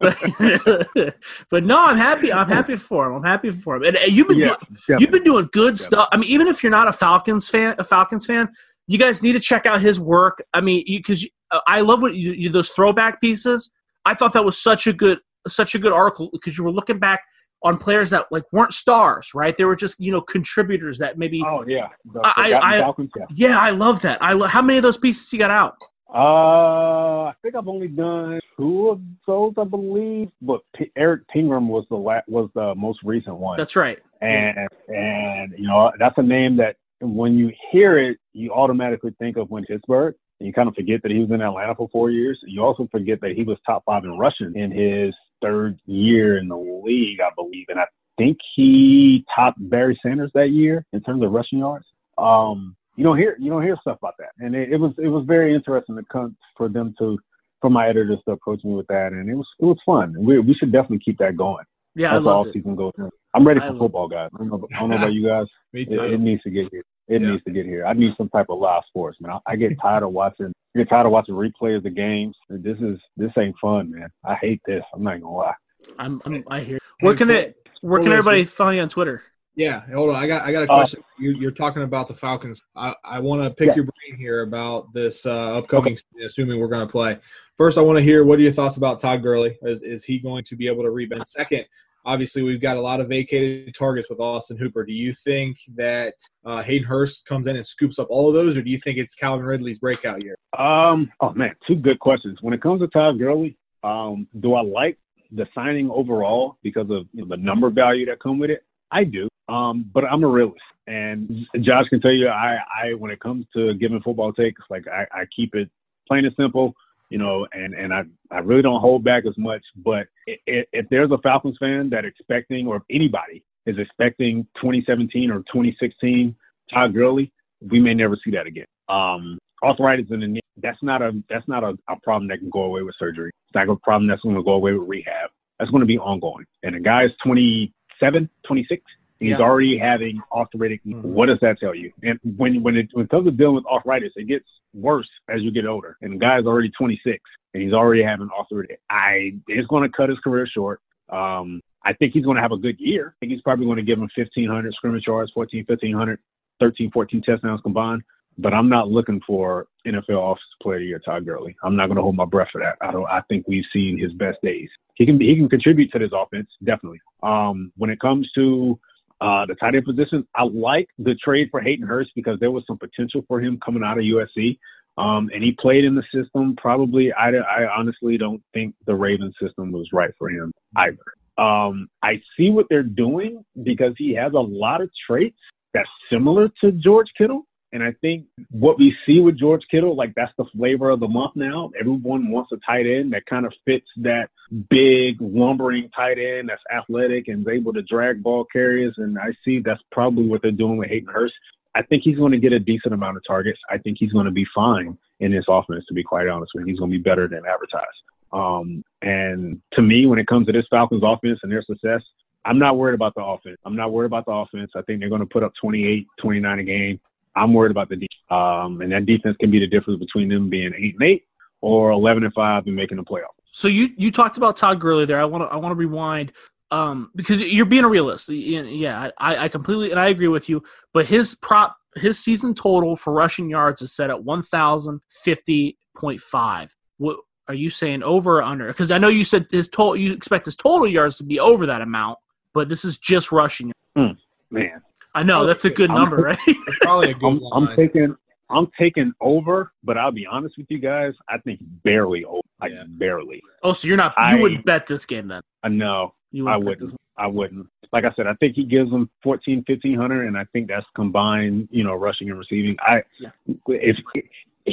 but, 0.00 1.16
but 1.48 1.64
no, 1.64 1.78
I'm 1.78 1.96
happy. 1.96 2.30
I'm 2.30 2.48
happy 2.48 2.76
for 2.76 3.06
him. 3.06 3.14
I'm 3.14 3.24
happy 3.24 3.52
for 3.52 3.76
him. 3.76 3.84
And, 3.84 3.96
and 3.96 4.12
you've 4.12 4.28
been 4.28 4.40
yeah, 4.40 4.56
doing, 4.86 5.00
you've 5.00 5.10
been 5.10 5.24
doing 5.24 5.48
good 5.52 5.76
definitely. 5.76 5.96
stuff. 5.96 6.08
I 6.12 6.18
mean, 6.18 6.28
even 6.28 6.46
if 6.46 6.62
you're 6.62 6.68
not 6.68 6.88
a 6.88 6.92
Falcons 6.92 7.48
fan, 7.48 7.74
a 7.78 7.84
Falcons 7.84 8.26
fan 8.26 8.50
you 8.86 8.98
guys 8.98 9.22
need 9.22 9.32
to 9.32 9.40
check 9.40 9.66
out 9.66 9.80
his 9.80 10.00
work. 10.00 10.42
I 10.52 10.60
mean, 10.60 10.84
because 10.86 11.26
uh, 11.50 11.60
I 11.66 11.80
love 11.80 12.02
what 12.02 12.14
you, 12.14 12.32
you, 12.32 12.48
those 12.50 12.70
throwback 12.70 13.20
pieces. 13.20 13.72
I 14.04 14.14
thought 14.14 14.32
that 14.32 14.44
was 14.44 14.58
such 14.58 14.86
a 14.86 14.92
good 14.92 15.18
such 15.48 15.74
a 15.74 15.78
good 15.78 15.92
article 15.92 16.30
because 16.32 16.56
you 16.56 16.64
were 16.64 16.70
looking 16.70 16.98
back 16.98 17.22
on 17.64 17.78
players 17.78 18.10
that 18.10 18.26
like 18.30 18.44
weren't 18.52 18.72
stars, 18.72 19.32
right? 19.34 19.56
They 19.56 19.64
were 19.64 19.76
just 19.76 20.00
you 20.00 20.12
know 20.12 20.20
contributors 20.20 20.98
that 20.98 21.18
maybe. 21.18 21.42
Oh 21.46 21.64
yeah, 21.66 21.88
I, 22.24 22.58
I, 22.60 22.80
Falcons, 22.80 23.10
yeah. 23.16 23.26
yeah. 23.30 23.58
I 23.58 23.70
love 23.70 24.02
that. 24.02 24.22
I 24.22 24.32
lo- 24.32 24.46
how 24.46 24.62
many 24.62 24.78
of 24.78 24.82
those 24.82 24.98
pieces 24.98 25.32
you 25.32 25.38
got 25.38 25.50
out? 25.50 25.76
Uh, 26.14 27.24
I 27.24 27.34
think 27.40 27.54
I've 27.54 27.68
only 27.68 27.88
done 27.88 28.38
two 28.58 28.90
of 28.90 29.00
those, 29.26 29.54
I 29.56 29.64
believe. 29.64 30.28
But 30.42 30.60
P- 30.76 30.92
Erric 30.98 31.26
Pegram 31.32 31.68
was 31.68 31.86
the 31.88 31.96
la- 31.96 32.20
was 32.26 32.50
the 32.54 32.74
most 32.74 33.00
recent 33.02 33.36
one. 33.36 33.56
That's 33.56 33.76
right. 33.76 33.98
And 34.20 34.68
and 34.88 35.54
you 35.56 35.66
know 35.66 35.90
that's 35.98 36.18
a 36.18 36.22
name 36.22 36.56
that 36.58 36.76
when 37.02 37.36
you 37.36 37.52
hear 37.70 37.98
it, 37.98 38.18
you 38.32 38.52
automatically 38.52 39.14
think 39.18 39.36
of 39.36 39.50
when 39.50 39.64
Pittsburgh. 39.64 40.14
And 40.40 40.46
you 40.46 40.52
kind 40.52 40.68
of 40.68 40.74
forget 40.74 41.02
that 41.02 41.10
he 41.10 41.18
was 41.20 41.30
in 41.30 41.40
Atlanta 41.40 41.74
for 41.74 41.88
four 41.92 42.10
years. 42.10 42.38
You 42.46 42.64
also 42.64 42.88
forget 42.90 43.20
that 43.20 43.32
he 43.32 43.42
was 43.42 43.58
top 43.66 43.84
five 43.84 44.04
in 44.04 44.18
rushing 44.18 44.52
in 44.56 44.70
his 44.70 45.14
third 45.40 45.78
year 45.86 46.38
in 46.38 46.48
the 46.48 46.56
league, 46.56 47.20
I 47.20 47.30
believe. 47.36 47.66
And 47.68 47.78
I 47.78 47.86
think 48.18 48.38
he 48.54 49.24
topped 49.34 49.58
Barry 49.70 49.98
Sanders 50.04 50.30
that 50.34 50.50
year 50.50 50.84
in 50.92 51.00
terms 51.02 51.22
of 51.22 51.32
rushing 51.32 51.58
yards. 51.58 51.86
Um, 52.18 52.76
you 52.96 53.04
don't 53.04 53.16
hear 53.16 53.36
you 53.38 53.50
don't 53.50 53.62
hear 53.62 53.76
stuff 53.80 53.98
about 53.98 54.14
that, 54.18 54.32
and 54.38 54.54
it, 54.54 54.70
it 54.70 54.76
was 54.76 54.92
it 54.98 55.08
was 55.08 55.24
very 55.26 55.54
interesting 55.54 55.96
to 55.96 56.02
come 56.12 56.36
for 56.56 56.68
them 56.68 56.94
to 56.98 57.18
for 57.60 57.70
my 57.70 57.88
editors 57.88 58.18
to 58.26 58.32
approach 58.32 58.62
me 58.64 58.74
with 58.74 58.86
that, 58.88 59.12
and 59.12 59.30
it 59.30 59.34
was 59.34 59.46
it 59.60 59.64
was 59.64 59.78
fun. 59.86 60.14
We 60.18 60.38
we 60.38 60.54
should 60.54 60.72
definitely 60.72 60.98
keep 60.98 61.18
that 61.18 61.36
going. 61.36 61.64
Yeah, 61.94 62.14
That's 62.14 62.26
all 62.26 62.44
season 62.52 62.74
goes. 62.74 62.92
I'm 63.34 63.46
ready 63.46 63.60
for 63.60 63.76
football, 63.76 64.08
guys. 64.08 64.30
I 64.34 64.38
don't 64.38 64.48
know, 64.48 64.68
I 64.74 64.80
don't 64.80 64.90
know 64.90 64.96
about 64.98 65.12
you 65.12 65.26
guys. 65.26 65.46
Me 65.72 65.84
too. 65.84 66.02
It, 66.02 66.14
it, 66.14 66.20
needs 66.20 66.42
to 66.42 66.50
get 66.50 66.68
here. 66.70 66.84
It 67.12 67.20
yeah. 67.20 67.32
needs 67.32 67.44
to 67.44 67.50
get 67.50 67.66
here. 67.66 67.84
I 67.84 67.92
need 67.92 68.14
some 68.16 68.30
type 68.30 68.46
of 68.48 68.58
live 68.58 68.82
sports, 68.88 69.18
man. 69.20 69.32
I, 69.32 69.52
I 69.52 69.56
get 69.56 69.78
tired 69.80 70.02
of 70.02 70.12
watching. 70.12 70.52
I 70.74 70.78
get 70.78 70.88
tired 70.88 71.04
of 71.04 71.12
watching 71.12 71.34
replays 71.34 71.76
of 71.76 71.82
the 71.82 71.90
games. 71.90 72.34
This 72.48 72.78
is 72.78 72.98
this 73.18 73.30
ain't 73.38 73.54
fun, 73.60 73.90
man. 73.90 74.08
I 74.24 74.34
hate 74.36 74.62
this. 74.66 74.82
I'm 74.94 75.02
not 75.02 75.20
gonna 75.20 75.34
lie. 75.34 75.54
I'm, 75.98 76.22
I'm 76.24 76.42
I 76.48 76.60
hear. 76.60 76.78
Where 77.00 77.14
can 77.14 77.28
it? 77.28 77.68
Where 77.82 78.00
can 78.00 78.12
everybody 78.12 78.44
find 78.44 78.76
you 78.76 78.82
on 78.82 78.88
Twitter? 78.88 79.22
Yeah, 79.54 79.82
hold 79.92 80.08
on. 80.10 80.16
I 80.16 80.26
got 80.26 80.42
I 80.42 80.52
got 80.52 80.62
a 80.62 80.72
uh, 80.72 80.76
question. 80.76 81.00
Uh, 81.00 81.24
you, 81.24 81.48
are 81.48 81.52
talking 81.52 81.82
about 81.82 82.08
the 82.08 82.14
Falcons. 82.14 82.62
I, 82.74 82.94
I 83.04 83.18
want 83.18 83.42
to 83.42 83.50
pick 83.50 83.68
yeah. 83.68 83.74
your 83.74 83.84
brain 83.84 84.18
here 84.18 84.42
about 84.42 84.90
this 84.94 85.26
uh, 85.26 85.58
upcoming, 85.58 85.92
okay. 85.92 86.24
assuming 86.24 86.58
we're 86.58 86.68
going 86.68 86.86
to 86.86 86.90
play. 86.90 87.18
First, 87.58 87.76
I 87.76 87.82
want 87.82 87.98
to 87.98 88.02
hear 88.02 88.24
what 88.24 88.38
are 88.38 88.42
your 88.42 88.52
thoughts 88.52 88.78
about 88.78 89.00
Todd 89.00 89.22
Gurley? 89.22 89.58
Is 89.62 89.82
is 89.82 90.04
he 90.04 90.18
going 90.18 90.44
to 90.44 90.56
be 90.56 90.66
able 90.68 90.84
to 90.84 90.90
rebound? 90.90 91.26
Second, 91.26 91.66
Obviously, 92.04 92.42
we've 92.42 92.60
got 92.60 92.76
a 92.76 92.80
lot 92.80 93.00
of 93.00 93.08
vacated 93.08 93.74
targets 93.74 94.10
with 94.10 94.18
Austin 94.18 94.56
Hooper. 94.56 94.84
Do 94.84 94.92
you 94.92 95.14
think 95.14 95.58
that 95.76 96.14
uh, 96.44 96.62
Hayden 96.62 96.86
Hurst 96.86 97.24
comes 97.26 97.46
in 97.46 97.56
and 97.56 97.66
scoops 97.66 97.98
up 97.98 98.08
all 98.10 98.28
of 98.28 98.34
those, 98.34 98.56
or 98.56 98.62
do 98.62 98.70
you 98.70 98.78
think 98.78 98.98
it's 98.98 99.14
Calvin 99.14 99.46
Ridley's 99.46 99.78
breakout 99.78 100.22
year? 100.22 100.36
Um, 100.58 101.10
oh 101.20 101.32
man, 101.32 101.54
two 101.66 101.76
good 101.76 102.00
questions. 102.00 102.38
When 102.40 102.54
it 102.54 102.60
comes 102.60 102.80
to 102.80 102.88
Todd 102.88 103.18
Gurley, 103.18 103.56
um, 103.84 104.26
do 104.40 104.54
I 104.54 104.62
like 104.62 104.98
the 105.30 105.46
signing 105.54 105.90
overall 105.90 106.58
because 106.62 106.90
of 106.90 107.06
you 107.12 107.22
know, 107.22 107.28
the 107.28 107.36
number 107.36 107.70
value 107.70 108.06
that 108.06 108.20
come 108.20 108.38
with 108.38 108.50
it? 108.50 108.64
I 108.90 109.04
do, 109.04 109.28
um, 109.48 109.88
but 109.94 110.04
I'm 110.04 110.24
a 110.24 110.28
realist, 110.28 110.60
and 110.86 111.46
Josh 111.60 111.88
can 111.88 112.00
tell 112.00 112.12
you, 112.12 112.28
I, 112.28 112.58
I 112.84 112.94
when 112.94 113.10
it 113.10 113.20
comes 113.20 113.46
to 113.54 113.74
giving 113.74 114.02
football 114.02 114.32
takes, 114.32 114.60
like 114.68 114.86
I, 114.88 115.06
I 115.12 115.24
keep 115.34 115.54
it 115.54 115.70
plain 116.08 116.24
and 116.24 116.34
simple 116.36 116.74
you 117.12 117.18
know, 117.18 117.46
and 117.52 117.74
and 117.74 117.92
I 117.92 118.04
I 118.30 118.38
really 118.38 118.62
don't 118.62 118.80
hold 118.80 119.04
back 119.04 119.24
as 119.26 119.36
much. 119.36 119.62
But 119.76 120.06
if, 120.26 120.66
if 120.72 120.88
there's 120.88 121.10
a 121.10 121.18
Falcons 121.18 121.58
fan 121.60 121.90
that 121.90 122.06
expecting, 122.06 122.66
or 122.66 122.76
if 122.76 122.82
anybody 122.88 123.44
is 123.66 123.76
expecting 123.78 124.46
2017 124.56 125.30
or 125.30 125.40
2016 125.40 126.34
Todd 126.72 126.94
Gurley, 126.94 127.30
we 127.70 127.78
may 127.80 127.92
never 127.92 128.16
see 128.24 128.30
that 128.30 128.46
again. 128.46 128.64
Um, 128.88 129.38
arthritis 129.62 130.06
in 130.10 130.20
the 130.20 130.26
knee, 130.26 130.40
that's 130.62 130.82
not 130.82 131.02
a 131.02 131.12
that's 131.28 131.46
not 131.46 131.62
a, 131.62 131.76
a 131.90 132.00
problem 132.02 132.28
that 132.28 132.38
can 132.38 132.48
go 132.48 132.62
away 132.62 132.80
with 132.80 132.94
surgery. 132.98 133.30
It's 133.46 133.54
not 133.54 133.68
a 133.68 133.76
problem 133.76 134.08
that's 134.08 134.22
going 134.22 134.36
to 134.36 134.42
go 134.42 134.52
away 134.52 134.72
with 134.72 134.88
rehab. 134.88 135.28
That's 135.58 135.70
going 135.70 135.82
to 135.82 135.86
be 135.86 135.98
ongoing. 135.98 136.46
And 136.62 136.74
the 136.74 136.80
guy 136.80 137.04
is 137.04 137.10
27, 137.22 138.28
26. 138.46 138.82
He's 139.22 139.30
yeah. 139.30 139.38
already 139.38 139.78
having 139.78 140.20
arthritic. 140.32 140.80
Mm-hmm. 140.84 141.12
What 141.12 141.26
does 141.26 141.38
that 141.42 141.60
tell 141.60 141.76
you? 141.76 141.92
And 142.02 142.18
when 142.36 142.60
when 142.62 142.76
it, 142.76 142.88
when 142.92 143.04
it 143.04 143.10
comes 143.10 143.26
to 143.26 143.30
dealing 143.30 143.54
with 143.54 143.66
arthritis, 143.66 144.12
it 144.16 144.26
gets 144.26 144.46
worse 144.74 145.08
as 145.28 145.42
you 145.42 145.52
get 145.52 145.64
older. 145.64 145.96
And 146.02 146.14
the 146.14 146.18
guy's 146.18 146.44
already 146.44 146.70
26 146.70 147.20
and 147.54 147.62
he's 147.62 147.72
already 147.72 148.02
having 148.02 148.28
arthritis. 148.36 148.78
I 148.90 149.34
it's 149.46 149.68
going 149.68 149.88
to 149.88 149.96
cut 149.96 150.08
his 150.08 150.18
career 150.18 150.46
short. 150.52 150.80
Um, 151.08 151.60
I 151.84 151.92
think 151.92 152.14
he's 152.14 152.24
going 152.24 152.34
to 152.36 152.42
have 152.42 152.50
a 152.50 152.56
good 152.56 152.80
year. 152.80 153.14
I 153.14 153.16
think 153.20 153.32
he's 153.32 153.42
probably 153.42 153.66
going 153.66 153.76
to 153.76 153.84
give 153.84 153.98
him 153.98 154.08
1,500 154.16 154.74
scrimmage 154.74 155.06
yards, 155.06 155.30
14, 155.32 155.64
1,500, 155.68 156.18
13, 156.58 156.90
14 156.90 157.22
touchdowns 157.22 157.60
combined. 157.60 158.02
But 158.38 158.54
I'm 158.54 158.68
not 158.68 158.88
looking 158.88 159.20
for 159.26 159.66
NFL 159.86 160.32
Offensive 160.32 160.42
Player 160.62 160.76
of 160.76 160.80
the 160.80 160.86
Year 160.86 160.98
Todd 160.98 161.26
Gurley. 161.26 161.54
I'm 161.62 161.76
not 161.76 161.86
going 161.86 161.96
to 161.96 162.02
hold 162.02 162.16
my 162.16 162.24
breath 162.24 162.48
for 162.50 162.60
that. 162.60 162.76
I 162.80 162.90
don't. 162.90 163.06
I 163.06 163.20
think 163.28 163.46
we've 163.46 163.64
seen 163.72 163.98
his 163.98 164.12
best 164.14 164.38
days. 164.42 164.70
He 164.94 165.06
can 165.06 165.20
he 165.20 165.36
can 165.36 165.48
contribute 165.48 165.92
to 165.92 165.98
this 165.98 166.12
offense 166.14 166.48
definitely. 166.64 167.00
Um, 167.22 167.72
when 167.76 167.90
it 167.90 168.00
comes 168.00 168.30
to 168.34 168.78
Uh, 169.22 169.46
the 169.46 169.54
tight 169.54 169.76
end 169.76 169.84
position, 169.84 170.26
I 170.34 170.42
like 170.42 170.88
the 170.98 171.14
trade 171.14 171.48
for 171.50 171.60
Hayden 171.60 171.86
Hurst 171.86 172.10
because 172.16 172.40
there 172.40 172.50
was 172.50 172.64
some 172.66 172.76
potential 172.76 173.22
for 173.28 173.40
him 173.40 173.58
coming 173.64 173.84
out 173.84 173.98
of 173.98 174.04
USC. 174.04 174.58
Um, 174.98 175.30
and 175.32 175.42
he 175.42 175.52
played 175.52 175.84
in 175.84 175.94
the 175.94 176.02
system. 176.12 176.56
Probably, 176.56 177.12
I, 177.12 177.30
I 177.30 177.78
honestly 177.78 178.18
don't 178.18 178.42
think 178.52 178.74
the 178.84 178.94
Ravens 178.94 179.34
system 179.40 179.70
was 179.70 179.88
right 179.92 180.10
for 180.18 180.28
him 180.28 180.52
either. 180.76 180.98
Um, 181.38 181.88
I 182.02 182.20
see 182.36 182.50
what 182.50 182.66
they're 182.68 182.82
doing 182.82 183.44
because 183.62 183.94
he 183.96 184.12
has 184.14 184.32
a 184.32 184.40
lot 184.40 184.80
of 184.80 184.90
traits 185.06 185.38
that's 185.72 185.88
similar 186.10 186.50
to 186.60 186.72
George 186.72 187.08
Kittle. 187.16 187.46
And 187.72 187.82
I 187.82 187.92
think 188.00 188.26
what 188.50 188.78
we 188.78 188.94
see 189.06 189.20
with 189.20 189.38
George 189.38 189.62
Kittle, 189.70 189.96
like 189.96 190.12
that's 190.14 190.32
the 190.36 190.44
flavor 190.54 190.90
of 190.90 191.00
the 191.00 191.08
month 191.08 191.32
now. 191.34 191.70
Everyone 191.78 192.30
wants 192.30 192.52
a 192.52 192.56
tight 192.66 192.86
end 192.86 193.12
that 193.14 193.24
kind 193.26 193.46
of 193.46 193.52
fits 193.64 193.86
that 193.98 194.28
big, 194.68 195.16
lumbering 195.20 195.88
tight 195.96 196.18
end 196.18 196.50
that's 196.50 196.62
athletic 196.74 197.28
and 197.28 197.42
is 197.42 197.52
able 197.52 197.72
to 197.72 197.82
drag 197.82 198.22
ball 198.22 198.44
carriers. 198.52 198.94
And 198.98 199.18
I 199.18 199.32
see 199.44 199.60
that's 199.60 199.80
probably 199.90 200.26
what 200.26 200.42
they're 200.42 200.50
doing 200.50 200.76
with 200.76 200.90
Hayden 200.90 201.08
Hurst. 201.12 201.34
I 201.74 201.82
think 201.82 202.02
he's 202.04 202.18
going 202.18 202.32
to 202.32 202.38
get 202.38 202.52
a 202.52 202.58
decent 202.58 202.92
amount 202.92 203.16
of 203.16 203.22
targets. 203.26 203.58
I 203.70 203.78
think 203.78 203.96
he's 203.98 204.12
going 204.12 204.26
to 204.26 204.32
be 204.32 204.46
fine 204.54 204.98
in 205.20 205.32
this 205.32 205.46
offense, 205.48 205.84
to 205.88 205.94
be 205.94 206.02
quite 206.02 206.28
honest 206.28 206.52
with 206.54 206.66
you. 206.66 206.72
He's 206.72 206.78
going 206.78 206.90
to 206.90 206.98
be 206.98 207.02
better 207.02 207.26
than 207.26 207.42
advertised. 207.48 207.86
Um, 208.32 208.84
and 209.00 209.60
to 209.72 209.82
me, 209.82 210.04
when 210.04 210.18
it 210.18 210.26
comes 210.26 210.46
to 210.46 210.52
this 210.52 210.66
Falcons 210.68 211.02
offense 211.04 211.38
and 211.42 211.50
their 211.50 211.62
success, 211.62 212.02
I'm 212.44 212.58
not 212.58 212.76
worried 212.76 212.94
about 212.94 213.14
the 213.14 213.22
offense. 213.22 213.58
I'm 213.64 213.76
not 213.76 213.92
worried 213.92 214.06
about 214.06 214.26
the 214.26 214.32
offense. 214.32 214.72
I 214.74 214.82
think 214.82 215.00
they're 215.00 215.08
going 215.08 215.20
to 215.20 215.26
put 215.26 215.42
up 215.42 215.52
28, 215.60 216.06
29 216.20 216.58
a 216.58 216.64
game. 216.64 217.00
I'm 217.34 217.54
worried 217.54 217.70
about 217.70 217.88
the 217.88 217.96
defense. 217.96 218.08
Um, 218.30 218.80
and 218.80 218.92
that 218.92 219.06
defense 219.06 219.36
can 219.40 219.50
be 219.50 219.58
the 219.58 219.66
difference 219.66 219.98
between 220.00 220.28
them 220.28 220.48
being 220.48 220.72
8 220.76 220.94
and 220.94 221.02
8 221.02 221.24
or 221.60 221.90
11 221.90 222.22
and 222.24 222.32
5 222.32 222.66
and 222.66 222.76
making 222.76 222.96
the 222.96 223.04
playoffs. 223.04 223.26
So 223.52 223.68
you 223.68 223.90
you 223.96 224.10
talked 224.10 224.38
about 224.38 224.56
Todd 224.56 224.80
Gurley 224.80 225.04
there. 225.04 225.20
I 225.20 225.26
want 225.26 225.44
to 225.44 225.48
I 225.48 225.56
want 225.56 225.72
to 225.72 225.76
rewind 225.76 226.32
um, 226.70 227.10
because 227.14 227.38
you're 227.40 227.66
being 227.66 227.84
a 227.84 227.88
realist. 227.88 228.30
Yeah, 228.30 229.10
I, 229.18 229.36
I 229.36 229.48
completely 229.48 229.90
and 229.90 230.00
I 230.00 230.06
agree 230.08 230.28
with 230.28 230.48
you. 230.48 230.62
But 230.94 231.04
his 231.06 231.34
prop 231.34 231.76
his 231.94 232.18
season 232.18 232.54
total 232.54 232.96
for 232.96 233.12
rushing 233.12 233.50
yards 233.50 233.82
is 233.82 233.92
set 233.92 234.08
at 234.08 234.16
1,050.5. 234.16 236.70
What 236.96 237.18
are 237.48 237.54
you 237.54 237.68
saying 237.68 238.02
over 238.02 238.38
or 238.38 238.42
under? 238.42 238.68
Because 238.68 238.90
I 238.90 238.96
know 238.96 239.08
you 239.08 239.26
said 239.26 239.46
his 239.50 239.68
total 239.68 239.96
you 239.96 240.14
expect 240.14 240.46
his 240.46 240.56
total 240.56 240.86
yards 240.86 241.18
to 241.18 241.24
be 241.24 241.38
over 241.38 241.66
that 241.66 241.82
amount, 241.82 242.18
but 242.54 242.70
this 242.70 242.86
is 242.86 242.96
just 242.96 243.30
rushing. 243.30 243.70
Mm, 243.96 244.16
man, 244.50 244.80
I 245.14 245.22
know 245.22 245.44
that's 245.46 245.64
a 245.64 245.70
good 245.70 245.90
I'm, 245.90 245.96
number, 245.96 246.16
right? 246.22 246.38
Probably 246.80 247.10
a 247.10 247.14
good 247.14 247.26
I'm, 247.26 247.40
line. 247.40 247.68
I'm 247.68 247.76
taking 247.76 248.16
I'm 248.50 248.68
taking 248.78 249.12
over, 249.20 249.72
but 249.82 249.96
I'll 249.96 250.12
be 250.12 250.26
honest 250.26 250.58
with 250.58 250.66
you 250.68 250.78
guys. 250.78 251.14
I 251.28 251.38
think 251.38 251.60
barely 251.84 252.24
over, 252.24 252.42
like 252.60 252.72
Yeah. 252.72 252.84
barely. 252.86 253.42
oh, 253.62 253.72
so 253.72 253.88
you're 253.88 253.96
not 253.96 254.12
you 254.18 254.22
I- 254.24 254.34
wouldn't 254.40 254.64
bet 254.66 254.86
this 254.86 255.06
game 255.06 255.28
then? 255.28 255.42
I 255.62 255.68
know. 255.68 256.14
You 256.32 256.48
I 256.48 256.56
wouldn't 256.56 256.66
bet 256.78 256.80
wouldn't. 256.82 257.00
I 257.18 257.26
wouldn't. 257.26 257.66
Like 257.92 258.04
I 258.04 258.12
said, 258.16 258.26
I 258.26 258.32
think 258.34 258.56
he 258.56 258.64
gives 258.64 258.90
them 258.90 259.10
14, 259.22 259.64
1500, 259.68 260.26
and 260.26 260.36
I 260.38 260.44
think 260.52 260.66
that's 260.68 260.86
combined, 260.96 261.68
you 261.70 261.84
know, 261.84 261.94
rushing 261.94 262.30
and 262.30 262.38
receiving. 262.38 262.74
I, 262.80 263.02
Yeah. 263.20 263.30
if 263.68 263.96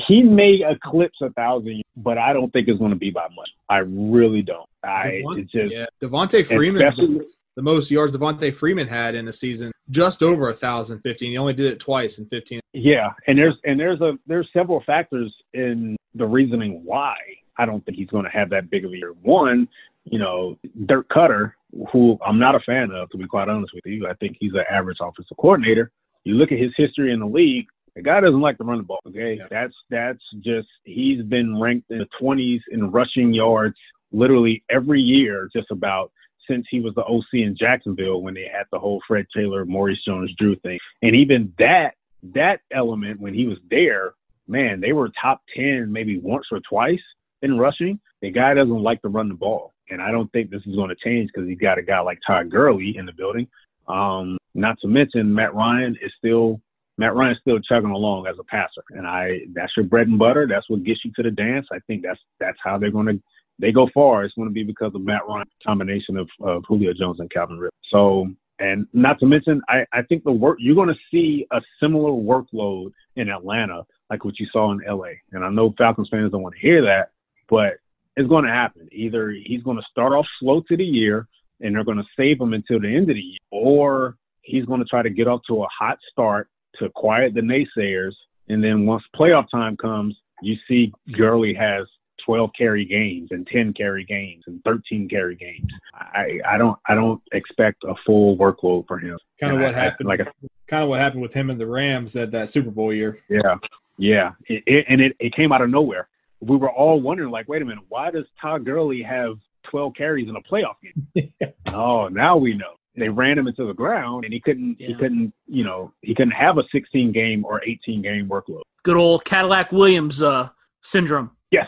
he 0.07 0.23
may 0.23 0.63
eclipse 0.65 1.17
a 1.21 1.29
thousand, 1.31 1.81
but 1.97 2.17
I 2.17 2.31
don't 2.31 2.51
think 2.53 2.69
it's 2.69 2.79
going 2.79 2.91
to 2.91 2.95
be 2.97 3.09
by 3.11 3.27
much. 3.35 3.49
I 3.69 3.79
really 3.79 4.41
don't. 4.41 4.69
I 4.83 5.21
Devon- 5.21 5.39
it's 5.39 5.51
just 5.51 5.73
yeah, 5.73 5.85
Devonta 6.01 6.45
Freeman, 6.45 6.81
especially- 6.81 7.25
the 7.59 7.63
most 7.63 7.91
yards 7.91 8.15
Devonta 8.15 8.53
Freeman 8.55 8.87
had 8.87 9.15
in 9.15 9.27
a 9.27 9.33
season, 9.33 9.69
just 9.89 10.23
over 10.23 10.47
a 10.49 10.53
thousand 10.55 11.01
fifteen. 11.01 11.31
He 11.31 11.37
only 11.37 11.51
did 11.51 11.65
it 11.65 11.81
twice 11.81 12.17
in 12.17 12.25
fifteen. 12.27 12.61
Yeah, 12.71 13.09
and 13.27 13.37
there's 13.37 13.55
and 13.65 13.77
there's 13.77 13.99
a 13.99 14.13
there's 14.27 14.47
several 14.53 14.81
factors 14.85 15.33
in 15.53 15.97
the 16.15 16.25
reasoning 16.25 16.81
why 16.85 17.15
I 17.57 17.65
don't 17.65 17.85
think 17.85 17.97
he's 17.97 18.07
going 18.07 18.23
to 18.23 18.31
have 18.31 18.49
that 18.51 18.69
big 18.69 18.85
of 18.85 18.93
a 18.93 18.95
year. 18.95 19.11
One, 19.23 19.67
you 20.05 20.19
know, 20.19 20.57
Dirk 20.85 21.09
Koetter, 21.09 21.51
who 21.91 22.17
I'm 22.25 22.39
not 22.39 22.55
a 22.55 22.61
fan 22.61 22.91
of, 22.91 23.09
to 23.09 23.17
be 23.17 23.27
quite 23.27 23.49
honest 23.49 23.73
with 23.73 23.85
you. 23.85 24.07
I 24.07 24.13
think 24.21 24.37
he's 24.39 24.53
an 24.53 24.63
average 24.71 24.99
offensive 25.01 25.35
coordinator. 25.37 25.91
You 26.23 26.35
look 26.35 26.53
at 26.53 26.59
his 26.59 26.71
history 26.77 27.11
in 27.11 27.19
the 27.19 27.27
league. 27.27 27.65
The 27.97 28.03
guy 28.03 28.21
doesn't 28.21 28.39
like 28.39 28.57
to 28.59 28.63
run 28.63 28.77
the 28.77 28.83
ball. 28.85 28.99
Okay, 29.05 29.35
Yeah. 29.37 29.47
that's 29.51 29.73
that's 29.89 30.23
just 30.39 30.69
he's 30.85 31.23
been 31.23 31.59
ranked 31.59 31.91
in 31.91 31.97
the 31.97 32.07
20s 32.21 32.61
in 32.71 32.89
rushing 32.91 33.33
yards 33.33 33.75
literally 34.13 34.63
every 34.69 35.01
year, 35.01 35.49
just 35.53 35.69
about 35.71 36.11
since 36.49 36.65
he 36.69 36.79
was 36.79 36.93
the 36.95 37.03
OC 37.03 37.25
in 37.33 37.55
Jacksonville 37.57 38.21
when 38.21 38.33
they 38.33 38.49
had 38.51 38.65
the 38.71 38.79
whole 38.79 39.01
Fred 39.07 39.27
Taylor, 39.35 39.65
Maurice 39.65 40.03
Jones-Drew 40.05 40.55
thing. 40.57 40.79
And 41.01 41.15
even 41.15 41.53
that 41.59 41.93
that 42.33 42.59
element 42.71 43.19
when 43.19 43.33
he 43.33 43.45
was 43.45 43.57
there, 43.69 44.13
man, 44.47 44.81
they 44.81 44.91
were 44.91 45.09
top 45.21 45.41
10 45.55 45.91
maybe 45.91 46.19
once 46.19 46.47
or 46.51 46.59
twice 46.67 46.99
in 47.41 47.57
rushing. 47.57 47.99
The 48.21 48.31
guy 48.31 48.53
doesn't 48.53 48.83
like 48.83 49.01
to 49.03 49.09
run 49.09 49.29
the 49.29 49.35
ball. 49.35 49.73
And 49.89 50.01
I 50.01 50.11
don't 50.11 50.31
think 50.31 50.49
this 50.49 50.61
is 50.65 50.75
going 50.75 50.89
to 50.89 50.95
change 50.95 51.29
because 51.33 51.47
he's 51.47 51.57
got 51.57 51.77
a 51.77 51.81
guy 51.81 51.99
like 52.01 52.19
Todd 52.25 52.51
Gurley 52.51 52.97
in 52.97 53.05
the 53.05 53.13
building. 53.13 53.47
Um, 53.87 54.37
not 54.53 54.79
to 54.81 54.87
mention 54.87 55.33
Matt 55.33 55.55
Ryan 55.55 55.97
is 56.01 56.11
still 56.17 56.59
Matt 56.97 57.15
Ryan's 57.15 57.39
still 57.39 57.59
chugging 57.59 57.91
along 57.91 58.27
as 58.27 58.35
a 58.39 58.43
passer. 58.43 58.83
And 58.89 59.07
I 59.07 59.41
that's 59.53 59.71
your 59.77 59.85
bread 59.85 60.07
and 60.07 60.19
butter. 60.19 60.45
That's 60.47 60.69
what 60.69 60.83
gets 60.83 61.03
you 61.05 61.11
to 61.15 61.23
the 61.23 61.31
dance. 61.31 61.65
I 61.71 61.79
think 61.87 62.03
that's 62.03 62.19
that's 62.39 62.57
how 62.63 62.77
they're 62.77 62.91
gonna 62.91 63.19
they 63.59 63.71
go 63.71 63.89
far. 63.93 64.23
It's 64.23 64.33
gonna 64.35 64.49
be 64.49 64.63
because 64.63 64.93
of 64.95 65.01
Matt 65.01 65.27
Ryan 65.27 65.45
combination 65.65 66.17
of, 66.17 66.29
of 66.41 66.63
Julio 66.67 66.93
Jones 66.93 67.19
and 67.19 67.29
Calvin 67.29 67.57
Ridley. 67.57 67.75
So 67.89 68.29
and 68.59 68.87
not 68.93 69.19
to 69.19 69.25
mention, 69.25 69.61
I, 69.69 69.85
I 69.93 70.01
think 70.03 70.23
the 70.23 70.31
work 70.31 70.57
you're 70.59 70.75
going 70.75 70.89
to 70.89 70.99
see 71.09 71.47
a 71.51 71.61
similar 71.81 72.11
workload 72.11 72.91
in 73.15 73.29
Atlanta, 73.29 73.85
like 74.09 74.25
what 74.25 74.39
you 74.39 74.47
saw 74.51 74.71
in 74.71 74.81
LA. 74.85 75.11
And 75.31 75.45
I 75.45 75.49
know 75.49 75.73
Falcons 75.77 76.09
fans 76.11 76.31
don't 76.31 76.41
want 76.41 76.55
to 76.55 76.61
hear 76.61 76.81
that, 76.81 77.11
but 77.49 77.75
it's 78.17 78.27
going 78.27 78.43
to 78.43 78.51
happen. 78.51 78.89
Either 78.91 79.31
he's 79.31 79.63
going 79.63 79.77
to 79.77 79.83
start 79.89 80.11
off 80.11 80.25
slow 80.39 80.61
to 80.67 80.75
the 80.75 80.83
year, 80.83 81.27
and 81.61 81.73
they're 81.73 81.85
going 81.85 81.97
to 81.97 82.03
save 82.17 82.39
him 82.39 82.53
until 82.53 82.79
the 82.81 82.93
end 82.93 83.09
of 83.09 83.15
the 83.15 83.21
year, 83.21 83.39
or 83.51 84.17
he's 84.41 84.65
going 84.65 84.79
to 84.81 84.85
try 84.85 85.01
to 85.01 85.09
get 85.09 85.27
off 85.27 85.41
to 85.47 85.63
a 85.63 85.67
hot 85.67 85.97
start 86.11 86.49
to 86.79 86.89
quiet 86.95 87.33
the 87.33 87.41
naysayers. 87.41 88.13
And 88.49 88.63
then 88.63 88.85
once 88.85 89.03
playoff 89.15 89.49
time 89.49 89.77
comes, 89.77 90.17
you 90.41 90.57
see 90.67 90.91
Gurley 91.17 91.53
has 91.53 91.85
12 92.25 92.51
carry 92.57 92.85
games 92.85 93.29
and 93.31 93.45
10 93.47 93.73
carry 93.73 94.03
games 94.05 94.43
and 94.47 94.61
13 94.63 95.07
carry 95.09 95.35
games. 95.35 95.71
I, 95.93 96.39
I 96.47 96.57
don't 96.57 96.77
I 96.87 96.95
don't 96.95 97.21
expect 97.31 97.83
a 97.83 97.95
full 98.05 98.37
workload 98.37 98.87
for 98.87 98.97
him. 98.99 99.17
Kind 99.39 99.53
of 99.53 99.57
And 99.59 99.65
what 99.65 99.75
I- 99.75 99.77
I- 99.77 99.83
happened. 99.83 100.09
like 100.09 100.21
I 100.21 100.25
kind 100.67 100.83
of 100.83 100.89
what 100.89 100.99
happened 100.99 101.21
with 101.21 101.33
him 101.33 101.49
and 101.49 101.59
the 101.59 101.67
Rams 101.67 102.13
that 102.13 102.31
that 102.31 102.49
Super 102.49 102.71
Bowl 102.71 102.93
year. 102.93 103.19
Yeah, 103.29 103.55
yeah, 103.97 104.31
it, 104.47 104.63
it, 104.65 104.85
and 104.89 105.01
it, 105.01 105.15
it 105.19 105.33
came 105.35 105.51
out 105.51 105.61
of 105.61 105.69
nowhere. 105.69 106.07
We 106.41 106.55
were 106.55 106.71
all 106.71 107.01
wondering, 107.01 107.31
like, 107.31 107.49
wait 107.49 107.61
a 107.61 107.65
minute, 107.65 107.83
why 107.89 108.11
does 108.11 108.23
Todd 108.41 108.63
Gurley 108.63 109.01
have 109.01 109.37
12 109.69 109.93
carries 109.95 110.29
in 110.29 110.35
a 110.37 110.41
playoff 110.41 110.75
game? 110.81 111.33
oh, 111.73 112.07
now 112.07 112.37
we 112.37 112.53
know. 112.53 112.71
They 112.95 113.09
ran 113.09 113.37
him 113.37 113.47
into 113.47 113.65
the 113.65 113.73
ground, 113.73 114.23
and 114.25 114.33
he 114.33 114.39
couldn't. 114.39 114.75
He 114.79 114.93
couldn't. 114.93 115.33
You 115.47 115.63
know, 115.63 115.93
he 116.01 116.13
couldn't 116.15 116.31
have 116.31 116.57
a 116.57 116.63
16 116.71 117.11
game 117.11 117.45
or 117.45 117.61
18 117.63 118.01
game 118.01 118.27
workload. 118.27 118.61
Good 118.83 118.97
old 118.97 119.23
Cadillac 119.25 119.71
Williams 119.71 120.21
uh, 120.21 120.49
syndrome. 120.81 121.31
Yes, 121.51 121.67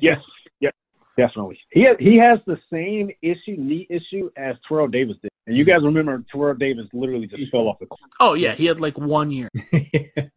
yes, 0.00 0.20
yes, 0.60 0.72
definitely. 1.16 1.58
He 1.70 1.82
has, 1.84 1.96
he 1.98 2.16
has 2.18 2.38
the 2.46 2.58
same 2.72 3.10
issue, 3.22 3.56
knee 3.56 3.86
issue 3.88 4.30
as 4.36 4.56
Terrell 4.68 4.88
Davis 4.88 5.16
did. 5.22 5.30
And 5.46 5.56
you 5.56 5.64
guys 5.64 5.82
remember 5.82 6.24
Terrell 6.32 6.54
Davis 6.54 6.86
literally 6.92 7.26
just 7.26 7.50
fell 7.50 7.68
off 7.68 7.78
the 7.78 7.86
cliff. 7.86 8.00
Oh 8.20 8.34
yeah, 8.34 8.54
he 8.54 8.66
had 8.66 8.80
like 8.80 8.98
one 8.98 9.30
year. 9.30 9.50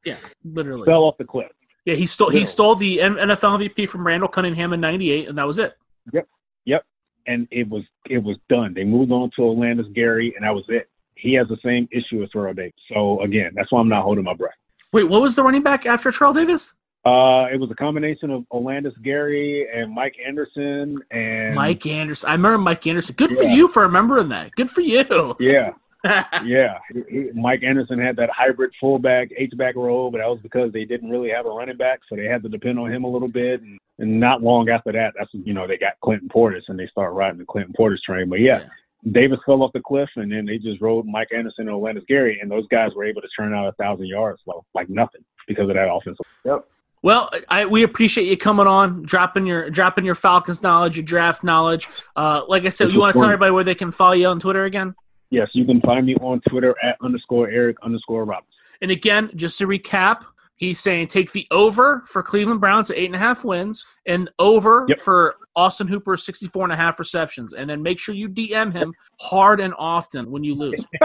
Yeah, 0.06 0.16
literally. 0.46 0.86
Fell 0.86 1.04
off 1.04 1.18
the 1.18 1.26
cliff. 1.26 1.52
Yeah, 1.86 1.96
he 1.96 2.06
stole 2.06 2.30
he 2.30 2.46
stole 2.46 2.76
the 2.76 3.00
NFL 3.00 3.60
MVP 3.60 3.90
from 3.90 4.06
Randall 4.08 4.30
Cunningham 4.30 4.72
in 4.72 4.80
'98, 4.80 5.28
and 5.28 5.38
that 5.38 5.48
was 5.48 5.60
it. 5.60 5.78
Yep, 6.14 6.28
yep. 6.66 6.86
And 7.26 7.48
it 7.52 7.68
was 7.68 7.84
it 8.10 8.20
was 8.20 8.38
done. 8.50 8.74
They 8.74 8.84
moved 8.86 9.12
on 9.12 9.30
to 9.36 9.42
Olandis 9.42 9.94
Gary, 9.94 10.34
and 10.36 10.46
that 10.46 10.54
was 10.54 10.64
it. 10.70 10.90
He 11.16 11.34
has 11.34 11.48
the 11.48 11.58
same 11.64 11.88
issue 11.92 12.24
as 12.24 12.30
Terrell 12.30 12.54
Davis. 12.54 12.74
So 12.94 13.22
again, 13.22 13.52
that's 13.56 13.72
why 13.72 13.82
I'm 13.82 13.90
not 13.90 14.04
holding 14.04 14.24
my 14.24 14.34
breath. 14.34 14.54
Wait, 14.94 15.06
what 15.06 15.22
was 15.22 15.36
the 15.36 15.44
running 15.44 15.64
back 15.64 15.86
after 15.86 16.12
Terrell 16.12 16.34
Davis? 16.34 16.74
Uh, 17.08 17.48
it 17.54 17.58
was 17.60 17.72
a 17.72 17.76
combination 17.76 18.30
of 18.32 18.44
Olandis 18.52 19.02
Gary 19.02 19.66
and 19.74 19.94
Mike 19.94 20.16
Anderson 20.26 21.00
and 21.12 21.56
Mike 21.56 21.86
Anderson. 21.86 22.28
I 22.30 22.34
remember 22.34 22.58
Mike 22.58 22.86
Anderson. 22.86 23.16
Good 23.16 23.32
for 23.38 23.44
you 23.44 23.68
for 23.70 23.84
remembering 23.84 24.28
that. 24.30 24.52
Good 24.56 24.70
for 24.70 24.82
you. 24.82 25.36
Yeah, 25.40 25.72
yeah. 26.44 26.80
He- 26.92 27.04
he- 27.10 27.30
Mike 27.34 27.64
Anderson 27.64 27.98
had 28.00 28.16
that 28.18 28.30
hybrid 28.30 28.72
fullback 28.80 29.30
H 29.38 29.54
back 29.58 29.76
role, 29.76 30.12
but 30.12 30.18
that 30.18 30.28
was 30.30 30.40
because 30.42 30.72
they 30.74 30.84
didn't 30.86 31.10
really 31.10 31.30
have 31.30 31.46
a 31.46 31.50
running 31.50 31.78
back, 31.78 32.02
so 32.10 32.16
they 32.16 32.26
had 32.26 32.44
to 32.44 32.50
depend 32.50 32.78
on 32.80 32.92
him 32.92 33.04
a 33.06 33.10
little 33.10 33.28
bit. 33.30 33.62
And, 33.62 33.80
and 34.00 34.20
not 34.20 34.44
long 34.44 34.68
after 34.70 34.92
that, 34.92 35.14
that's 35.18 35.30
you 35.34 35.54
know 35.54 35.66
they 35.66 35.78
got 35.78 35.94
Clinton 36.02 36.28
Portis 36.30 36.64
and 36.68 36.78
they 36.78 36.88
started 36.88 37.14
riding 37.16 37.40
the 37.40 37.46
Clinton 37.46 37.74
Portis 37.80 38.02
train. 38.06 38.28
But 38.30 38.42
yeah, 38.42 38.66
Davis 39.12 39.40
fell 39.46 39.64
off 39.64 39.72
the 39.74 39.80
cliff, 39.82 40.10
and 40.18 40.32
then 40.32 40.46
they 40.46 40.58
just 40.58 40.82
rode 40.82 41.06
Mike 41.06 41.30
Anderson 41.34 41.70
and 41.70 41.78
Olandis 41.78 42.06
Gary, 42.08 42.40
and 42.42 42.52
those 42.52 42.68
guys 42.68 42.92
were 42.96 43.06
able 43.06 43.22
to 43.22 43.30
turn 43.38 43.54
out 43.54 43.68
a 43.68 43.72
thousand 43.74 44.08
yards 44.08 44.42
like, 44.46 44.58
like 44.74 44.90
nothing 44.90 45.22
because 45.48 45.70
of 45.70 45.76
that 45.76 45.90
offensive. 45.90 46.26
Yep. 46.44 46.68
Well, 47.04 47.30
I, 47.50 47.66
we 47.66 47.84
appreciate 47.84 48.28
you 48.28 48.38
coming 48.38 48.68
on, 48.68 49.04
dropping 49.04 49.46
your 49.46 49.70
dropping 49.70 50.04
your 50.04 50.16
Falcons 50.16 50.64
knowledge, 50.64 50.98
your 50.98 51.06
draft 51.06 51.44
knowledge. 51.44 51.88
Uh, 52.16 52.44
like 52.48 52.66
I 52.66 52.70
said, 52.70 52.92
you 52.92 53.00
want 53.00 53.16
to 53.16 53.20
tell 53.20 53.30
everybody 53.30 53.52
where 53.52 53.64
they 53.64 53.76
can 53.76 53.92
follow 53.92 54.14
you 54.14 54.28
on 54.28 54.40
Twitter 54.40 54.66
again? 54.66 54.96
Yes, 55.30 55.50
you 55.54 55.66
can 55.66 55.82
find 55.82 56.06
me 56.06 56.16
on 56.16 56.42
Twitter 56.50 56.74
at 56.84 56.98
underscore 57.02 57.50
Eric 57.50 57.78
underscore 57.84 58.26
Roberts. 58.26 58.54
And 58.82 58.92
again, 58.92 59.30
just 59.36 59.58
to 59.60 59.68
recap, 59.68 60.24
He's 60.58 60.80
saying 60.80 61.08
take 61.08 61.32
the 61.32 61.48
over 61.52 62.04
for 62.08 62.24
Cleveland 62.24 62.60
Browns 62.60 62.90
at 62.90 62.98
eight 62.98 63.06
and 63.06 63.16
a 63.16 63.20
half 63.20 63.46
wins 63.46 63.86
and 64.08 64.30
over 64.40 64.86
Yep. 64.90 65.00
for 65.02 65.36
Austin 65.56 65.88
Hooper 65.88 66.18
64 66.18 66.64
and 66.64 66.74
a 66.74 66.76
half 66.76 67.00
receptions. 67.00 67.54
And 67.54 67.70
then 67.70 67.82
make 67.84 68.00
sure 68.00 68.16
you 68.16 68.28
DM 68.28 68.74
him 68.74 68.92
hard 69.20 69.60
and 69.60 69.74
often 69.78 70.30
when 70.30 70.44
you 70.44 70.56
lose. 70.56 70.84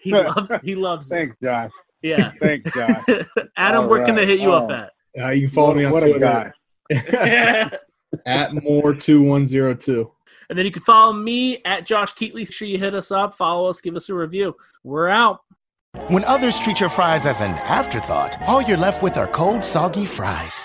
He 0.00 0.12
loves 0.12 0.50
he 0.62 0.74
loves 0.74 1.12
it. 1.12 1.14
Thanks, 1.14 1.36
Josh. 1.42 1.70
Yeah. 2.02 2.30
Thanks, 2.40 2.70
Josh. 2.74 3.04
Adam, 3.56 3.82
All 3.84 3.88
where 3.88 4.04
can 4.04 4.14
they 4.14 4.26
hit 4.26 4.40
you 4.40 4.52
up 4.52 4.68
Oh. 4.70 4.74
at? 4.74 4.92
Uh, 5.20 5.30
you 5.30 5.48
can 5.48 5.54
follow 5.54 5.74
me 5.74 5.84
on 5.84 5.92
what 5.92 6.00
Twitter 6.00 6.16
a 6.16 6.52
guy. 6.90 7.78
at 8.26 8.52
more 8.62 8.94
two 8.94 9.22
one 9.22 9.44
zero 9.46 9.74
two. 9.74 10.10
And 10.48 10.58
then 10.58 10.64
you 10.64 10.72
can 10.72 10.82
follow 10.82 11.12
me 11.12 11.60
at 11.64 11.84
Josh 11.84 12.14
Keatley. 12.14 12.36
Make 12.36 12.52
sure 12.52 12.66
you 12.68 12.78
hit 12.78 12.94
us 12.94 13.10
up, 13.10 13.34
follow 13.34 13.68
us, 13.68 13.80
give 13.80 13.96
us 13.96 14.08
a 14.08 14.14
review. 14.14 14.56
We're 14.84 15.08
out. 15.08 15.40
When 16.08 16.24
others 16.24 16.58
treat 16.58 16.80
your 16.80 16.88
fries 16.88 17.26
as 17.26 17.40
an 17.40 17.52
afterthought, 17.64 18.36
all 18.46 18.62
you're 18.62 18.76
left 18.78 19.02
with 19.02 19.16
are 19.18 19.26
cold, 19.26 19.64
soggy 19.64 20.06
fries. 20.06 20.64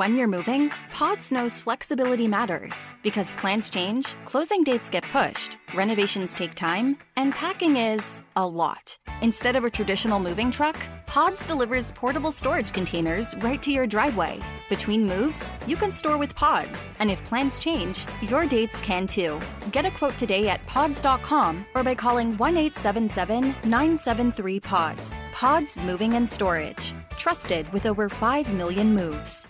When 0.00 0.16
you're 0.16 0.28
moving, 0.38 0.72
Pods 0.94 1.30
knows 1.30 1.60
flexibility 1.60 2.26
matters 2.26 2.72
because 3.02 3.34
plans 3.34 3.68
change, 3.68 4.14
closing 4.24 4.64
dates 4.64 4.88
get 4.88 5.04
pushed, 5.12 5.58
renovations 5.74 6.32
take 6.32 6.54
time, 6.54 6.96
and 7.18 7.34
packing 7.34 7.76
is 7.76 8.22
a 8.34 8.46
lot. 8.46 8.96
Instead 9.20 9.56
of 9.56 9.64
a 9.64 9.70
traditional 9.78 10.18
moving 10.18 10.50
truck, 10.50 10.78
Pods 11.04 11.46
delivers 11.46 11.92
portable 11.92 12.32
storage 12.32 12.72
containers 12.72 13.34
right 13.44 13.62
to 13.62 13.70
your 13.70 13.86
driveway. 13.86 14.40
Between 14.70 15.04
moves, 15.04 15.52
you 15.66 15.76
can 15.76 15.92
store 15.92 16.16
with 16.16 16.34
Pods, 16.34 16.88
and 16.98 17.10
if 17.10 17.22
plans 17.26 17.58
change, 17.58 18.06
your 18.22 18.46
dates 18.46 18.80
can 18.80 19.06
too. 19.06 19.38
Get 19.70 19.84
a 19.84 19.90
quote 19.90 20.16
today 20.16 20.48
at 20.48 20.64
pods.com 20.64 21.66
or 21.74 21.82
by 21.82 21.94
calling 21.94 22.38
1 22.38 22.56
877 22.56 23.54
973 23.64 24.60
Pods. 24.60 25.14
Pods 25.34 25.76
Moving 25.76 26.14
and 26.14 26.30
Storage. 26.30 26.94
Trusted 27.18 27.70
with 27.74 27.84
over 27.84 28.08
5 28.08 28.54
million 28.54 28.94
moves. 28.94 29.46